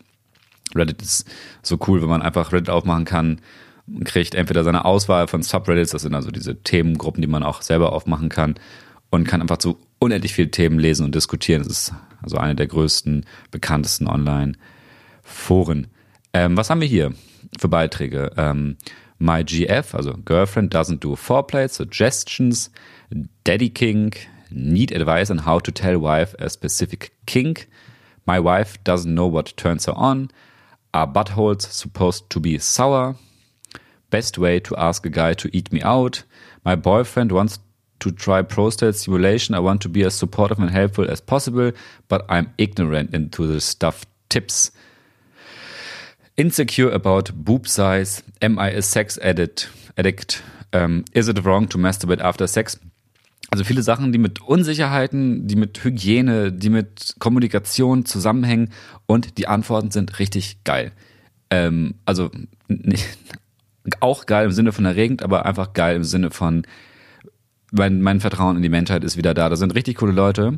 Reddit 0.73 1.01
ist 1.01 1.27
so 1.61 1.77
cool, 1.87 2.01
wenn 2.01 2.07
man 2.07 2.21
einfach 2.21 2.53
Reddit 2.53 2.69
aufmachen 2.69 3.03
kann 3.03 3.41
und 3.85 4.05
kriegt 4.05 4.33
entweder 4.33 4.63
seine 4.63 4.85
Auswahl 4.85 5.27
von 5.27 5.43
Subreddits, 5.43 5.91
das 5.91 6.03
sind 6.03 6.15
also 6.15 6.31
diese 6.31 6.63
Themengruppen, 6.63 7.21
die 7.21 7.27
man 7.27 7.43
auch 7.43 7.63
selber 7.63 7.91
aufmachen 7.91 8.29
kann 8.29 8.55
und 9.09 9.27
kann 9.27 9.41
einfach 9.41 9.59
so 9.59 9.77
unendlich 9.99 10.33
viele 10.33 10.51
Themen 10.51 10.79
lesen 10.79 11.05
und 11.05 11.15
diskutieren. 11.15 11.61
Das 11.61 11.69
ist 11.69 11.93
also 12.21 12.37
eine 12.37 12.55
der 12.55 12.67
größten, 12.67 13.25
bekanntesten 13.51 14.07
Online-Foren. 14.07 15.87
Ähm, 16.31 16.55
was 16.55 16.69
haben 16.69 16.79
wir 16.79 16.87
hier? 16.87 17.11
Für 17.59 17.67
Beiträge. 17.67 18.31
Ähm, 18.37 18.77
MyGF, 19.19 19.95
also 19.95 20.13
Girlfriend 20.13 20.73
Doesn't 20.73 20.99
Do 20.99 21.15
Foreplay, 21.15 21.67
Suggestions, 21.69 22.69
Daddy 23.43 23.69
Kink, 23.69 24.27
Need 24.49 24.91
Advice 24.91 25.31
on 25.31 25.45
How 25.45 25.59
to 25.59 25.71
Tell 25.71 26.01
Wife 26.01 26.35
a 26.39 26.49
Specific 26.49 27.11
Kink, 27.25 27.67
My 28.25 28.39
Wife 28.39 28.83
Doesn't 28.83 29.13
Know 29.13 29.27
What 29.27 29.55
Turns 29.55 29.85
Her 29.85 29.93
On, 29.95 30.29
Are 30.93 31.07
Buttholes 31.07 31.61
Supposed 31.61 32.29
to 32.31 32.39
Be 32.39 32.57
Sour, 32.59 33.15
Best 34.09 34.37
Way 34.37 34.59
to 34.61 34.75
Ask 34.75 35.05
a 35.05 35.09
Guy 35.09 35.33
to 35.35 35.49
Eat 35.55 35.71
Me 35.71 35.81
Out, 35.81 36.23
My 36.65 36.75
Boyfriend 36.75 37.31
Wants 37.31 37.59
to 37.99 38.11
Try 38.11 38.41
Prostate 38.41 38.95
Stimulation, 38.95 39.55
I 39.55 39.59
Want 39.59 39.81
to 39.81 39.89
Be 39.89 40.03
as 40.03 40.13
Supportive 40.13 40.59
and 40.59 40.69
Helpful 40.69 41.09
as 41.09 41.21
Possible, 41.21 41.71
but 42.09 42.25
I'm 42.27 42.53
Ignorant 42.57 43.13
into 43.13 43.47
the 43.47 43.61
Stuff. 43.61 44.05
Tips. 44.27 44.71
Insecure 46.35 46.93
about 46.93 47.31
boob 47.33 47.67
size. 47.67 48.23
Am 48.41 48.59
I 48.59 48.75
a 48.75 48.81
sex 48.81 49.17
addict? 49.21 49.69
addict? 49.97 50.43
Um, 50.73 51.05
is 51.13 51.27
it 51.29 51.43
wrong 51.45 51.69
to 51.69 51.77
masturbate 51.77 52.21
after 52.21 52.47
sex? 52.47 52.79
Also 53.51 53.63
viele 53.63 53.83
Sachen, 53.83 54.11
die 54.11 54.17
mit 54.17 54.41
Unsicherheiten, 54.41 55.47
die 55.47 55.55
mit 55.55 55.83
Hygiene, 55.83 56.51
die 56.51 56.69
mit 56.69 57.15
Kommunikation 57.19 58.05
zusammenhängen 58.05 58.71
und 59.05 59.37
die 59.37 59.47
Antworten 59.47 59.91
sind 59.91 60.19
richtig 60.19 60.63
geil. 60.63 60.91
Ähm, 61.49 61.95
also 62.05 62.31
nicht, 62.67 63.07
auch 63.99 64.25
geil 64.25 64.45
im 64.45 64.51
Sinne 64.51 64.71
von 64.71 64.85
erregend, 64.85 65.23
aber 65.23 65.45
einfach 65.45 65.73
geil 65.73 65.95
im 65.95 66.03
Sinne 66.03 66.31
von 66.31 66.65
mein, 67.71 68.01
mein 68.01 68.19
Vertrauen 68.19 68.57
in 68.57 68.61
die 68.61 68.69
Menschheit 68.69 69.03
ist 69.03 69.15
wieder 69.17 69.33
da. 69.33 69.47
Da 69.49 69.55
sind 69.55 69.75
richtig 69.75 69.97
coole 69.97 70.11
Leute. 70.11 70.57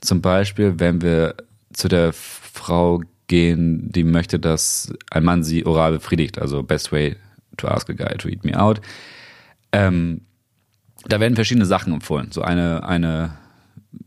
Zum 0.00 0.20
Beispiel, 0.20 0.74
wenn 0.78 1.02
wir 1.02 1.36
zu 1.72 1.88
der 1.88 2.12
Frau 2.12 3.02
gehen, 3.30 3.90
die 3.92 4.04
möchte, 4.04 4.38
dass 4.38 4.92
ein 5.10 5.24
Mann 5.24 5.44
sie 5.44 5.64
oral 5.64 5.92
befriedigt. 5.92 6.38
Also 6.38 6.62
best 6.62 6.92
way 6.92 7.16
to 7.56 7.68
ask 7.68 7.88
a 7.88 7.94
guy 7.94 8.18
to 8.18 8.28
eat 8.28 8.44
me 8.44 8.60
out. 8.60 8.80
Ähm, 9.72 10.22
da 11.06 11.20
werden 11.20 11.36
verschiedene 11.36 11.64
Sachen 11.64 11.94
empfohlen. 11.94 12.32
So 12.32 12.42
eine, 12.42 12.84
eine, 12.84 13.36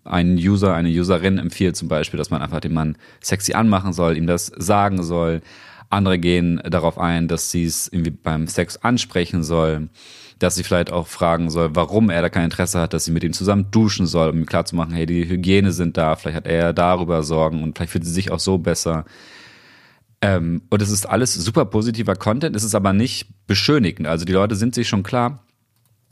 ein 0.03 0.35
User, 0.35 0.75
eine 0.75 0.89
Userin 0.89 1.39
empfiehlt 1.39 1.75
zum 1.77 1.87
Beispiel, 1.87 2.17
dass 2.17 2.29
man 2.29 2.41
einfach 2.41 2.59
den 2.59 2.73
Mann 2.73 2.97
sexy 3.21 3.53
anmachen 3.53 3.93
soll, 3.93 4.17
ihm 4.17 4.27
das 4.27 4.47
sagen 4.47 5.01
soll. 5.01 5.41
Andere 5.89 6.19
gehen 6.19 6.61
darauf 6.65 6.97
ein, 6.97 7.27
dass 7.29 7.49
sie 7.49 7.63
es 7.63 7.87
irgendwie 7.87 8.11
beim 8.11 8.47
Sex 8.47 8.77
ansprechen 8.77 9.41
soll, 9.41 9.89
dass 10.43 10.55
sie 10.55 10.63
vielleicht 10.63 10.91
auch 10.91 11.07
fragen 11.07 11.49
soll, 11.49 11.73
warum 11.73 12.09
er 12.09 12.21
da 12.21 12.29
kein 12.29 12.43
Interesse 12.43 12.81
hat, 12.81 12.93
dass 12.93 13.05
sie 13.05 13.11
mit 13.11 13.23
ihm 13.23 13.31
zusammen 13.31 13.71
duschen 13.71 14.05
soll, 14.05 14.29
um 14.29 14.39
ihm 14.39 14.45
klarzumachen, 14.45 14.93
hey, 14.93 15.05
die 15.05 15.27
Hygiene 15.27 15.71
sind 15.71 15.95
da, 15.95 16.17
vielleicht 16.17 16.35
hat 16.35 16.47
er 16.47 16.73
darüber 16.73 17.23
Sorgen 17.23 17.63
und 17.63 17.77
vielleicht 17.77 17.93
fühlt 17.93 18.03
sie 18.03 18.11
sich 18.11 18.29
auch 18.29 18.41
so 18.41 18.57
besser. 18.57 19.05
Ähm, 20.21 20.63
und 20.69 20.81
es 20.81 20.89
ist 20.89 21.05
alles 21.05 21.33
super 21.33 21.63
positiver 21.63 22.15
Content, 22.15 22.57
es 22.57 22.65
ist 22.65 22.75
aber 22.75 22.91
nicht 22.91 23.29
beschönigend. 23.47 24.05
Also 24.05 24.25
die 24.25 24.33
Leute 24.33 24.57
sind 24.57 24.75
sich 24.75 24.89
schon 24.89 25.03
klar, 25.03 25.45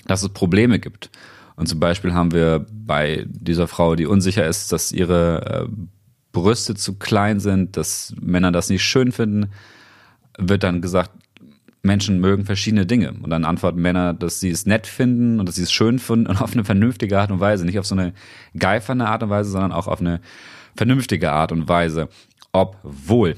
dass 0.05 0.23
es 0.23 0.29
Probleme 0.29 0.79
gibt. 0.79 1.09
Und 1.57 1.67
zum 1.67 1.81
Beispiel 1.81 2.13
haben 2.13 2.31
wir 2.31 2.65
bei 2.71 3.25
dieser 3.27 3.67
Frau, 3.67 3.95
die 3.95 4.05
unsicher 4.05 4.47
ist, 4.47 4.71
dass 4.71 4.93
ihre 4.93 5.67
äh, 5.67 5.85
Brüste 6.31 6.75
zu 6.75 6.97
klein 6.97 7.41
sind, 7.41 7.75
dass 7.75 8.15
Männer 8.21 8.53
das 8.53 8.69
nicht 8.69 8.83
schön 8.83 9.11
finden, 9.11 9.51
wird 10.37 10.63
dann 10.63 10.81
gesagt, 10.81 11.11
Menschen 11.83 12.19
mögen 12.19 12.45
verschiedene 12.45 12.85
Dinge. 12.85 13.13
Und 13.21 13.29
dann 13.29 13.45
antworten 13.45 13.81
Männer, 13.81 14.13
dass 14.13 14.39
sie 14.39 14.49
es 14.49 14.65
nett 14.65 14.87
finden 14.87 15.39
und 15.39 15.47
dass 15.47 15.55
sie 15.55 15.63
es 15.63 15.71
schön 15.71 15.99
finden 15.99 16.27
und 16.27 16.41
auf 16.41 16.53
eine 16.53 16.63
vernünftige 16.63 17.19
Art 17.19 17.31
und 17.31 17.39
Weise. 17.39 17.65
Nicht 17.65 17.79
auf 17.79 17.85
so 17.85 17.95
eine 17.95 18.13
geifernde 18.57 19.07
Art 19.07 19.23
und 19.23 19.29
Weise, 19.29 19.51
sondern 19.51 19.71
auch 19.71 19.87
auf 19.87 19.99
eine 19.99 20.21
vernünftige 20.75 21.31
Art 21.31 21.51
und 21.51 21.67
Weise. 21.67 22.09
Obwohl 22.51 23.35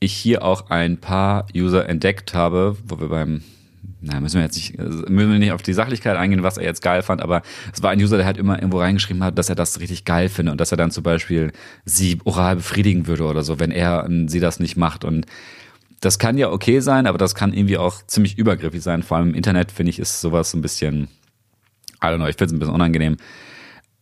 ich 0.00 0.12
hier 0.12 0.44
auch 0.44 0.70
ein 0.70 0.98
paar 0.98 1.46
User 1.54 1.88
entdeckt 1.88 2.34
habe, 2.34 2.76
wo 2.86 3.00
wir 3.00 3.08
beim 3.08 3.42
na, 4.00 4.20
müssen 4.20 4.36
wir 4.36 4.42
jetzt 4.42 4.56
nicht, 4.56 4.78
müssen 4.78 5.32
wir 5.32 5.38
nicht 5.38 5.52
auf 5.52 5.62
die 5.62 5.72
Sachlichkeit 5.72 6.16
eingehen, 6.16 6.42
was 6.42 6.58
er 6.58 6.64
jetzt 6.64 6.82
geil 6.82 7.02
fand, 7.02 7.22
aber 7.22 7.42
es 7.72 7.82
war 7.82 7.90
ein 7.90 8.00
User, 8.00 8.16
der 8.16 8.26
halt 8.26 8.36
immer 8.36 8.56
irgendwo 8.56 8.78
reingeschrieben 8.78 9.24
hat, 9.24 9.38
dass 9.38 9.48
er 9.48 9.54
das 9.54 9.80
richtig 9.80 10.04
geil 10.04 10.28
findet 10.28 10.52
und 10.52 10.60
dass 10.60 10.70
er 10.70 10.76
dann 10.76 10.90
zum 10.90 11.02
Beispiel 11.02 11.50
sie 11.84 12.18
oral 12.24 12.56
befriedigen 12.56 13.06
würde 13.06 13.24
oder 13.24 13.42
so, 13.42 13.58
wenn 13.58 13.70
er 13.70 14.08
sie 14.26 14.38
das 14.38 14.60
nicht 14.60 14.76
macht. 14.76 15.04
Und 15.04 15.26
das 16.00 16.18
kann 16.18 16.38
ja 16.38 16.50
okay 16.50 16.80
sein, 16.80 17.06
aber 17.06 17.18
das 17.18 17.34
kann 17.34 17.52
irgendwie 17.52 17.78
auch 17.78 18.02
ziemlich 18.06 18.38
übergriffig 18.38 18.82
sein. 18.82 19.02
Vor 19.02 19.16
allem 19.16 19.30
im 19.30 19.34
Internet 19.34 19.72
finde 19.72 19.90
ich, 19.90 19.98
ist 19.98 20.20
sowas 20.20 20.50
so 20.50 20.58
ein 20.58 20.62
bisschen, 20.62 21.08
I 22.02 22.06
don't 22.06 22.16
know, 22.16 22.26
ich 22.26 22.36
finde 22.36 22.46
es 22.46 22.52
ein 22.52 22.58
bisschen 22.58 22.74
unangenehm. 22.74 23.16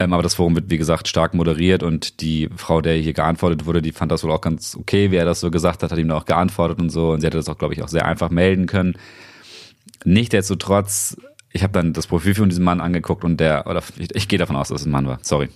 Ähm, 0.01 0.13
aber 0.13 0.25
das 0.25 0.35
Forum 0.35 0.57
wird, 0.57 0.71
wie 0.71 0.79
gesagt, 0.79 1.07
stark 1.07 1.35
moderiert 1.35 1.85
und 1.85 2.21
die 2.21 2.51
Frau, 2.57 2.81
der 2.81 2.97
hier 2.97 3.13
geantwortet 3.13 3.65
wurde, 3.65 3.81
die 3.81 3.93
fand 3.93 4.11
das 4.11 4.25
wohl 4.25 4.33
auch 4.33 4.41
ganz 4.41 4.77
okay, 4.77 5.13
wie 5.13 5.17
er 5.17 5.25
das 5.25 5.39
so 5.39 5.51
gesagt 5.53 5.83
hat, 5.83 5.93
hat 5.93 5.99
ihm 5.99 6.09
da 6.09 6.17
auch 6.17 6.25
geantwortet 6.25 6.81
und 6.81 6.91
so. 6.91 7.13
Und 7.13 7.21
sie 7.21 7.27
hätte 7.27 7.37
das 7.37 7.49
auch, 7.49 7.59
glaube 7.59 7.75
ich, 7.75 7.83
auch 7.83 7.89
sehr 7.89 8.05
einfach 8.05 8.31
melden 8.31 8.67
können. 8.67 8.95
Nichtsdestotrotz, 10.05 11.17
ich 11.53 11.63
habe 11.63 11.73
dann 11.73 11.93
das 11.93 12.09
Profil 12.09 12.35
von 12.35 12.49
diesem 12.49 12.65
Mann 12.65 12.81
angeguckt 12.81 13.23
und 13.23 13.39
der, 13.39 13.69
oder 13.69 13.83
ich, 13.97 14.13
ich 14.15 14.27
gehe 14.27 14.39
davon 14.39 14.57
aus, 14.57 14.69
dass 14.69 14.81
es 14.81 14.87
ein 14.87 14.91
Mann 14.91 15.07
war, 15.07 15.21
sorry. 15.23 15.49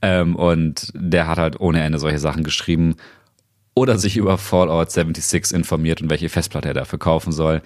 Ähm, 0.00 0.36
und 0.36 0.92
der 0.94 1.26
hat 1.26 1.38
halt 1.38 1.58
ohne 1.60 1.82
Ende 1.82 1.98
solche 1.98 2.20
Sachen 2.20 2.44
geschrieben 2.44 2.94
oder 3.74 3.98
sich 3.98 4.16
über 4.16 4.38
Fallout 4.38 4.90
76 4.90 5.52
informiert 5.54 6.00
und 6.00 6.10
welche 6.10 6.28
Festplatte 6.28 6.68
er 6.68 6.74
dafür 6.74 6.98
kaufen 6.98 7.32
soll. 7.32 7.62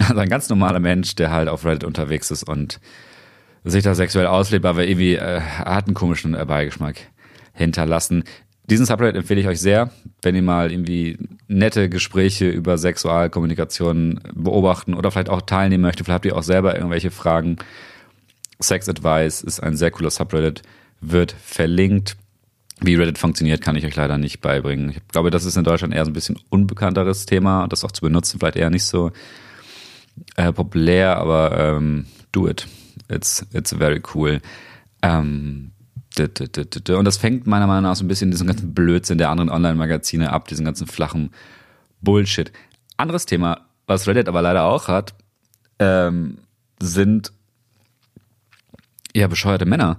Also 0.00 0.18
ein 0.18 0.28
ganz 0.28 0.48
normaler 0.48 0.80
Mensch, 0.80 1.14
der 1.14 1.30
halt 1.30 1.48
auf 1.48 1.64
Reddit 1.64 1.84
unterwegs 1.84 2.30
ist 2.30 2.42
und 2.42 2.80
sich 3.64 3.84
da 3.84 3.94
sexuell 3.94 4.26
auslebt, 4.26 4.66
aber 4.66 4.86
irgendwie 4.86 5.14
äh, 5.14 5.40
hat 5.40 5.86
einen 5.86 5.94
komischen 5.94 6.32
Beigeschmack 6.32 6.96
hinterlassen. 7.52 8.24
Diesen 8.68 8.86
Subreddit 8.86 9.16
empfehle 9.16 9.40
ich 9.40 9.46
euch 9.46 9.60
sehr, 9.60 9.90
wenn 10.22 10.34
ihr 10.34 10.42
mal 10.42 10.72
irgendwie 10.72 11.18
nette 11.48 11.90
Gespräche 11.90 12.48
über 12.48 12.78
Sexualkommunikation 12.78 14.20
beobachten 14.34 14.94
oder 14.94 15.10
vielleicht 15.10 15.28
auch 15.28 15.42
teilnehmen 15.42 15.82
möchtet. 15.82 16.06
Vielleicht 16.06 16.14
habt 16.14 16.26
ihr 16.26 16.36
auch 16.36 16.42
selber 16.42 16.74
irgendwelche 16.74 17.10
Fragen. 17.10 17.56
Sex 18.60 18.88
Advice 18.88 19.42
ist 19.42 19.60
ein 19.60 19.76
sehr 19.76 19.90
cooler 19.90 20.10
Subreddit, 20.10 20.62
wird 21.00 21.32
verlinkt. 21.32 22.16
Wie 22.86 22.96
Reddit 22.96 23.18
funktioniert, 23.18 23.62
kann 23.62 23.76
ich 23.76 23.86
euch 23.86 23.96
leider 23.96 24.18
nicht 24.18 24.40
beibringen. 24.40 24.90
Ich 24.90 25.08
glaube, 25.08 25.30
das 25.30 25.44
ist 25.44 25.56
in 25.56 25.64
Deutschland 25.64 25.94
eher 25.94 26.04
so 26.04 26.10
ein 26.10 26.14
bisschen 26.14 26.38
unbekannteres 26.50 27.24
Thema 27.24 27.66
das 27.68 27.84
auch 27.84 27.92
zu 27.92 28.02
benutzen 28.02 28.38
vielleicht 28.38 28.56
eher 28.56 28.70
nicht 28.70 28.84
so 28.84 29.10
äh, 30.36 30.52
populär, 30.52 31.16
aber 31.16 31.58
ähm, 31.58 32.06
do 32.32 32.48
it. 32.48 32.66
It's, 33.08 33.46
it's 33.52 33.74
very 33.74 34.02
cool. 34.14 34.40
Ähm, 35.02 35.72
und 36.18 37.04
das 37.04 37.16
fängt 37.16 37.46
meiner 37.46 37.66
Meinung 37.66 37.84
nach 37.84 37.96
so 37.96 38.04
ein 38.04 38.08
bisschen 38.08 38.30
diesen 38.30 38.46
ganzen 38.46 38.72
Blödsinn 38.72 39.18
der 39.18 39.30
anderen 39.30 39.50
Online-Magazine 39.50 40.32
ab, 40.32 40.46
diesen 40.46 40.64
ganzen 40.64 40.86
flachen 40.86 41.30
Bullshit. 42.00 42.52
Anderes 42.96 43.26
Thema, 43.26 43.62
was 43.86 44.06
Reddit 44.06 44.28
aber 44.28 44.40
leider 44.40 44.64
auch 44.64 44.86
hat, 44.86 45.14
ähm, 45.80 46.38
sind 46.78 47.32
ja 49.12 49.26
bescheuerte 49.26 49.66
Männer. 49.66 49.98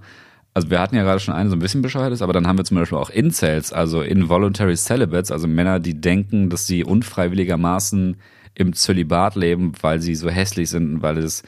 Also 0.56 0.70
wir 0.70 0.80
hatten 0.80 0.96
ja 0.96 1.04
gerade 1.04 1.20
schon 1.20 1.34
eine 1.34 1.50
so 1.50 1.56
ein 1.58 1.60
bisschen 1.60 1.82
bescheuertes, 1.82 2.22
aber 2.22 2.32
dann 2.32 2.48
haben 2.48 2.58
wir 2.58 2.64
zum 2.64 2.78
Beispiel 2.78 2.98
auch 2.98 3.10
Incels, 3.10 3.74
also 3.74 4.02
Involuntary 4.02 4.78
Celibates, 4.78 5.30
also 5.30 5.50
Männer, 5.50 5.82
die 5.82 6.00
denken, 6.00 6.50
dass 6.50 6.66
sie 6.66 6.86
unfreiwilligermaßen 6.86 8.16
im 8.54 8.72
Zölibat 8.72 9.36
leben, 9.36 9.74
weil 9.82 10.02
sie 10.02 10.16
so 10.16 10.30
hässlich 10.30 10.70
sind, 10.70 11.02
weil 11.02 11.18
es 11.18 11.44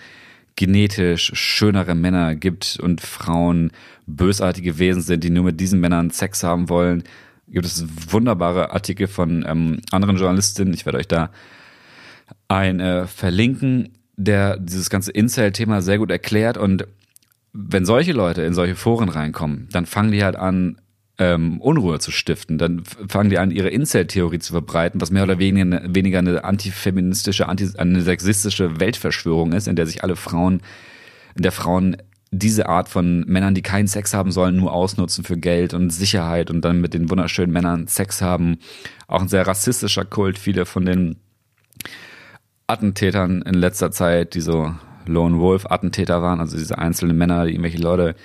genetisch 0.57 1.31
schönere 1.35 1.95
Männer 1.95 2.35
gibt 2.35 2.79
und 2.81 2.99
Frauen 2.99 3.71
bösartige 4.07 4.77
Wesen 4.77 5.01
sind, 5.01 5.23
die 5.23 5.29
nur 5.29 5.45
mit 5.45 5.61
diesen 5.61 5.79
Männern 5.79 6.09
Sex 6.09 6.43
haben 6.43 6.67
wollen. 6.67 7.03
Gibt 7.47 7.65
es 7.65 7.85
wunderbare 8.11 8.71
Artikel 8.71 9.07
von 9.07 9.45
ähm, 9.47 9.79
anderen 9.89 10.17
Journalistinnen. 10.17 10.73
Ich 10.73 10.85
werde 10.85 10.97
euch 10.97 11.07
da 11.07 11.29
ein 12.49 12.81
äh, 12.81 13.07
verlinken, 13.07 13.87
der 14.17 14.57
dieses 14.57 14.89
ganze 14.89 15.11
Incel-Thema 15.11 15.81
sehr 15.81 15.97
gut 15.97 16.11
erklärt. 16.11 16.57
Und 16.57 16.87
wenn 17.59 17.85
solche 17.85 18.13
Leute 18.13 18.43
in 18.43 18.53
solche 18.53 18.75
Foren 18.75 19.09
reinkommen, 19.09 19.67
dann 19.71 19.87
fangen 19.87 20.11
die 20.11 20.23
halt 20.23 20.35
an, 20.35 20.79
ähm, 21.17 21.59
Unruhe 21.59 21.97
zu 21.97 22.11
stiften. 22.11 22.59
Dann 22.59 22.83
fangen 22.85 23.31
die 23.31 23.39
an, 23.39 23.49
ihre 23.49 23.69
Incel-Theorie 23.69 24.37
zu 24.37 24.53
verbreiten, 24.53 25.01
was 25.01 25.09
mehr 25.09 25.23
oder 25.23 25.39
weniger, 25.39 25.81
weniger 25.83 26.19
eine 26.19 26.43
antifeministische, 26.43 27.49
anti, 27.49 27.67
eine 27.77 28.01
sexistische 28.01 28.79
Weltverschwörung 28.79 29.53
ist, 29.53 29.67
in 29.67 29.75
der 29.75 29.87
sich 29.87 30.03
alle 30.03 30.15
Frauen, 30.15 30.61
in 31.35 31.41
der 31.41 31.51
Frauen 31.51 31.97
diese 32.29 32.69
Art 32.69 32.89
von 32.89 33.21
Männern, 33.21 33.55
die 33.55 33.63
keinen 33.63 33.87
Sex 33.87 34.13
haben 34.13 34.31
sollen, 34.31 34.57
nur 34.57 34.73
ausnutzen 34.73 35.23
für 35.23 35.37
Geld 35.37 35.73
und 35.73 35.89
Sicherheit 35.89 36.51
und 36.51 36.61
dann 36.61 36.79
mit 36.79 36.93
den 36.93 37.09
wunderschönen 37.09 37.53
Männern 37.53 37.87
Sex 37.87 38.21
haben. 38.21 38.59
Auch 39.07 39.21
ein 39.21 39.29
sehr 39.29 39.47
rassistischer 39.47 40.05
Kult. 40.05 40.37
Viele 40.37 40.67
von 40.67 40.85
den 40.85 41.15
Attentätern 42.67 43.41
in 43.41 43.55
letzter 43.55 43.91
Zeit, 43.91 44.35
die 44.35 44.41
so 44.41 44.75
Lone 45.07 45.39
Wolf 45.39 45.65
Attentäter 45.69 46.21
waren, 46.21 46.39
also 46.39 46.57
diese 46.57 46.77
einzelnen 46.77 47.17
Männer, 47.17 47.45
die 47.45 47.51
irgendwelche 47.51 47.79
Leute 47.79 48.15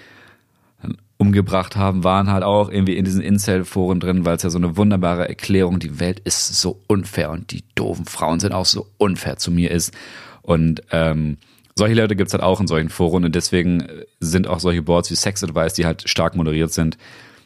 umgebracht 1.22 1.76
haben, 1.76 2.02
waren 2.02 2.32
halt 2.32 2.42
auch 2.42 2.68
irgendwie 2.68 2.96
in 2.96 3.04
diesen 3.04 3.20
Incel-Foren 3.20 4.00
drin, 4.00 4.24
weil 4.24 4.36
es 4.36 4.42
ja 4.42 4.50
so 4.50 4.58
eine 4.58 4.76
wunderbare 4.76 5.28
Erklärung, 5.28 5.78
die 5.78 6.00
Welt 6.00 6.18
ist 6.18 6.60
so 6.60 6.80
unfair 6.88 7.30
und 7.30 7.52
die 7.52 7.62
doofen 7.76 8.06
Frauen 8.06 8.40
sind 8.40 8.52
auch 8.52 8.66
so 8.66 8.88
unfair 8.98 9.36
zu 9.36 9.52
mir 9.52 9.70
ist. 9.70 9.94
Und 10.42 10.82
ähm, 10.90 11.36
solche 11.76 11.94
Leute 11.94 12.16
gibt's 12.16 12.32
halt 12.32 12.42
auch 12.42 12.60
in 12.60 12.66
solchen 12.66 12.88
Foren 12.88 13.24
und 13.24 13.36
deswegen 13.36 13.86
sind 14.18 14.48
auch 14.48 14.58
solche 14.58 14.82
Boards 14.82 15.12
wie 15.12 15.14
Sex 15.14 15.44
Advice, 15.44 15.74
die 15.74 15.86
halt 15.86 16.08
stark 16.08 16.34
moderiert 16.34 16.72
sind, 16.72 16.98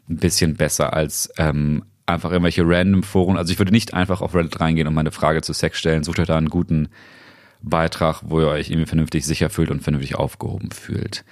ein 0.08 0.16
bisschen 0.16 0.54
besser 0.54 0.94
als 0.94 1.30
ähm, 1.36 1.84
einfach 2.06 2.30
irgendwelche 2.30 2.62
random 2.64 3.02
Foren. 3.02 3.36
Also 3.36 3.52
ich 3.52 3.58
würde 3.58 3.72
nicht 3.72 3.92
einfach 3.92 4.22
auf 4.22 4.34
Reddit 4.34 4.58
reingehen 4.58 4.88
und 4.88 4.94
meine 4.94 5.12
Frage 5.12 5.42
zu 5.42 5.52
Sex 5.52 5.78
stellen. 5.78 6.02
Sucht 6.02 6.18
euch 6.18 6.28
da 6.28 6.38
einen 6.38 6.48
guten 6.48 6.88
Beitrag, 7.68 8.22
wo 8.24 8.40
ihr 8.40 8.48
euch 8.48 8.70
irgendwie 8.70 8.86
vernünftig 8.86 9.26
sicher 9.26 9.50
fühlt 9.50 9.70
und 9.70 9.82
vernünftig 9.82 10.14
aufgehoben 10.14 10.70
fühlt. 10.70 11.24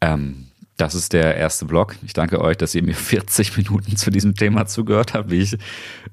Ähm, 0.00 0.48
das 0.76 0.94
ist 0.94 1.12
der 1.12 1.36
erste 1.36 1.66
Blog. 1.66 1.96
Ich 2.04 2.12
danke 2.12 2.40
euch, 2.40 2.56
dass 2.56 2.74
ihr 2.74 2.82
mir 2.82 2.94
40 2.96 3.56
Minuten 3.56 3.96
zu 3.96 4.10
diesem 4.10 4.34
Thema 4.34 4.66
zugehört 4.66 5.14
habt, 5.14 5.30
wie 5.30 5.40
ich 5.40 5.56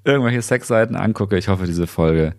irgendwelche 0.03 0.41
Sexseiten 0.41 0.95
angucke. 0.95 1.38
Ich 1.38 1.47
hoffe, 1.47 1.66
diese 1.66 1.88
Folge 1.88 2.36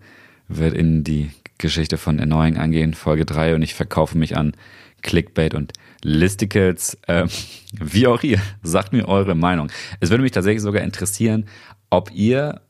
wird 0.47 0.73
in 0.73 1.03
die 1.03 1.31
Geschichte 1.57 1.97
von 1.97 2.19
Annoying 2.19 2.57
eingehen, 2.57 2.93
Folge 2.93 3.25
3, 3.25 3.55
und 3.55 3.61
ich 3.61 3.73
verkaufe 3.73 4.17
mich 4.17 4.37
an 4.37 4.53
Clickbait 5.01 5.53
und 5.53 5.73
Listicles. 6.03 6.97
Äh, 7.07 7.27
wie 7.73 8.07
auch 8.07 8.23
ihr, 8.23 8.39
sagt 8.63 8.93
mir 8.93 9.07
eure 9.07 9.35
Meinung. 9.35 9.69
Es 9.99 10.09
würde 10.09 10.23
mich 10.23 10.31
tatsächlich 10.31 10.63
sogar 10.63 10.83
interessieren, 10.83 11.45
ob 11.89 12.11
ihr, 12.13 12.61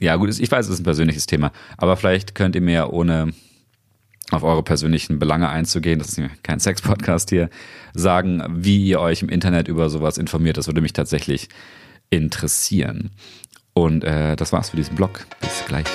ja 0.00 0.16
gut, 0.16 0.36
ich 0.36 0.50
weiß, 0.50 0.66
es 0.66 0.74
ist 0.74 0.80
ein 0.80 0.84
persönliches 0.84 1.26
Thema, 1.26 1.52
aber 1.76 1.96
vielleicht 1.96 2.34
könnt 2.34 2.56
ihr 2.56 2.62
mir 2.62 2.92
ohne 2.92 3.32
auf 4.34 4.42
eure 4.42 4.62
persönlichen 4.62 5.18
Belange 5.18 5.48
einzugehen, 5.48 5.98
das 5.98 6.16
ist 6.16 6.42
kein 6.42 6.60
Sex-Podcast 6.60 7.30
hier, 7.30 7.50
sagen, 7.94 8.42
wie 8.50 8.86
ihr 8.86 9.00
euch 9.00 9.22
im 9.22 9.28
Internet 9.28 9.68
über 9.68 9.90
sowas 9.90 10.18
informiert. 10.18 10.56
Das 10.56 10.66
würde 10.66 10.80
mich 10.80 10.92
tatsächlich 10.92 11.48
interessieren. 12.10 13.10
Und 13.74 14.04
äh, 14.04 14.36
das 14.36 14.52
war's 14.52 14.70
für 14.70 14.76
diesen 14.76 14.96
Blog. 14.96 15.26
Bis 15.40 15.64
gleich. 15.66 15.86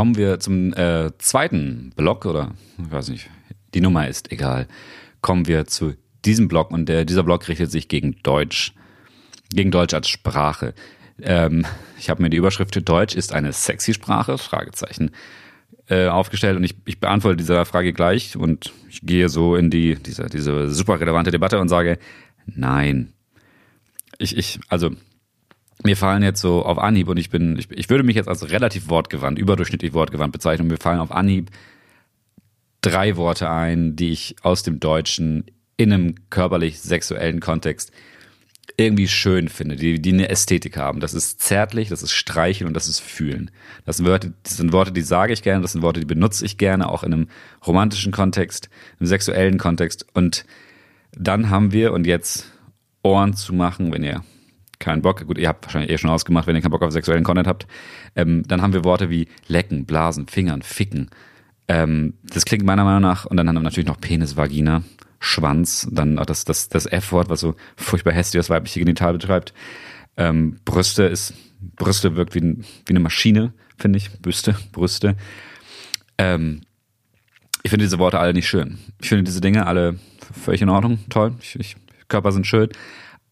Kommen 0.00 0.16
wir 0.16 0.40
zum 0.40 0.72
äh, 0.72 1.10
zweiten 1.18 1.92
Block 1.94 2.24
oder 2.24 2.52
ich 2.82 2.90
weiß 2.90 3.10
nicht, 3.10 3.28
die 3.74 3.82
Nummer 3.82 4.08
ist 4.08 4.32
egal. 4.32 4.66
Kommen 5.20 5.46
wir 5.46 5.66
zu 5.66 5.92
diesem 6.24 6.48
Block 6.48 6.70
und 6.70 6.88
der, 6.88 7.04
dieser 7.04 7.22
Block 7.22 7.46
richtet 7.48 7.70
sich 7.70 7.86
gegen 7.86 8.16
Deutsch. 8.22 8.72
gegen 9.52 9.70
Deutsch 9.70 9.92
als 9.92 10.08
Sprache. 10.08 10.72
Ähm, 11.20 11.66
ich 11.98 12.08
habe 12.08 12.22
mir 12.22 12.30
die 12.30 12.38
Überschrift 12.38 12.88
Deutsch 12.88 13.14
ist 13.14 13.34
eine 13.34 13.52
sexy 13.52 13.92
Sprache, 13.92 14.38
Fragezeichen, 14.38 15.10
äh, 15.90 16.06
aufgestellt 16.06 16.56
und 16.56 16.64
ich, 16.64 16.76
ich 16.86 16.98
beantworte 16.98 17.36
diese 17.36 17.62
Frage 17.66 17.92
gleich 17.92 18.38
und 18.38 18.72
ich 18.88 19.02
gehe 19.02 19.28
so 19.28 19.54
in 19.54 19.68
die, 19.68 19.96
diese, 19.96 20.30
diese 20.30 20.70
super 20.70 20.98
relevante 20.98 21.30
Debatte 21.30 21.60
und 21.60 21.68
sage, 21.68 21.98
nein. 22.46 23.12
Ich, 24.16 24.34
ich, 24.34 24.60
also, 24.70 24.92
mir 25.84 25.96
fallen 25.96 26.22
jetzt 26.22 26.40
so 26.40 26.64
auf 26.64 26.78
Anhieb 26.78 27.08
und 27.08 27.16
ich 27.16 27.30
bin, 27.30 27.58
ich, 27.58 27.70
ich 27.70 27.88
würde 27.88 28.04
mich 28.04 28.16
jetzt 28.16 28.28
als 28.28 28.50
relativ 28.50 28.88
wortgewandt, 28.88 29.38
überdurchschnittlich 29.38 29.92
wortgewandt 29.92 30.32
bezeichnen 30.32 30.66
und 30.66 30.72
mir 30.72 30.82
fallen 30.82 31.00
auf 31.00 31.12
Anhieb 31.12 31.50
drei 32.80 33.16
Worte 33.16 33.50
ein, 33.50 33.96
die 33.96 34.10
ich 34.10 34.36
aus 34.42 34.62
dem 34.62 34.80
Deutschen 34.80 35.44
in 35.76 35.92
einem 35.92 36.14
körperlich 36.30 36.80
sexuellen 36.80 37.40
Kontext 37.40 37.92
irgendwie 38.76 39.08
schön 39.08 39.48
finde, 39.48 39.76
die, 39.76 40.00
die 40.00 40.12
eine 40.12 40.28
Ästhetik 40.28 40.76
haben. 40.76 41.00
Das 41.00 41.12
ist 41.12 41.40
zärtlich, 41.40 41.88
das 41.88 42.02
ist 42.02 42.12
streicheln 42.12 42.68
und 42.68 42.74
das 42.74 42.88
ist 42.88 43.00
fühlen. 43.00 43.50
Das 43.84 43.96
sind 43.98 44.06
Worte, 44.06 44.32
das 44.42 44.56
sind 44.56 44.72
Worte, 44.72 44.92
die 44.92 45.02
sage 45.02 45.32
ich 45.32 45.42
gerne, 45.42 45.62
das 45.62 45.72
sind 45.72 45.82
Worte, 45.82 46.00
die 46.00 46.06
benutze 46.06 46.44
ich 46.44 46.56
gerne, 46.56 46.88
auch 46.88 47.02
in 47.02 47.12
einem 47.12 47.28
romantischen 47.66 48.12
Kontext, 48.12 48.70
im 48.98 49.06
sexuellen 49.06 49.58
Kontext. 49.58 50.06
Und 50.14 50.44
dann 51.12 51.50
haben 51.50 51.72
wir, 51.72 51.92
und 51.92 52.06
jetzt 52.06 52.46
Ohren 53.02 53.34
zu 53.34 53.54
machen, 53.54 53.92
wenn 53.92 54.04
ihr 54.04 54.22
keinen 54.80 55.02
Bock, 55.02 55.24
gut, 55.26 55.38
ihr 55.38 55.48
habt 55.48 55.64
wahrscheinlich 55.64 55.90
eh 55.90 55.98
schon 55.98 56.10
ausgemacht, 56.10 56.46
wenn 56.46 56.56
ihr 56.56 56.62
keinen 56.62 56.72
Bock 56.72 56.82
auf 56.82 56.90
sexuellen 56.90 57.22
Content 57.22 57.46
habt, 57.46 57.66
ähm, 58.16 58.42
dann 58.48 58.62
haben 58.62 58.72
wir 58.72 58.84
Worte 58.84 59.10
wie 59.10 59.28
lecken, 59.46 59.84
blasen, 59.84 60.26
fingern, 60.26 60.62
ficken. 60.62 61.10
Ähm, 61.68 62.14
das 62.24 62.44
klingt 62.44 62.64
meiner 62.64 62.84
Meinung 62.84 63.02
nach, 63.02 63.26
und 63.26 63.36
dann 63.36 63.46
haben 63.46 63.54
wir 63.54 63.60
natürlich 63.60 63.88
noch 63.88 64.00
Penis, 64.00 64.36
Vagina, 64.36 64.82
Schwanz, 65.20 65.86
dann 65.90 66.16
das, 66.16 66.44
das, 66.44 66.68
das 66.68 66.86
F-Wort, 66.86 67.28
was 67.28 67.40
so 67.40 67.54
furchtbar 67.76 68.12
hässlich 68.12 68.40
das 68.40 68.50
weibliche 68.50 68.80
Genital 68.80 69.12
betreibt. 69.12 69.52
Ähm, 70.16 70.58
Brüste 70.64 71.04
ist, 71.04 71.34
Brüste 71.76 72.16
wirkt 72.16 72.34
wie, 72.34 72.40
wie 72.40 72.64
eine 72.88 73.00
Maschine, 73.00 73.52
finde 73.78 73.98
ich. 73.98 74.10
Brüste, 74.20 74.56
Brüste. 74.72 75.16
Ähm, 76.16 76.62
ich 77.62 77.70
finde 77.70 77.84
diese 77.84 77.98
Worte 77.98 78.18
alle 78.18 78.32
nicht 78.32 78.48
schön. 78.48 78.78
Ich 79.00 79.10
finde 79.10 79.24
diese 79.24 79.42
Dinge 79.42 79.66
alle 79.66 79.98
völlig 80.32 80.62
in 80.62 80.70
Ordnung, 80.70 81.00
toll. 81.10 81.34
Ich, 81.40 81.58
ich, 81.58 81.76
Körper 82.08 82.32
sind 82.32 82.46
schön. 82.46 82.70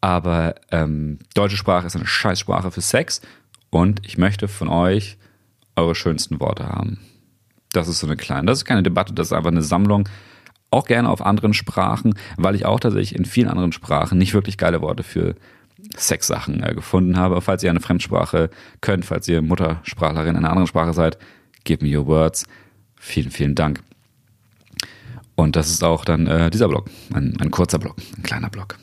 Aber 0.01 0.55
ähm, 0.71 1.19
deutsche 1.35 1.57
Sprache 1.57 1.87
ist 1.87 1.97
eine 1.97 2.07
Scheißsprache 2.07 2.71
für 2.71 2.81
Sex 2.81 3.21
und 3.71 4.01
ich 4.07 4.19
möchte 4.19 4.49
von 4.49 4.69
euch 4.69 5.19
eure 5.77 5.95
schönsten 5.95 6.41
Worte 6.41 6.69
haben. 6.69 6.99
Das 7.73 7.89
ist 7.89 8.01
so 8.01 8.07
eine 8.07 8.17
kleine, 8.17 8.47
das 8.47 8.59
ist 8.59 8.65
keine 8.65 8.83
Debatte, 8.83 9.13
das 9.13 9.29
ist 9.29 9.33
einfach 9.33 9.51
eine 9.51 9.63
Sammlung 9.63 10.09
auch 10.71 10.87
gerne 10.87 11.09
auf 11.09 11.25
anderen 11.25 11.55
Sprachen, 11.55 12.15
weil 12.37 12.55
ich 12.55 12.67
auch 12.67 12.81
tatsächlich 12.81 13.19
in 13.19 13.25
vielen 13.25 13.49
anderen 13.49 13.73
Sprachen 13.73 14.19
nicht 14.19 14.35
wirklich 14.35 14.59
geile 14.59 14.83
Worte 14.83 15.03
für 15.03 15.35
Sexsachen 15.97 16.63
äh, 16.63 16.75
gefunden 16.75 17.17
habe. 17.17 17.41
Falls 17.41 17.63
ihr 17.63 17.71
eine 17.71 17.81
Fremdsprache 17.81 18.51
könnt, 18.81 19.05
falls 19.05 19.29
ihr 19.29 19.43
Muttersprachlerin 19.43 20.31
in 20.31 20.37
einer 20.37 20.51
anderen 20.51 20.67
Sprache 20.67 20.93
seid, 20.93 21.19
give 21.65 21.85
me 21.85 21.97
your 21.97 22.07
words. 22.07 22.45
Vielen, 22.97 23.31
vielen 23.31 23.55
Dank. 23.55 23.81
Und 25.37 25.57
das 25.57 25.71
ist 25.71 25.85
auch 25.85 26.05
dann 26.05 26.27
äh, 26.27 26.51
dieser 26.51 26.69
Blog, 26.69 26.91
ein, 27.15 27.37
ein 27.41 27.51
kurzer 27.51 27.79
Blog, 27.79 27.97
ein 28.17 28.25
kleiner 28.25 28.51
Blog. 28.51 28.77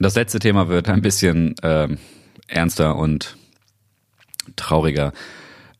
Das 0.00 0.14
letzte 0.14 0.38
Thema 0.38 0.68
wird 0.68 0.88
ein 0.88 1.02
bisschen 1.02 1.58
äh, 1.58 1.88
ernster 2.46 2.96
und 2.96 3.36
trauriger. 4.54 5.12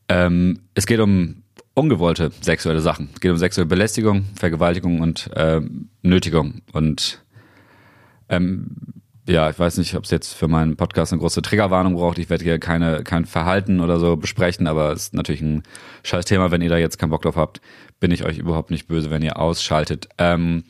Ähm, 0.09 0.59
es 0.73 0.85
geht 0.85 0.99
um 0.99 1.43
ungewollte 1.73 2.31
sexuelle 2.41 2.81
Sachen. 2.81 3.09
Es 3.13 3.21
geht 3.21 3.31
um 3.31 3.37
sexuelle 3.37 3.67
Belästigung, 3.67 4.25
Vergewaltigung 4.35 4.99
und 4.99 5.29
äh, 5.35 5.61
Nötigung. 6.01 6.61
Und 6.73 7.23
ähm, 8.27 8.75
ja, 9.25 9.49
ich 9.49 9.57
weiß 9.57 9.77
nicht, 9.77 9.95
ob 9.95 10.03
es 10.03 10.11
jetzt 10.11 10.33
für 10.33 10.49
meinen 10.49 10.75
Podcast 10.75 11.13
eine 11.13 11.21
große 11.21 11.41
Triggerwarnung 11.41 11.95
braucht. 11.95 12.17
Ich 12.17 12.29
werde 12.29 12.43
hier 12.43 12.59
keine, 12.59 13.03
kein 13.03 13.25
Verhalten 13.25 13.79
oder 13.79 13.99
so 13.99 14.17
besprechen, 14.17 14.67
aber 14.67 14.91
es 14.91 15.03
ist 15.03 15.13
natürlich 15.13 15.41
ein 15.41 15.63
scheiß 16.03 16.25
Thema. 16.25 16.51
Wenn 16.51 16.61
ihr 16.61 16.69
da 16.69 16.77
jetzt 16.77 16.97
keinen 16.97 17.11
Bock 17.11 17.21
drauf 17.21 17.37
habt, 17.37 17.61
bin 18.01 18.11
ich 18.11 18.25
euch 18.25 18.37
überhaupt 18.37 18.71
nicht 18.71 18.87
böse, 18.87 19.11
wenn 19.11 19.21
ihr 19.21 19.39
ausschaltet. 19.39 20.09
Ähm, 20.17 20.63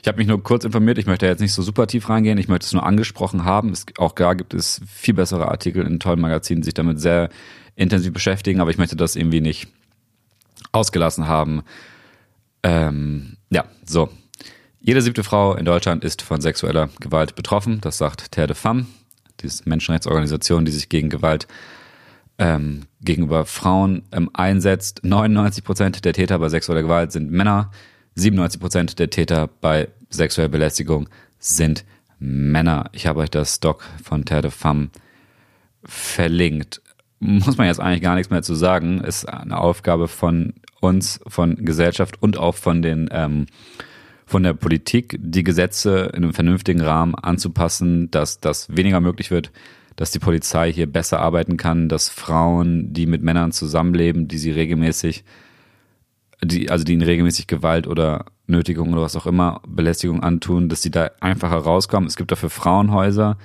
ich 0.00 0.08
habe 0.08 0.18
mich 0.18 0.26
nur 0.26 0.42
kurz 0.42 0.64
informiert. 0.64 0.98
Ich 0.98 1.06
möchte 1.06 1.26
jetzt 1.26 1.40
nicht 1.40 1.52
so 1.52 1.62
super 1.62 1.86
tief 1.86 2.08
reingehen. 2.08 2.38
Ich 2.38 2.48
möchte 2.48 2.66
es 2.66 2.72
nur 2.72 2.84
angesprochen 2.84 3.44
haben. 3.44 3.70
Es, 3.70 3.86
auch 3.98 4.12
da 4.12 4.34
gibt 4.34 4.54
es 4.54 4.80
viel 4.86 5.14
bessere 5.14 5.48
Artikel 5.48 5.86
in 5.86 6.00
tollen 6.00 6.20
Magazinen, 6.20 6.62
die 6.62 6.66
sich 6.66 6.74
damit 6.74 7.00
sehr 7.00 7.30
intensiv 7.76 8.12
beschäftigen, 8.12 8.60
aber 8.60 8.70
ich 8.70 8.78
möchte 8.78 8.96
das 8.96 9.16
irgendwie 9.16 9.40
nicht 9.40 9.68
ausgelassen 10.72 11.28
haben. 11.28 11.62
Ähm, 12.62 13.36
ja, 13.50 13.64
so. 13.84 14.10
Jede 14.80 15.02
siebte 15.02 15.24
Frau 15.24 15.54
in 15.54 15.64
Deutschland 15.64 16.04
ist 16.04 16.22
von 16.22 16.40
sexueller 16.40 16.88
Gewalt 17.00 17.34
betroffen. 17.34 17.80
Das 17.80 17.98
sagt 17.98 18.32
Terre 18.32 18.48
de 18.48 18.56
Femme, 18.56 18.86
diese 19.40 19.68
Menschenrechtsorganisation, 19.68 20.64
die 20.64 20.72
sich 20.72 20.88
gegen 20.88 21.10
Gewalt 21.10 21.46
ähm, 22.38 22.86
gegenüber 23.00 23.44
Frauen 23.44 24.04
ähm, 24.12 24.30
einsetzt. 24.32 25.00
99 25.02 25.64
Prozent 25.64 26.04
der 26.04 26.12
Täter 26.12 26.38
bei 26.38 26.48
sexueller 26.48 26.82
Gewalt 26.82 27.12
sind 27.12 27.30
Männer. 27.30 27.70
97 28.18 28.60
Prozent 28.60 28.98
der 28.98 29.10
Täter 29.10 29.48
bei 29.60 29.88
sexueller 30.10 30.48
Belästigung 30.48 31.08
sind 31.38 31.84
Männer. 32.18 32.90
Ich 32.92 33.06
habe 33.06 33.20
euch 33.20 33.30
das 33.30 33.60
Doc 33.60 33.84
von 34.02 34.24
Terre 34.24 34.42
de 34.42 34.50
Femme 34.50 34.90
verlinkt 35.84 36.82
muss 37.20 37.56
man 37.56 37.66
jetzt 37.66 37.80
eigentlich 37.80 38.02
gar 38.02 38.14
nichts 38.14 38.30
mehr 38.30 38.42
zu 38.42 38.54
sagen. 38.54 39.00
Ist 39.00 39.24
eine 39.24 39.58
Aufgabe 39.58 40.08
von 40.08 40.54
uns, 40.80 41.20
von 41.26 41.56
Gesellschaft 41.64 42.22
und 42.22 42.38
auch 42.38 42.54
von 42.54 42.82
den 42.82 43.08
ähm, 43.12 43.46
von 44.24 44.42
der 44.42 44.52
Politik, 44.52 45.18
die 45.18 45.42
Gesetze 45.42 46.10
in 46.12 46.22
einem 46.22 46.34
vernünftigen 46.34 46.82
Rahmen 46.82 47.14
anzupassen, 47.14 48.10
dass 48.10 48.40
das 48.40 48.76
weniger 48.76 49.00
möglich 49.00 49.30
wird, 49.30 49.52
dass 49.96 50.10
die 50.10 50.18
Polizei 50.18 50.70
hier 50.70 50.86
besser 50.86 51.18
arbeiten 51.20 51.56
kann, 51.56 51.88
dass 51.88 52.10
Frauen, 52.10 52.92
die 52.92 53.06
mit 53.06 53.22
Männern 53.22 53.52
zusammenleben, 53.52 54.28
die 54.28 54.36
sie 54.36 54.50
regelmäßig, 54.50 55.24
die, 56.42 56.70
also 56.70 56.84
die 56.84 56.92
ihnen 56.92 57.02
regelmäßig 57.02 57.46
Gewalt 57.46 57.86
oder 57.86 58.26
Nötigung 58.46 58.92
oder 58.92 59.02
was 59.02 59.16
auch 59.16 59.26
immer, 59.26 59.60
Belästigung 59.66 60.22
antun, 60.22 60.68
dass 60.68 60.82
sie 60.82 60.90
da 60.90 61.10
einfacher 61.20 61.58
rauskommen. 61.58 62.06
Es 62.06 62.16
gibt 62.16 62.30
dafür 62.30 62.50
Frauenhäuser, 62.50 63.36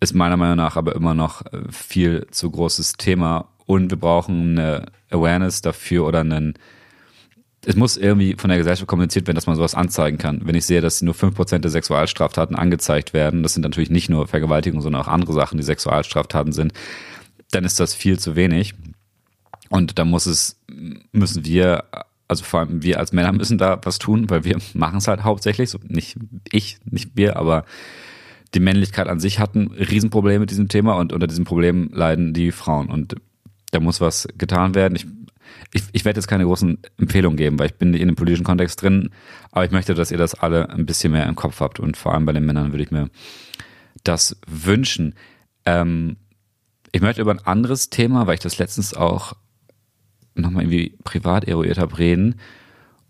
ist 0.00 0.14
meiner 0.14 0.36
Meinung 0.36 0.56
nach 0.56 0.76
aber 0.76 0.94
immer 0.94 1.14
noch 1.14 1.44
äh, 1.46 1.60
viel 1.70 2.26
zu 2.30 2.50
großes 2.50 2.94
Thema 2.94 3.48
und 3.66 3.90
wir 3.90 3.98
brauchen 3.98 4.58
eine 4.58 4.86
Awareness 5.10 5.62
dafür 5.62 6.06
oder 6.06 6.20
einen 6.20 6.54
es 7.66 7.76
muss 7.76 7.96
irgendwie 7.96 8.36
von 8.38 8.48
der 8.48 8.58
Gesellschaft 8.58 8.88
kommuniziert 8.88 9.26
werden, 9.26 9.34
dass 9.34 9.46
man 9.46 9.56
sowas 9.56 9.74
anzeigen 9.74 10.16
kann. 10.16 10.40
Wenn 10.44 10.54
ich 10.54 10.64
sehe, 10.64 10.80
dass 10.80 11.02
nur 11.02 11.12
fünf 11.12 11.34
Prozent 11.34 11.64
der 11.64 11.70
Sexualstraftaten 11.70 12.56
angezeigt 12.56 13.12
werden, 13.12 13.42
das 13.42 13.52
sind 13.52 13.62
natürlich 13.62 13.90
nicht 13.90 14.08
nur 14.08 14.26
Vergewaltigungen, 14.26 14.82
sondern 14.82 15.02
auch 15.02 15.08
andere 15.08 15.34
Sachen, 15.34 15.58
die 15.58 15.64
Sexualstraftaten 15.64 16.52
sind, 16.52 16.72
dann 17.50 17.64
ist 17.64 17.78
das 17.78 17.94
viel 17.94 18.18
zu 18.18 18.34
wenig. 18.34 18.74
Und 19.70 19.98
da 19.98 20.04
muss 20.04 20.26
es, 20.26 20.60
müssen 21.12 21.44
wir, 21.44 21.84
also 22.28 22.44
vor 22.44 22.60
allem 22.60 22.82
wir 22.82 22.98
als 22.98 23.12
Männer 23.12 23.32
müssen 23.32 23.56
da 23.56 23.80
was 23.82 23.98
tun, 23.98 24.28
weil 24.28 24.44
wir 24.44 24.58
machen 24.74 24.98
es 24.98 25.08
halt 25.08 25.22
hauptsächlich, 25.22 25.70
so 25.70 25.78
nicht 25.82 26.18
ich, 26.50 26.78
nicht 26.84 27.12
wir, 27.14 27.36
aber 27.36 27.64
die 28.52 28.60
Männlichkeit 28.60 29.06
an 29.06 29.20
sich 29.20 29.38
hat 29.38 29.54
ein 29.54 29.68
Riesenproblem 29.68 30.40
mit 30.40 30.50
diesem 30.50 30.68
Thema 30.68 30.94
und 30.94 31.12
unter 31.12 31.28
diesem 31.28 31.44
Problem 31.44 31.88
leiden 31.92 32.34
die 32.34 32.50
Frauen. 32.50 32.90
Und 32.90 33.14
da 33.70 33.78
muss 33.78 34.00
was 34.00 34.26
getan 34.36 34.74
werden. 34.74 34.96
Ich, 34.96 35.06
ich, 35.72 35.84
ich 35.92 36.04
werde 36.04 36.18
jetzt 36.18 36.26
keine 36.26 36.44
großen 36.44 36.78
Empfehlungen 36.98 37.36
geben, 37.36 37.60
weil 37.60 37.66
ich 37.66 37.76
bin 37.76 37.92
nicht 37.92 38.00
in 38.00 38.08
dem 38.08 38.16
politischen 38.16 38.44
Kontext 38.44 38.82
drin, 38.82 39.10
aber 39.52 39.64
ich 39.64 39.70
möchte, 39.70 39.94
dass 39.94 40.10
ihr 40.10 40.18
das 40.18 40.34
alle 40.34 40.68
ein 40.70 40.84
bisschen 40.84 41.12
mehr 41.12 41.26
im 41.26 41.36
Kopf 41.36 41.60
habt. 41.60 41.78
Und 41.78 41.96
vor 41.96 42.12
allem 42.12 42.26
bei 42.26 42.32
den 42.32 42.44
Männern 42.44 42.72
würde 42.72 42.82
ich 42.82 42.90
mir 42.90 43.08
das 44.02 44.36
wünschen. 44.48 45.14
Ähm, 45.64 46.16
ich 46.90 47.02
möchte 47.02 47.22
über 47.22 47.30
ein 47.30 47.46
anderes 47.46 47.88
Thema, 47.88 48.26
weil 48.26 48.34
ich 48.34 48.40
das 48.40 48.58
letztens 48.58 48.94
auch 48.94 49.34
nochmal 50.34 50.64
irgendwie 50.64 50.96
privat 51.04 51.44
eruiert 51.44 51.78
habe, 51.78 51.98
reden. 51.98 52.36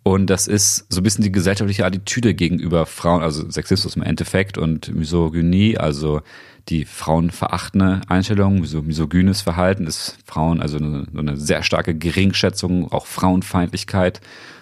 Und 0.02 0.28
das 0.28 0.46
ist 0.46 0.86
so 0.88 1.00
ein 1.00 1.02
bisschen 1.02 1.24
die 1.24 1.32
gesellschaftliche 1.32 1.84
Attitüde 1.84 2.34
gegenüber 2.34 2.86
Frauen, 2.86 3.22
also 3.22 3.48
Sexismus 3.50 3.96
im 3.96 4.02
Endeffekt 4.02 4.56
und 4.56 4.94
Misogynie, 4.94 5.76
also 5.76 6.22
die 6.68 6.84
frauenverachtende 6.84 8.00
Einstellung, 8.08 8.64
so 8.64 8.80
misogynes 8.82 9.42
Verhalten 9.42 9.86
ist 9.86 10.18
Frauen, 10.24 10.60
also 10.60 10.78
eine, 10.78 11.06
eine 11.16 11.36
sehr 11.36 11.62
starke 11.62 11.94
Geringschätzung, 11.94 12.90
auch 12.92 13.06
Frauenfeindlichkeit 13.06 14.20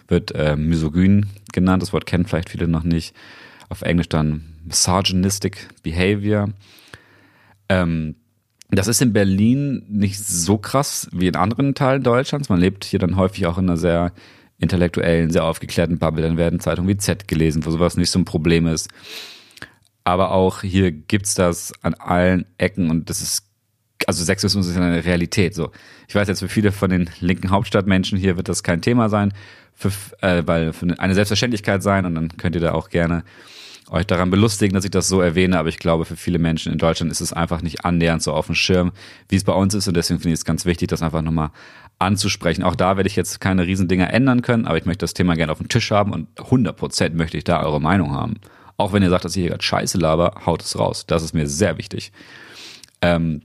wird 0.09 0.35
äh, 0.35 0.57
misogyn 0.57 1.27
genannt. 1.53 1.83
Das 1.83 1.93
Wort 1.93 2.07
kennen 2.07 2.25
vielleicht 2.25 2.51
viele 2.51 2.67
noch 2.67 2.83
nicht. 2.83 3.15
Auf 3.69 3.83
Englisch 3.83 4.09
dann 4.09 4.55
misogynistic 4.65 5.69
behavior. 5.83 6.49
Ähm, 7.69 8.17
das 8.71 8.87
ist 8.87 9.01
in 9.01 9.13
Berlin 9.13 9.85
nicht 9.89 10.19
so 10.19 10.59
krass 10.59 11.09
wie 11.13 11.29
in 11.29 11.37
anderen 11.37 11.75
Teilen 11.75 12.03
Deutschlands. 12.03 12.49
Man 12.49 12.61
lebt 12.61 12.85
hier 12.85 12.99
dann 12.99 13.17
häufig 13.17 13.47
auch 13.47 13.59
in 13.59 13.65
einer 13.65 13.79
sehr 13.79 14.13
intellektuellen, 14.59 15.31
sehr 15.31 15.45
aufgeklärten 15.45 15.99
Bubble, 15.99 16.23
dann 16.23 16.37
werden 16.37 16.61
Zeitungen 16.61 16.89
wie 16.89 16.97
Z 16.97 17.29
gelesen, 17.29 17.65
wo 17.65 17.71
sowas 17.71 17.97
nicht 17.97 18.11
so 18.11 18.19
ein 18.19 18.25
Problem 18.25 18.67
ist. 18.67 18.89
Aber 20.05 20.33
auch 20.33 20.63
hier 20.63 20.91
gibt's 20.91 21.35
das 21.35 21.73
an 21.83 21.95
allen 21.95 22.45
Ecken 22.59 22.91
und 22.91 23.09
das 23.09 23.23
ist, 23.23 23.45
also 24.07 24.25
Sexismus 24.25 24.67
ist 24.67 24.77
eine 24.77 25.05
Realität. 25.05 25.55
So, 25.55 25.71
ich 26.09 26.15
weiß 26.15 26.29
jetzt 26.29 26.41
für 26.41 26.49
viele 26.49 26.73
von 26.73 26.91
den 26.91 27.09
linken 27.21 27.51
Hauptstadtmenschen 27.51 28.19
hier 28.19 28.37
wird 28.37 28.49
das 28.49 28.63
kein 28.63 28.83
Thema 28.83 29.09
sein, 29.09 29.33
für, 29.75 29.93
äh, 30.23 30.43
weil 30.47 30.73
für 30.73 30.99
eine 30.99 31.15
Selbstverständlichkeit 31.15 31.83
sein 31.83 32.05
und 32.05 32.15
dann 32.17 32.37
könnt 32.37 32.57
ihr 32.57 32.61
da 32.61 32.73
auch 32.73 32.91
gerne 32.91 33.23
euch 33.91 34.07
daran 34.07 34.31
belustigen, 34.31 34.75
dass 34.75 34.85
ich 34.85 34.91
das 34.91 35.09
so 35.09 35.21
erwähne, 35.21 35.59
aber 35.59 35.69
ich 35.69 35.79
glaube, 35.79 36.05
für 36.05 36.17
viele 36.17 36.39
Menschen 36.39 36.73
in 36.73 36.79
Deutschland 36.79 37.11
ist 37.11 37.21
es 37.21 37.33
einfach 37.33 37.63
nicht 37.63 37.85
annähernd 37.85 38.23
so 38.23 38.33
auf 38.33 38.47
dem 38.47 38.55
Schirm, 38.55 38.93
wie 39.29 39.37
es 39.37 39.45
bei 39.45 39.53
uns 39.53 39.75
ist 39.75 39.89
und 39.89 39.97
deswegen 39.97 40.21
finde 40.21 40.35
ich 40.35 40.41
es 40.41 40.45
ganz 40.45 40.65
wichtig, 40.65 40.89
das 40.89 41.03
einfach 41.03 41.23
nochmal 41.23 41.51
anzusprechen. 41.99 42.63
Auch 42.63 42.77
da 42.77 42.97
werde 42.97 43.09
ich 43.09 43.17
jetzt 43.17 43.41
keine 43.41 43.67
Riesendinger 43.67 44.13
ändern 44.13 44.43
können, 44.43 44.67
aber 44.67 44.79
ich 44.79 44.87
möchte 44.87 45.03
das 45.03 45.15
Thema 45.15 45.35
gerne 45.35 45.53
auf 45.53 45.59
dem 45.59 45.69
Tisch 45.69 45.91
haben 45.91 46.13
und 46.13 46.29
100% 46.37 47.15
möchte 47.15 47.37
ich 47.37 47.45
da 47.45 47.63
eure 47.63 47.81
Meinung 47.81 48.13
haben. 48.13 48.35
Auch 48.77 48.93
wenn 48.93 49.03
ihr 49.03 49.11
sagt, 49.11 49.25
dass 49.25 49.35
ich 49.35 49.43
hier 49.43 49.51
gerade 49.51 49.65
Scheiße 49.65 49.99
laber, 49.99 50.43
haut 50.47 50.63
es 50.63 50.79
raus. 50.79 51.05
Das 51.07 51.23
ist 51.23 51.35
mir 51.35 51.49
sehr 51.49 51.79
wichtig. 51.79 52.13
Ähm, 53.03 53.43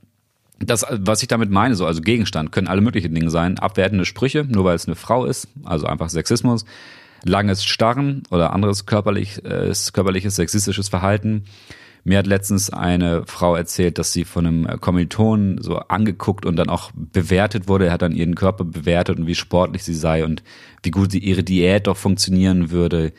das, 0.59 0.85
was 0.89 1.21
ich 1.21 1.27
damit 1.27 1.49
meine, 1.49 1.75
so, 1.75 1.85
also 1.85 2.01
Gegenstand, 2.01 2.51
können 2.51 2.67
alle 2.67 2.81
möglichen 2.81 3.13
Dinge 3.13 3.31
sein. 3.31 3.57
Abwertende 3.57 4.05
Sprüche, 4.05 4.45
nur 4.45 4.63
weil 4.63 4.75
es 4.75 4.87
eine 4.87 4.95
Frau 4.95 5.25
ist, 5.25 5.47
also 5.63 5.87
einfach 5.87 6.09
Sexismus. 6.09 6.65
Langes 7.23 7.63
Starren 7.63 8.23
oder 8.31 8.53
anderes 8.53 8.85
körperlich, 8.85 9.43
äh, 9.45 9.71
körperliches 9.93 10.35
sexistisches 10.35 10.89
Verhalten. 10.89 11.45
Mir 12.05 12.17
hat 12.17 12.27
letztens 12.27 12.69
eine 12.71 13.23
Frau 13.25 13.55
erzählt, 13.55 13.97
dass 13.97 14.11
sie 14.11 14.25
von 14.25 14.45
einem 14.45 14.81
Kommilitonen 14.81 15.61
so 15.61 15.77
angeguckt 15.77 16.45
und 16.45 16.57
dann 16.57 16.67
auch 16.67 16.91
bewertet 16.93 17.69
wurde. 17.69 17.85
Er 17.85 17.93
hat 17.93 18.01
dann 18.01 18.11
ihren 18.11 18.35
Körper 18.35 18.65
bewertet 18.65 19.19
und 19.19 19.27
wie 19.27 19.35
sportlich 19.35 19.83
sie 19.83 19.93
sei 19.93 20.25
und 20.25 20.43
wie 20.83 20.91
gut 20.91 21.13
sie 21.13 21.19
ihre 21.19 21.43
Diät 21.43 21.87
doch 21.87 21.95
funktionieren 21.95 22.71
würde. 22.71 23.13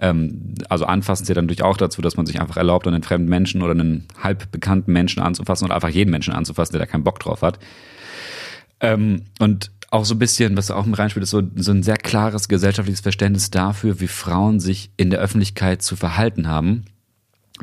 Ähm, 0.00 0.54
also 0.68 0.84
anfassen 0.84 1.24
zählt 1.24 1.36
dann 1.36 1.44
natürlich 1.44 1.62
auch 1.62 1.76
dazu, 1.76 2.02
dass 2.02 2.16
man 2.16 2.26
sich 2.26 2.40
einfach 2.40 2.56
erlaubt, 2.56 2.88
einen 2.88 3.04
fremden 3.04 3.28
Menschen 3.28 3.62
oder 3.62 3.70
einen 3.70 4.08
halb 4.20 4.50
bekannten 4.50 4.92
Menschen 4.92 5.22
anzufassen 5.22 5.66
oder 5.66 5.76
einfach 5.76 5.88
jeden 5.90 6.10
Menschen 6.10 6.34
anzufassen, 6.34 6.72
der 6.72 6.80
da 6.80 6.86
keinen 6.86 7.04
Bock 7.04 7.20
drauf 7.20 7.42
hat. 7.42 7.60
Ähm, 8.80 9.22
und 9.38 9.70
auch 9.94 10.04
so 10.04 10.16
ein 10.16 10.18
bisschen, 10.18 10.56
was 10.56 10.72
auch 10.72 10.86
mit 10.86 10.98
reinspielt, 10.98 11.22
ist 11.22 11.30
so, 11.30 11.42
so 11.54 11.70
ein 11.70 11.84
sehr 11.84 11.96
klares 11.96 12.48
gesellschaftliches 12.48 13.00
Verständnis 13.00 13.50
dafür, 13.50 14.00
wie 14.00 14.08
Frauen 14.08 14.58
sich 14.58 14.90
in 14.96 15.10
der 15.10 15.20
Öffentlichkeit 15.20 15.82
zu 15.82 15.94
verhalten 15.94 16.48
haben, 16.48 16.84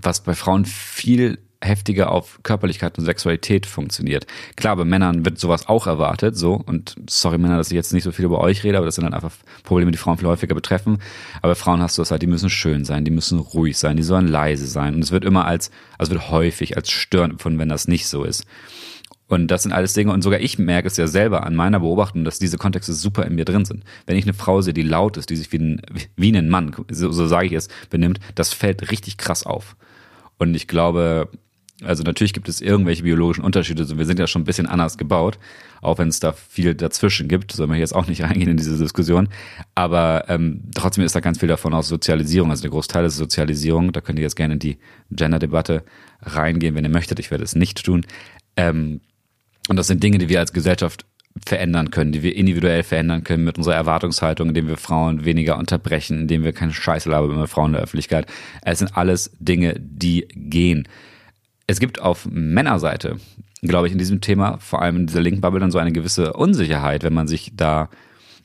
was 0.01 0.23
bei 0.23 0.33
Frauen 0.33 0.63
viel 0.63 1.39
heftiger 1.59 2.09
auf 2.09 2.39
Körperlichkeit 2.41 2.97
und 2.97 3.03
Sexualität 3.03 3.65
funktioniert. 3.65 4.25
Klar, 4.55 4.77
bei 4.77 4.85
Männern 4.85 5.25
wird 5.25 5.39
sowas 5.39 5.67
auch 5.67 5.87
erwartet, 5.87 6.37
so, 6.37 6.53
und 6.53 6.95
sorry 7.07 7.37
Männer, 7.37 7.57
dass 7.57 7.67
ich 7.67 7.75
jetzt 7.75 7.93
nicht 7.93 8.03
so 8.03 8.13
viel 8.13 8.25
über 8.25 8.39
euch 8.39 8.63
rede, 8.63 8.77
aber 8.77 8.85
das 8.85 8.95
sind 8.95 9.03
dann 9.03 9.13
einfach 9.13 9.33
Probleme, 9.63 9.91
die 9.91 9.97
Frauen 9.97 10.17
viel 10.17 10.27
häufiger 10.27 10.55
betreffen. 10.55 10.99
Aber 11.41 11.55
Frauen 11.55 11.81
hast 11.81 11.97
du 11.97 12.01
das 12.01 12.11
halt, 12.11 12.21
die 12.21 12.27
müssen 12.27 12.49
schön 12.49 12.85
sein, 12.85 13.03
die 13.03 13.11
müssen 13.11 13.39
ruhig 13.39 13.77
sein, 13.77 13.97
die 13.97 14.03
sollen 14.03 14.29
leise 14.29 14.67
sein. 14.67 14.95
Und 14.95 15.03
es 15.03 15.11
wird 15.11 15.25
immer 15.25 15.45
als, 15.45 15.69
also 15.97 16.13
wird 16.13 16.31
häufig 16.31 16.77
als 16.77 16.89
störend 16.89 17.33
empfunden, 17.33 17.59
wenn 17.59 17.69
das 17.69 17.89
nicht 17.89 18.07
so 18.07 18.23
ist. 18.23 18.45
Und 19.31 19.47
das 19.47 19.63
sind 19.63 19.71
alles 19.71 19.93
Dinge, 19.93 20.11
und 20.11 20.23
sogar 20.23 20.41
ich 20.41 20.59
merke 20.59 20.89
es 20.89 20.97
ja 20.97 21.07
selber 21.07 21.45
an 21.45 21.55
meiner 21.55 21.79
Beobachtung, 21.79 22.25
dass 22.25 22.37
diese 22.37 22.57
Kontexte 22.57 22.91
super 22.91 23.25
in 23.25 23.35
mir 23.35 23.45
drin 23.45 23.63
sind. 23.63 23.85
Wenn 24.05 24.17
ich 24.17 24.25
eine 24.25 24.33
Frau 24.33 24.61
sehe, 24.61 24.73
die 24.73 24.81
laut 24.81 25.15
ist, 25.15 25.29
die 25.29 25.37
sich 25.37 25.53
wie 25.53 25.59
ein, 25.59 25.81
wie 26.17 26.35
ein 26.35 26.49
Mann, 26.49 26.75
so, 26.91 27.13
so 27.13 27.25
sage 27.27 27.47
ich 27.47 27.53
es, 27.53 27.69
benimmt, 27.89 28.19
das 28.35 28.53
fällt 28.53 28.91
richtig 28.91 29.15
krass 29.15 29.45
auf. 29.45 29.77
Und 30.37 30.53
ich 30.53 30.67
glaube, 30.67 31.29
also 31.81 32.03
natürlich 32.03 32.33
gibt 32.33 32.49
es 32.49 32.59
irgendwelche 32.59 33.03
biologischen 33.03 33.45
Unterschiede. 33.45 33.83
Also 33.83 33.97
wir 33.97 34.03
sind 34.03 34.19
ja 34.19 34.27
schon 34.27 34.41
ein 34.41 34.45
bisschen 34.45 34.67
anders 34.67 34.97
gebaut, 34.97 35.39
auch 35.79 35.97
wenn 35.97 36.09
es 36.09 36.19
da 36.19 36.33
viel 36.33 36.75
dazwischen 36.75 37.29
gibt. 37.29 37.53
Soll 37.53 37.67
man 37.67 37.79
jetzt 37.79 37.95
auch 37.95 38.07
nicht 38.07 38.23
reingehen 38.23 38.49
in 38.49 38.57
diese 38.57 38.77
Diskussion. 38.77 39.29
Aber 39.75 40.25
ähm, 40.27 40.63
trotzdem 40.75 41.05
ist 41.05 41.15
da 41.15 41.21
ganz 41.21 41.39
viel 41.39 41.47
davon 41.47 41.73
aus 41.73 41.87
Sozialisierung. 41.87 42.49
Also 42.49 42.63
der 42.63 42.71
Großteil 42.71 43.05
ist 43.05 43.15
Sozialisierung. 43.15 43.93
Da 43.93 44.01
könnt 44.01 44.19
ihr 44.19 44.23
jetzt 44.23 44.35
gerne 44.35 44.55
in 44.55 44.59
die 44.59 44.77
Gender-Debatte 45.09 45.85
reingehen, 46.21 46.75
wenn 46.75 46.83
ihr 46.83 46.91
möchtet. 46.91 47.17
Ich 47.19 47.31
werde 47.31 47.45
es 47.45 47.55
nicht 47.55 47.85
tun. 47.85 48.05
Ähm, 48.57 48.99
und 49.71 49.77
das 49.77 49.87
sind 49.87 50.03
Dinge, 50.03 50.17
die 50.17 50.29
wir 50.29 50.39
als 50.39 50.53
Gesellschaft 50.53 51.05
verändern 51.45 51.91
können, 51.91 52.11
die 52.11 52.23
wir 52.23 52.35
individuell 52.35 52.83
verändern 52.83 53.23
können 53.23 53.45
mit 53.45 53.57
unserer 53.57 53.75
Erwartungshaltung, 53.75 54.49
indem 54.49 54.67
wir 54.67 54.75
Frauen 54.75 55.23
weniger 55.23 55.57
unterbrechen, 55.57 56.19
indem 56.19 56.43
wir 56.43 56.51
keine 56.51 56.73
Scheiße 56.73 57.09
labern 57.09 57.39
mit 57.39 57.49
Frauen 57.49 57.67
in 57.67 57.73
der 57.73 57.83
Öffentlichkeit. 57.83 58.27
Es 58.63 58.79
sind 58.79 58.97
alles 58.97 59.31
Dinge, 59.39 59.75
die 59.79 60.27
gehen. 60.35 60.89
Es 61.67 61.79
gibt 61.79 62.01
auf 62.01 62.27
Männerseite, 62.29 63.15
glaube 63.61 63.87
ich, 63.87 63.93
in 63.93 63.99
diesem 63.99 64.19
Thema, 64.19 64.57
vor 64.59 64.81
allem 64.81 64.97
in 64.97 65.07
dieser 65.07 65.21
Link-Bubble, 65.21 65.61
dann 65.61 65.71
so 65.71 65.79
eine 65.79 65.93
gewisse 65.93 66.33
Unsicherheit, 66.33 67.03
wenn 67.03 67.13
man 67.13 67.29
sich 67.29 67.53
da 67.55 67.89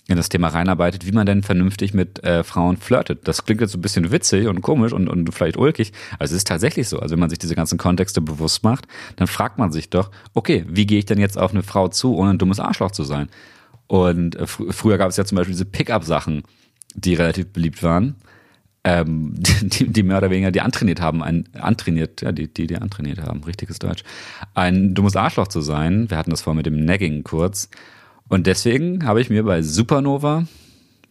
in 0.08 0.16
das 0.16 0.28
Thema 0.28 0.48
reinarbeitet, 0.48 1.04
wie 1.06 1.12
man 1.12 1.26
denn 1.26 1.42
vernünftig 1.42 1.92
mit 1.92 2.22
äh, 2.22 2.44
Frauen 2.44 2.76
flirtet. 2.76 3.26
Das 3.26 3.44
klingt 3.44 3.60
jetzt 3.60 3.72
so 3.72 3.78
ein 3.78 3.82
bisschen 3.82 4.12
witzig 4.12 4.46
und 4.46 4.62
komisch 4.62 4.92
und, 4.92 5.08
und 5.08 5.34
vielleicht 5.34 5.56
ulkig, 5.56 5.92
aber 6.14 6.24
es 6.24 6.32
ist 6.32 6.46
tatsächlich 6.46 6.88
so. 6.88 7.00
Also 7.00 7.14
wenn 7.14 7.20
man 7.20 7.30
sich 7.30 7.40
diese 7.40 7.56
ganzen 7.56 7.76
Kontexte 7.76 8.20
bewusst 8.20 8.62
macht, 8.62 8.86
dann 9.16 9.26
fragt 9.26 9.58
man 9.58 9.72
sich 9.72 9.90
doch, 9.90 10.10
okay, 10.32 10.64
wie 10.68 10.86
gehe 10.86 10.98
ich 10.98 11.06
denn 11.06 11.18
jetzt 11.18 11.36
auf 11.36 11.50
eine 11.50 11.62
Frau 11.62 11.88
zu, 11.88 12.16
ohne 12.16 12.30
ein 12.30 12.38
dummes 12.38 12.60
Arschloch 12.60 12.92
zu 12.92 13.02
sein? 13.02 13.28
Und 13.88 14.36
äh, 14.36 14.46
fr 14.46 14.72
früher 14.72 14.98
gab 14.98 15.10
es 15.10 15.16
ja 15.16 15.24
zum 15.24 15.36
Beispiel 15.36 15.54
diese 15.54 15.64
Pickup-Sachen, 15.64 16.44
die 16.94 17.14
relativ 17.14 17.48
beliebt 17.48 17.82
waren 17.82 18.16
ähm, 18.86 19.34
die, 19.60 19.88
die 19.88 20.02
mehr 20.02 20.18
oder 20.18 20.30
weniger 20.30 20.52
die 20.52 20.60
antrainiert 20.60 21.00
haben, 21.00 21.22
ein 21.22 21.48
antrainiert, 21.54 22.22
ja, 22.22 22.32
die, 22.32 22.52
die, 22.52 22.68
die 22.68 22.76
antrainiert 22.76 23.20
haben, 23.20 23.42
richtiges 23.44 23.78
Deutsch, 23.80 24.04
ein 24.54 24.94
dummes 24.94 25.16
Arschloch 25.16 25.48
zu 25.48 25.60
sein. 25.60 26.08
Wir 26.08 26.16
hatten 26.16 26.30
das 26.30 26.42
vor 26.42 26.54
mit 26.54 26.66
dem 26.66 26.84
Nagging 26.84 27.24
kurz. 27.24 27.68
Und 28.28 28.46
deswegen 28.46 29.06
habe 29.06 29.20
ich 29.20 29.30
mir 29.30 29.44
bei 29.44 29.62
Supernova, 29.62 30.46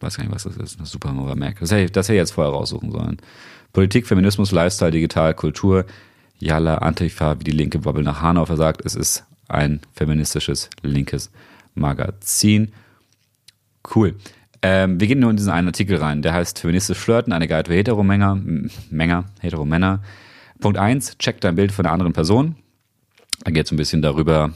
weiß 0.00 0.16
gar 0.16 0.24
nicht, 0.24 0.34
was 0.34 0.44
das 0.44 0.56
ist, 0.56 0.78
eine 0.78 0.86
Supernova 0.86 1.34
Mac, 1.34 1.58
das 1.60 1.70
hätte, 1.70 2.00
ich, 2.00 2.08
jetzt 2.08 2.32
vorher 2.32 2.52
raussuchen 2.52 2.90
sollen. 2.90 3.18
Politik, 3.72 4.06
Feminismus, 4.06 4.52
Lifestyle, 4.52 4.90
Digital, 4.90 5.34
Kultur, 5.34 5.86
Jalla, 6.38 6.78
Antifa, 6.78 7.38
wie 7.40 7.44
die 7.44 7.52
linke 7.52 7.78
Bubble 7.78 8.02
nach 8.02 8.20
Hanauer 8.20 8.56
sagt, 8.56 8.84
es 8.84 8.94
ist 8.94 9.24
ein 9.48 9.80
feministisches, 9.94 10.70
linkes 10.82 11.30
Magazin. 11.74 12.72
Cool. 13.94 14.14
Ähm, 14.62 14.98
wir 15.00 15.06
gehen 15.06 15.20
nur 15.20 15.30
in 15.30 15.36
diesen 15.36 15.52
einen 15.52 15.68
Artikel 15.68 15.98
rein, 15.98 16.22
der 16.22 16.32
heißt 16.32 16.58
Feministisch 16.58 16.98
Flirten, 16.98 17.32
eine 17.32 17.48
Guide 17.48 17.70
für 17.70 17.76
Heteromänner, 17.76 18.40
Männer, 18.90 19.26
Heteromänner. 19.40 20.02
Punkt 20.60 20.78
1, 20.78 21.18
check 21.18 21.40
dein 21.40 21.54
Bild 21.54 21.72
von 21.72 21.84
einer 21.84 21.92
anderen 21.92 22.12
Person. 22.12 22.56
Da 23.44 23.50
geht 23.50 23.66
es 23.66 23.72
ein 23.72 23.76
bisschen 23.76 24.02
darüber, 24.02 24.52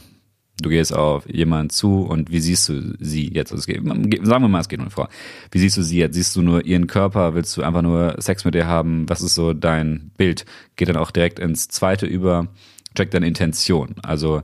du 0.62 0.70
gehst 0.70 0.94
auf 0.94 1.28
jemanden 1.28 1.70
zu 1.70 2.02
und 2.02 2.30
wie 2.30 2.40
siehst 2.40 2.68
du 2.68 2.94
sie 2.98 3.32
jetzt? 3.32 3.52
Also 3.52 3.64
geht, 3.66 3.84
sagen 3.84 4.44
wir 4.44 4.48
mal, 4.48 4.61
es 4.61 4.68
geht 4.68 4.78
um 4.78 4.84
eine 4.84 4.90
Frau. 4.90 5.08
Wie 5.50 5.58
siehst 5.58 5.76
du 5.76 5.82
sie 5.82 5.98
jetzt? 5.98 6.14
Siehst 6.14 6.34
du 6.36 6.42
nur 6.42 6.64
ihren 6.64 6.86
Körper? 6.86 7.34
Willst 7.34 7.56
du 7.56 7.62
einfach 7.62 7.82
nur 7.82 8.16
Sex 8.18 8.44
mit 8.44 8.54
ihr 8.54 8.66
haben? 8.66 9.08
Was 9.08 9.22
ist 9.22 9.34
so 9.34 9.52
dein 9.52 10.11
Bild? 10.16 10.44
Geht 10.76 10.88
dann 10.88 10.96
auch 10.96 11.11
direkt 11.11 11.38
ins 11.38 11.68
zweite 11.68 12.06
über, 12.06 12.48
check 12.94 13.11
deine 13.11 13.26
Intention. 13.26 13.94
Also 14.02 14.42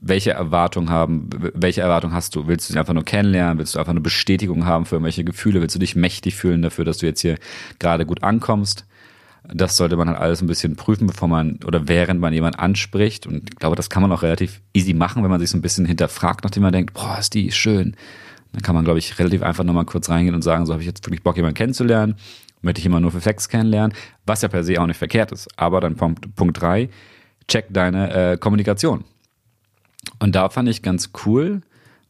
welche 0.00 0.32
Erwartung 0.32 0.90
haben, 0.90 1.28
welche 1.54 1.82
Erwartung 1.82 2.12
hast 2.12 2.34
du? 2.34 2.46
Willst 2.46 2.68
du 2.68 2.72
dich 2.72 2.80
einfach 2.80 2.94
nur 2.94 3.04
kennenlernen? 3.04 3.58
Willst 3.58 3.74
du 3.74 3.78
einfach 3.78 3.90
eine 3.90 4.00
Bestätigung 4.00 4.66
haben 4.66 4.86
für 4.86 4.96
irgendwelche 4.96 5.24
Gefühle? 5.24 5.60
Willst 5.60 5.74
du 5.74 5.80
dich 5.80 5.94
mächtig 5.94 6.34
fühlen 6.34 6.62
dafür, 6.62 6.84
dass 6.84 6.98
du 6.98 7.06
jetzt 7.06 7.20
hier 7.20 7.36
gerade 7.78 8.06
gut 8.06 8.22
ankommst? 8.22 8.86
Das 9.44 9.76
sollte 9.76 9.96
man 9.96 10.08
halt 10.08 10.18
alles 10.18 10.40
ein 10.40 10.46
bisschen 10.46 10.76
prüfen, 10.76 11.06
bevor 11.06 11.28
man 11.28 11.58
oder 11.66 11.88
während 11.88 12.20
man 12.20 12.32
jemanden 12.32 12.58
anspricht. 12.58 13.26
Und 13.26 13.50
ich 13.50 13.56
glaube, 13.56 13.76
das 13.76 13.90
kann 13.90 14.02
man 14.02 14.12
auch 14.12 14.22
relativ 14.22 14.60
easy 14.72 14.94
machen, 14.94 15.22
wenn 15.22 15.30
man 15.30 15.40
sich 15.40 15.50
so 15.50 15.58
ein 15.58 15.62
bisschen 15.62 15.84
hinterfragt, 15.84 16.44
nachdem 16.44 16.62
man 16.62 16.72
denkt, 16.72 16.94
boah, 16.94 17.18
ist 17.18 17.34
die 17.34 17.50
schön. 17.50 17.96
Dann 18.52 18.62
kann 18.62 18.74
man, 18.74 18.84
glaube 18.84 18.98
ich, 18.98 19.18
relativ 19.18 19.42
einfach 19.42 19.64
nochmal 19.64 19.84
kurz 19.84 20.10
reingehen 20.10 20.34
und 20.34 20.42
sagen, 20.42 20.66
so 20.66 20.72
habe 20.72 20.82
ich 20.82 20.86
jetzt 20.86 21.04
wirklich 21.06 21.22
Bock, 21.22 21.36
jemanden 21.36 21.56
kennenzulernen. 21.56 22.16
Möchte 22.60 22.80
ich 22.80 22.86
immer 22.86 23.00
nur 23.00 23.10
für 23.10 23.20
Sex 23.20 23.48
kennenlernen, 23.48 23.96
was 24.24 24.42
ja 24.42 24.48
per 24.48 24.62
se 24.62 24.80
auch 24.80 24.86
nicht 24.86 24.98
verkehrt 24.98 25.32
ist. 25.32 25.48
Aber 25.56 25.80
dann 25.80 25.96
Punkt, 25.96 26.34
Punkt 26.36 26.60
drei, 26.60 26.90
check 27.48 27.66
deine 27.70 28.32
äh, 28.32 28.36
Kommunikation. 28.36 29.04
Und 30.20 30.34
da 30.34 30.48
fand 30.48 30.68
ich 30.68 30.82
ganz 30.82 31.10
cool, 31.26 31.62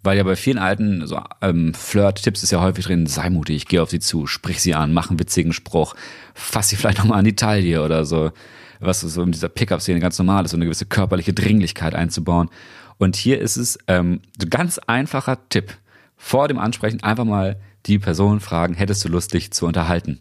weil 0.02 0.16
ja 0.16 0.24
bei 0.24 0.36
vielen 0.36 0.58
alten 0.58 1.06
so, 1.06 1.20
ähm, 1.40 1.74
Flirt-Tipps 1.74 2.42
ist 2.42 2.50
ja 2.50 2.60
häufig 2.60 2.86
drin, 2.86 3.06
sei 3.06 3.30
mutig, 3.30 3.66
geh 3.66 3.78
auf 3.78 3.90
sie 3.90 4.00
zu, 4.00 4.26
sprich 4.26 4.60
sie 4.60 4.74
an, 4.74 4.92
mach 4.92 5.10
einen 5.10 5.18
witzigen 5.18 5.52
Spruch, 5.52 5.94
fass 6.34 6.68
sie 6.68 6.76
vielleicht 6.76 6.98
nochmal 6.98 7.20
an 7.20 7.24
die 7.24 7.36
Taille 7.36 7.82
oder 7.82 8.04
so. 8.04 8.32
Was 8.80 9.00
so 9.00 9.22
in 9.22 9.30
dieser 9.30 9.48
Pickup-Szene 9.48 10.00
ganz 10.00 10.18
normal 10.18 10.44
ist, 10.44 10.50
so 10.50 10.56
eine 10.56 10.64
gewisse 10.64 10.86
körperliche 10.86 11.32
Dringlichkeit 11.32 11.94
einzubauen. 11.94 12.50
Und 12.98 13.14
hier 13.14 13.40
ist 13.40 13.56
es 13.56 13.78
ähm, 13.86 14.20
so 14.40 14.48
ganz 14.50 14.78
einfacher 14.78 15.38
Tipp. 15.48 15.74
Vor 16.16 16.48
dem 16.48 16.58
Ansprechen 16.58 17.02
einfach 17.02 17.24
mal 17.24 17.60
die 17.86 18.00
Person 18.00 18.40
fragen, 18.40 18.74
hättest 18.74 19.04
du 19.04 19.08
Lust, 19.08 19.34
dich 19.34 19.52
zu 19.52 19.66
unterhalten? 19.66 20.20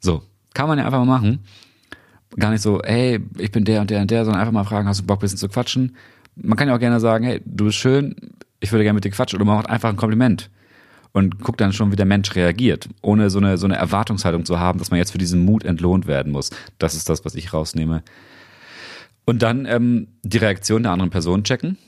So, 0.00 0.22
kann 0.52 0.66
man 0.66 0.78
ja 0.78 0.84
einfach 0.84 0.98
mal 0.98 1.04
machen. 1.04 1.44
Gar 2.36 2.50
nicht 2.50 2.62
so, 2.62 2.80
hey, 2.84 3.20
ich 3.38 3.52
bin 3.52 3.64
der 3.64 3.80
und 3.80 3.90
der 3.90 4.00
und 4.00 4.10
der, 4.10 4.24
sondern 4.24 4.40
einfach 4.40 4.52
mal 4.52 4.64
fragen, 4.64 4.88
hast 4.88 5.00
du 5.00 5.06
Bock, 5.06 5.18
ein 5.18 5.20
bisschen 5.20 5.38
zu 5.38 5.48
quatschen? 5.48 5.96
man 6.36 6.56
kann 6.56 6.68
ja 6.68 6.74
auch 6.74 6.80
gerne 6.80 7.00
sagen, 7.00 7.24
hey, 7.24 7.40
du 7.44 7.64
bist 7.64 7.78
schön, 7.78 8.14
ich 8.60 8.72
würde 8.72 8.84
gerne 8.84 8.94
mit 8.94 9.04
dir 9.04 9.10
quatschen. 9.10 9.36
Oder 9.36 9.46
man 9.46 9.56
macht 9.56 9.70
einfach 9.70 9.88
ein 9.88 9.96
Kompliment 9.96 10.50
und 11.12 11.40
guckt 11.40 11.60
dann 11.60 11.72
schon, 11.72 11.92
wie 11.92 11.96
der 11.96 12.06
Mensch 12.06 12.34
reagiert, 12.34 12.88
ohne 13.00 13.30
so 13.30 13.38
eine, 13.38 13.56
so 13.58 13.66
eine 13.66 13.76
Erwartungshaltung 13.76 14.44
zu 14.44 14.60
haben, 14.60 14.78
dass 14.78 14.90
man 14.90 14.98
jetzt 14.98 15.12
für 15.12 15.18
diesen 15.18 15.44
Mut 15.44 15.64
entlohnt 15.64 16.06
werden 16.06 16.32
muss. 16.32 16.50
Das 16.78 16.94
ist 16.94 17.08
das, 17.08 17.24
was 17.24 17.34
ich 17.34 17.52
rausnehme. 17.52 18.02
Und 19.24 19.42
dann 19.42 19.66
ähm, 19.66 20.08
die 20.22 20.38
Reaktion 20.38 20.82
der 20.82 20.92
anderen 20.92 21.10
Person 21.10 21.42
checken. 21.42 21.78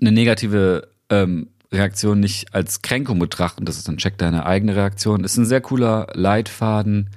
Eine 0.00 0.12
negative 0.12 0.88
ähm, 1.10 1.48
Reaktion 1.72 2.20
nicht 2.20 2.54
als 2.54 2.82
Kränkung 2.82 3.18
betrachten, 3.18 3.64
das 3.64 3.76
ist 3.76 3.88
dann 3.88 3.98
check 3.98 4.18
deine 4.18 4.46
eigene 4.46 4.74
Reaktion. 4.74 5.24
Ist 5.24 5.36
ein 5.36 5.46
sehr 5.46 5.60
cooler 5.60 6.08
Leitfaden, 6.12 7.10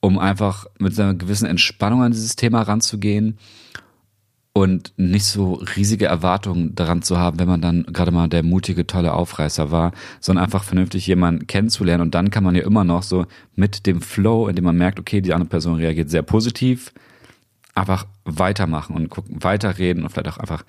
um 0.00 0.18
einfach 0.18 0.66
mit 0.78 0.98
einer 0.98 1.14
gewissen 1.14 1.46
Entspannung 1.46 2.02
an 2.02 2.12
dieses 2.12 2.36
Thema 2.36 2.62
ranzugehen 2.62 3.38
und 4.58 4.92
nicht 4.96 5.24
so 5.24 5.54
riesige 5.76 6.06
Erwartungen 6.06 6.74
daran 6.74 7.02
zu 7.02 7.16
haben, 7.16 7.38
wenn 7.38 7.46
man 7.46 7.60
dann 7.60 7.84
gerade 7.92 8.10
mal 8.10 8.28
der 8.28 8.42
mutige, 8.42 8.88
tolle 8.88 9.12
Aufreißer 9.12 9.70
war, 9.70 9.92
sondern 10.18 10.44
einfach 10.44 10.64
vernünftig 10.64 11.06
jemanden 11.06 11.46
kennenzulernen 11.46 12.02
und 12.02 12.14
dann 12.16 12.30
kann 12.30 12.42
man 12.42 12.56
ja 12.56 12.62
immer 12.62 12.82
noch 12.82 13.04
so 13.04 13.26
mit 13.54 13.86
dem 13.86 14.00
Flow, 14.00 14.48
indem 14.48 14.64
man 14.64 14.76
merkt, 14.76 14.98
okay, 14.98 15.20
die 15.20 15.32
andere 15.32 15.48
Person 15.48 15.76
reagiert 15.76 16.10
sehr 16.10 16.22
positiv, 16.22 16.92
einfach 17.76 18.06
weitermachen 18.24 18.96
und 18.96 19.10
gucken, 19.10 19.36
weiterreden 19.44 20.02
und 20.02 20.10
vielleicht 20.10 20.28
auch 20.28 20.38
einfach 20.38 20.64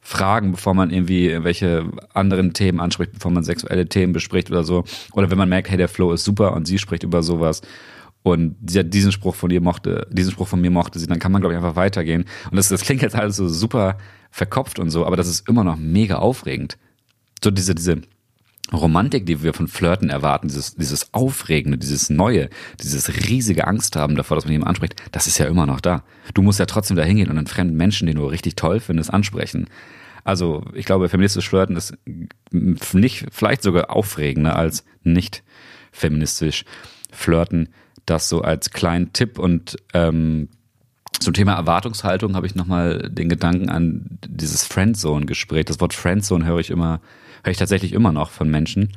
fragen, 0.00 0.52
bevor 0.52 0.72
man 0.72 0.90
irgendwie 0.90 1.44
welche 1.44 1.84
anderen 2.14 2.54
Themen 2.54 2.80
anspricht, 2.80 3.12
bevor 3.12 3.30
man 3.30 3.44
sexuelle 3.44 3.86
Themen 3.88 4.14
bespricht 4.14 4.50
oder 4.50 4.64
so. 4.64 4.84
Oder 5.12 5.30
wenn 5.30 5.38
man 5.38 5.48
merkt, 5.48 5.68
hey, 5.68 5.78
der 5.78 5.88
Flow 5.88 6.12
ist 6.12 6.24
super 6.24 6.54
und 6.54 6.66
sie 6.66 6.78
spricht 6.78 7.02
über 7.02 7.22
sowas 7.22 7.60
und 8.24 8.56
sie 8.66 8.78
hat 8.78 8.94
diesen 8.94 9.12
Spruch 9.12 9.34
von 9.34 9.50
ihr 9.50 9.60
mochte, 9.60 10.08
diesen 10.10 10.32
Spruch 10.32 10.48
von 10.48 10.58
mir 10.58 10.70
mochte 10.70 10.98
sie, 10.98 11.06
dann 11.06 11.18
kann 11.18 11.30
man, 11.30 11.42
glaube 11.42 11.52
ich, 11.52 11.58
einfach 11.58 11.76
weitergehen. 11.76 12.24
Und 12.50 12.56
das, 12.56 12.70
das 12.70 12.80
klingt 12.80 13.02
jetzt 13.02 13.14
alles 13.14 13.36
so 13.36 13.46
super 13.48 13.98
verkopft 14.30 14.78
und 14.78 14.88
so, 14.88 15.04
aber 15.04 15.16
das 15.16 15.28
ist 15.28 15.46
immer 15.46 15.62
noch 15.62 15.76
mega 15.76 16.16
aufregend. 16.16 16.78
So 17.42 17.50
diese, 17.50 17.74
diese 17.74 18.00
Romantik, 18.72 19.26
die 19.26 19.42
wir 19.42 19.52
von 19.52 19.68
Flirten 19.68 20.08
erwarten, 20.08 20.48
dieses, 20.48 20.74
dieses 20.74 21.12
Aufregende, 21.12 21.76
dieses 21.76 22.08
Neue, 22.08 22.48
dieses 22.82 23.28
riesige 23.28 23.66
Angst 23.66 23.94
haben 23.94 24.16
davor, 24.16 24.36
dass 24.36 24.46
man 24.46 24.52
jemanden 24.52 24.70
anspricht, 24.70 24.96
das 25.12 25.26
ist 25.26 25.36
ja 25.36 25.44
immer 25.44 25.66
noch 25.66 25.82
da. 25.82 26.02
Du 26.32 26.40
musst 26.40 26.58
ja 26.58 26.64
trotzdem 26.64 26.96
da 26.96 27.02
hingehen 27.02 27.28
und 27.28 27.36
einen 27.36 27.46
fremden 27.46 27.76
Menschen, 27.76 28.06
den 28.06 28.16
du 28.16 28.24
richtig 28.24 28.56
toll 28.56 28.80
findest, 28.80 29.12
ansprechen. 29.12 29.68
Also 30.24 30.64
ich 30.72 30.86
glaube, 30.86 31.10
feministisch 31.10 31.46
Flirten 31.46 31.76
ist 31.76 31.92
nicht, 32.50 33.26
vielleicht 33.30 33.62
sogar 33.62 33.90
aufregender 33.90 34.56
als 34.56 34.86
nicht 35.02 35.42
feministisch 35.92 36.64
Flirten. 37.12 37.68
Das 38.06 38.28
so 38.28 38.42
als 38.42 38.70
kleinen 38.70 39.12
Tipp 39.12 39.38
und 39.38 39.76
ähm, 39.94 40.48
zum 41.20 41.32
Thema 41.32 41.54
Erwartungshaltung 41.54 42.34
habe 42.36 42.46
ich 42.46 42.54
nochmal 42.54 43.08
den 43.10 43.28
Gedanken 43.28 43.70
an 43.70 44.18
dieses 44.26 44.64
Friendzone-Gespräch. 44.64 45.64
Das 45.64 45.80
Wort 45.80 45.94
Friendzone 45.94 46.44
höre 46.44 46.58
ich 46.58 46.70
immer, 46.70 47.00
höre 47.42 47.52
ich 47.52 47.56
tatsächlich 47.56 47.92
immer 47.92 48.12
noch 48.12 48.30
von 48.30 48.50
Menschen, 48.50 48.92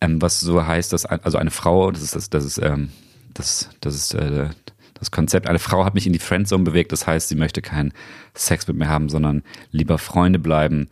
ähm, 0.00 0.20
was 0.20 0.40
so 0.40 0.66
heißt, 0.66 0.92
dass 0.92 1.06
also 1.06 1.38
eine 1.38 1.50
Frau, 1.50 1.90
das 1.90 2.02
ist 2.02 2.16
das, 2.16 2.30
das 2.30 2.44
ist 2.44 2.58
ähm, 2.58 2.90
das, 3.34 3.70
das 3.80 3.94
ist 3.94 4.14
äh, 4.14 4.48
das 4.94 5.10
Konzept. 5.10 5.48
Eine 5.48 5.58
Frau 5.58 5.84
hat 5.84 5.94
mich 5.94 6.06
in 6.06 6.12
die 6.12 6.18
Friendzone 6.18 6.64
bewegt. 6.64 6.92
Das 6.92 7.06
heißt, 7.06 7.28
sie 7.28 7.34
möchte 7.34 7.62
keinen 7.62 7.92
Sex 8.34 8.66
mit 8.68 8.76
mir 8.76 8.88
haben, 8.88 9.08
sondern 9.08 9.42
lieber 9.70 9.98
Freunde 9.98 10.38
bleiben. 10.38 10.88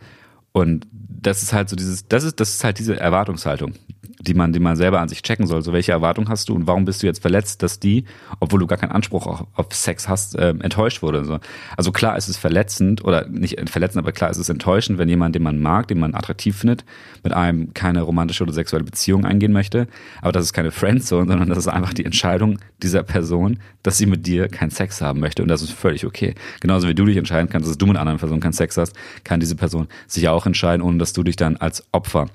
Und 0.52 0.86
das 0.92 1.42
ist 1.42 1.52
halt 1.52 1.68
so 1.68 1.76
dieses, 1.76 2.08
das 2.08 2.24
ist, 2.24 2.40
das 2.40 2.50
ist 2.50 2.64
halt 2.64 2.78
diese 2.78 2.98
Erwartungshaltung 2.98 3.74
die 4.02 4.34
man, 4.34 4.52
die 4.52 4.60
man 4.60 4.76
selber 4.76 5.00
an 5.00 5.08
sich 5.08 5.22
checken 5.22 5.46
soll. 5.46 5.62
So, 5.62 5.72
welche 5.72 5.92
Erwartung 5.92 6.28
hast 6.28 6.48
du 6.48 6.54
und 6.54 6.66
warum 6.66 6.84
bist 6.84 7.02
du 7.02 7.06
jetzt 7.06 7.20
verletzt, 7.20 7.62
dass 7.62 7.80
die, 7.80 8.04
obwohl 8.38 8.60
du 8.60 8.66
gar 8.66 8.78
keinen 8.78 8.92
Anspruch 8.92 9.26
auf, 9.26 9.46
auf 9.54 9.66
Sex 9.72 10.08
hast, 10.08 10.36
äh, 10.36 10.50
enttäuscht 10.50 11.02
wurde? 11.02 11.24
So. 11.24 11.38
Also 11.76 11.92
klar 11.92 12.16
ist 12.16 12.28
es 12.28 12.36
verletzend 12.36 13.04
oder 13.04 13.28
nicht 13.28 13.58
verletzend, 13.68 14.02
aber 14.02 14.12
klar 14.12 14.30
ist 14.30 14.38
es 14.38 14.48
enttäuschend, 14.48 14.98
wenn 14.98 15.08
jemand, 15.08 15.34
den 15.34 15.42
man 15.42 15.60
mag, 15.60 15.88
den 15.88 15.98
man 15.98 16.14
attraktiv 16.14 16.56
findet, 16.56 16.84
mit 17.22 17.32
einem 17.32 17.74
keine 17.74 18.02
romantische 18.02 18.42
oder 18.42 18.52
sexuelle 18.52 18.84
Beziehung 18.84 19.24
eingehen 19.24 19.52
möchte. 19.52 19.86
Aber 20.22 20.32
das 20.32 20.44
ist 20.44 20.52
keine 20.52 20.70
Friendzone, 20.70 21.28
sondern 21.28 21.48
das 21.48 21.58
ist 21.58 21.68
einfach 21.68 21.94
die 21.94 22.04
Entscheidung 22.04 22.58
dieser 22.82 23.02
Person, 23.02 23.58
dass 23.82 23.98
sie 23.98 24.06
mit 24.06 24.26
dir 24.26 24.48
keinen 24.48 24.70
Sex 24.70 25.00
haben 25.00 25.20
möchte. 25.20 25.42
Und 25.42 25.48
das 25.48 25.62
ist 25.62 25.72
völlig 25.72 26.06
okay. 26.06 26.34
Genauso 26.60 26.88
wie 26.88 26.94
du 26.94 27.04
dich 27.04 27.16
entscheiden 27.16 27.48
kannst, 27.48 27.68
dass 27.68 27.78
du 27.78 27.86
mit 27.86 27.96
anderen 27.96 28.18
Personen 28.18 28.40
keinen 28.40 28.52
Sex 28.52 28.76
hast, 28.76 28.94
kann 29.24 29.40
diese 29.40 29.56
Person 29.56 29.88
sich 30.06 30.28
auch 30.28 30.46
entscheiden, 30.46 30.82
ohne 30.82 30.98
dass 30.98 31.12
du 31.12 31.22
dich 31.22 31.36
dann 31.36 31.56
als 31.56 31.84
Opfer 31.92 32.26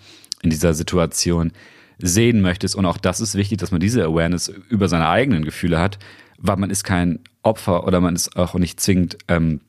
in 0.45 0.49
dieser 0.51 0.73
Situation 0.73 1.51
sehen 1.97 2.41
möchtest. 2.41 2.75
Und 2.75 2.85
auch 2.85 2.97
das 2.97 3.19
ist 3.19 3.35
wichtig, 3.35 3.57
dass 3.57 3.71
man 3.71 3.81
diese 3.81 4.03
Awareness 4.05 4.47
über 4.69 4.87
seine 4.87 5.09
eigenen 5.09 5.43
Gefühle 5.43 5.79
hat, 5.79 5.99
weil 6.37 6.57
man 6.57 6.69
ist 6.69 6.83
kein 6.83 7.19
Opfer 7.43 7.85
oder 7.85 7.99
man 7.99 8.15
ist 8.15 8.37
auch 8.37 8.53
nicht 8.55 8.79
zwingend 8.79 9.17
ähm, 9.27 9.61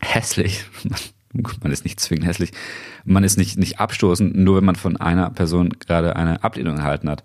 hässlich. 0.00 0.64
man 1.62 1.72
ist 1.72 1.84
nicht 1.84 2.00
zwingend 2.00 2.26
hässlich. 2.26 2.52
Man 3.04 3.24
ist 3.24 3.36
nicht, 3.36 3.58
nicht 3.58 3.78
abstoßend, 3.78 4.34
nur 4.36 4.56
wenn 4.56 4.64
man 4.64 4.76
von 4.76 4.96
einer 4.96 5.30
Person 5.30 5.70
gerade 5.70 6.16
eine 6.16 6.42
Ablehnung 6.42 6.78
erhalten 6.78 7.08
hat. 7.08 7.22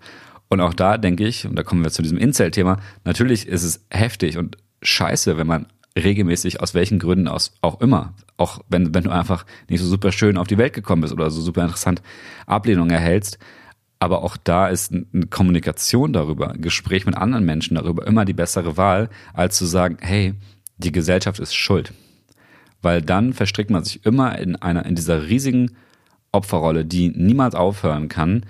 Und 0.48 0.60
auch 0.60 0.74
da 0.74 0.98
denke 0.98 1.26
ich, 1.26 1.46
und 1.46 1.56
da 1.56 1.62
kommen 1.62 1.82
wir 1.82 1.90
zu 1.90 2.02
diesem 2.02 2.18
Incel-Thema, 2.18 2.78
natürlich 3.04 3.46
ist 3.46 3.64
es 3.64 3.84
heftig 3.90 4.38
und 4.38 4.56
scheiße, 4.82 5.36
wenn 5.36 5.46
man 5.46 5.66
regelmäßig 5.98 6.60
aus 6.60 6.74
welchen 6.74 6.98
Gründen 6.98 7.28
aus 7.28 7.52
auch 7.60 7.80
immer, 7.80 8.14
auch 8.36 8.60
wenn, 8.68 8.94
wenn 8.94 9.04
du 9.04 9.10
einfach 9.10 9.44
nicht 9.68 9.80
so 9.80 9.86
super 9.86 10.12
schön 10.12 10.36
auf 10.36 10.46
die 10.46 10.58
Welt 10.58 10.72
gekommen 10.72 11.02
bist 11.02 11.14
oder 11.14 11.30
so 11.30 11.40
super 11.40 11.62
interessant 11.62 12.02
Ablehnung 12.46 12.90
erhältst, 12.90 13.38
aber 14.00 14.22
auch 14.22 14.36
da 14.36 14.68
ist 14.68 14.92
eine 14.92 15.26
Kommunikation 15.26 16.12
darüber, 16.12 16.52
ein 16.52 16.60
Gespräch 16.60 17.04
mit 17.06 17.16
anderen 17.16 17.44
Menschen 17.44 17.74
darüber 17.74 18.06
immer 18.06 18.24
die 18.24 18.32
bessere 18.32 18.76
Wahl, 18.76 19.10
als 19.34 19.56
zu 19.56 19.66
sagen, 19.66 19.98
hey, 20.00 20.34
die 20.76 20.92
Gesellschaft 20.92 21.40
ist 21.40 21.54
schuld. 21.54 21.92
Weil 22.80 23.02
dann 23.02 23.32
verstrickt 23.32 23.70
man 23.70 23.82
sich 23.82 24.06
immer 24.06 24.38
in 24.38 24.54
einer, 24.54 24.86
in 24.86 24.94
dieser 24.94 25.26
riesigen 25.26 25.72
Opferrolle, 26.30 26.84
die 26.84 27.08
niemals 27.08 27.56
aufhören 27.56 28.08
kann. 28.08 28.46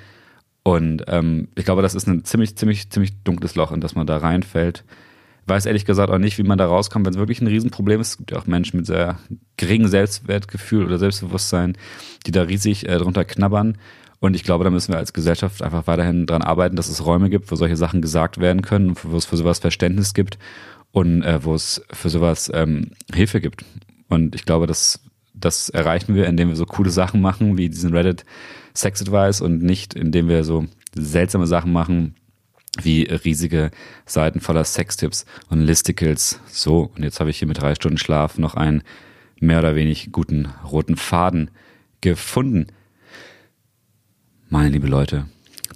Und 0.65 1.05
ähm, 1.07 1.49
ich 1.55 1.65
glaube, 1.65 1.81
das 1.81 1.95
ist 1.95 2.07
ein 2.07 2.25
ziemlich, 2.25 2.57
ziemlich, 2.57 2.91
ziemlich 2.91 3.23
dunkles 3.23 3.55
Loch, 3.55 3.73
in 3.73 3.81
das 3.81 3.95
man 3.95 4.07
da 4.07 4.19
reinfällt. 4.19 4.85
Weiß 5.49 5.67
ehrlich 5.67 5.85
gesagt 5.85 6.11
auch 6.13 6.19
nicht, 6.19 6.39
wie 6.39 6.43
man 6.43 6.59
da 6.59 6.67
rauskommt, 6.67 7.07
wenn 7.07 7.15
es 7.15 7.19
wirklich 7.19 7.41
ein 7.41 7.47
Riesenproblem 7.47 8.01
ist. 8.01 8.11
Es 8.11 8.17
gibt 8.19 8.31
ja 8.33 8.39
auch 8.39 8.47
Menschen 8.47 8.77
mit 8.77 8.87
sehr 8.87 9.19
geringem 9.57 9.89
Selbstwertgefühl 9.89 10.85
oder 10.85 10.99
Selbstbewusstsein, 10.99 11.77
die 12.27 12.33
da 12.33 12.43
riesig 12.43 12.89
äh, 12.89 12.99
drunter 12.99 13.25
knabbern. 13.25 13.79
Und 14.21 14.35
ich 14.35 14.45
glaube, 14.45 14.65
da 14.65 14.71
müssen 14.71 14.93
wir 14.93 14.99
als 14.99 15.13
Gesellschaft 15.13 15.63
einfach 15.63 15.87
weiterhin 15.87 16.27
dran 16.27 16.43
arbeiten, 16.43 16.77
dass 16.77 16.89
es 16.89 17.05
Räume 17.05 17.31
gibt, 17.31 17.51
wo 17.51 17.57
solche 17.57 17.77
Sachen 17.77 18.03
gesagt 18.03 18.39
werden 18.39 18.63
können, 18.63 18.95
wo 19.03 19.17
es 19.17 19.27
für 19.27 19.37
sowas 19.37 19.61
Verständnis 19.61 20.13
gibt 20.13 20.39
und 20.91 21.23
äh, 21.23 21.45
wo 21.45 21.55
es 21.55 21.83
für 21.93 22.11
sowas 22.11 22.51
ähm, 22.53 22.91
Hilfe 23.15 23.41
gibt. 23.41 23.65
Und 24.09 24.35
ich 24.35 24.45
glaube, 24.45 24.67
dass 24.67 25.01
das 25.35 25.69
erreichen 25.69 26.15
wir, 26.15 26.27
indem 26.27 26.49
wir 26.49 26.57
so 26.57 26.67
coole 26.67 26.91
Sachen 26.91 27.21
machen, 27.21 27.57
wie 27.57 27.69
diesen 27.69 27.95
Reddit 27.95 28.25
Sex 28.75 29.03
Advice 29.03 29.41
und 29.41 29.63
nicht, 29.63 29.95
indem 29.95 30.29
wir 30.29 30.45
so 30.45 30.67
seltsame 30.95 31.47
Sachen 31.47 31.73
machen, 31.73 32.15
wie 32.83 33.03
riesige 33.03 33.71
Seiten 34.07 34.41
voller 34.41 34.65
Sextipps 34.65 35.25
und 35.49 35.61
Listicles. 35.61 36.41
So, 36.49 36.91
und 36.95 37.03
jetzt 37.03 37.21
habe 37.21 37.31
ich 37.31 37.39
hier 37.39 37.49
mit 37.49 37.61
drei 37.61 37.75
Stunden 37.75 37.99
Schlaf 37.99 38.39
noch 38.39 38.55
einen 38.55 38.83
mehr 39.41 39.59
oder 39.59 39.75
weniger 39.75 40.11
guten 40.11 40.47
roten 40.71 40.97
Faden 40.97 41.51
gefunden. 42.01 42.69
Meine 44.49 44.71
liebe 44.71 44.87
Leute, 44.87 45.27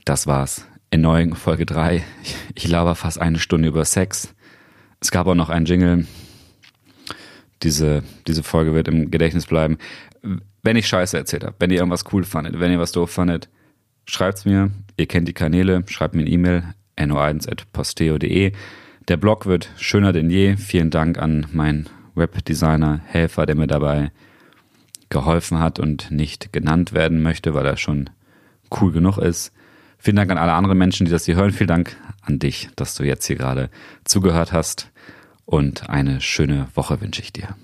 das 0.05 0.27
war's. 0.27 0.67
In 0.91 1.01
neuen 1.01 1.35
Folge 1.35 1.65
3. 1.67 2.05
Ich, 2.23 2.37
ich 2.55 2.69
laber 2.69 2.95
fast 2.95 3.21
eine 3.21 3.39
Stunde 3.39 3.69
über 3.69 3.85
Sex. 3.85 4.35
Es 5.01 5.11
gab 5.11 5.27
auch 5.27 5.35
noch 5.35 5.49
einen 5.49 5.67
Jingle. 5.67 6.07
Diese, 7.63 8.03
diese 8.27 8.43
Folge 8.43 8.75
wird 8.75 8.89
im 8.89 9.11
Gedächtnis 9.11 9.47
bleiben. 9.47 9.79
Wenn 10.63 10.77
ich 10.77 10.87
Scheiße 10.87 11.17
erzählt 11.17 11.45
habe, 11.45 11.57
wenn 11.59 11.71
ihr 11.71 11.79
irgendwas 11.79 12.05
cool 12.13 12.25
fandet, 12.25 12.61
wenn 12.61 12.73
ihr 12.73 12.79
was 12.79 12.93
doof 12.93 13.11
fandet, 13.11 13.49
schreibt's 14.05 14.45
mir. 14.45 14.71
Ihr 14.97 15.07
kennt 15.07 15.29
die 15.29 15.33
Kanäle. 15.33 15.85
Schreibt 15.89 16.15
mir 16.15 16.23
eine 16.23 16.31
E-Mail 16.31 16.75
no1.posteo.de. 16.99 18.53
Der 19.09 19.17
Blog 19.17 19.47
wird 19.47 19.71
schöner 19.77 20.13
denn 20.13 20.31
je. 20.31 20.57
Vielen 20.57 20.91
Dank 20.91 21.19
an 21.19 21.47
meinen 21.53 21.89
Webdesigner, 22.15 23.01
Helfer, 23.07 23.47
der 23.47 23.57
mir 23.57 23.67
dabei 23.67 24.11
geholfen 25.09 25.59
hat 25.59 25.79
und 25.79 26.11
nicht 26.11 26.53
genannt 26.53 26.93
werden 26.93 27.23
möchte, 27.23 27.55
weil 27.55 27.67
er 27.67 27.77
schon 27.77 28.11
cool 28.81 28.93
genug 28.93 29.19
ist. 29.19 29.53
Vielen 29.99 30.17
Dank 30.17 30.31
an 30.31 30.39
alle 30.39 30.55
anderen 30.55 30.79
Menschen, 30.79 31.05
die 31.05 31.13
das 31.13 31.27
hier 31.27 31.37
hören. 31.37 31.53
Vielen 31.53 31.69
Dank 31.69 31.97
an 32.23 32.39
dich, 32.39 32.71
dass 32.77 32.95
du 32.95 33.05
jetzt 33.05 33.27
hier 33.27 33.37
gerade 33.37 33.71
zugehört 34.05 34.53
hast. 34.53 34.91
Und 35.45 35.91
eine 35.91 36.21
schöne 36.21 36.69
Woche 36.75 37.01
wünsche 37.01 37.23
ich 37.23 37.33
dir. 37.33 37.57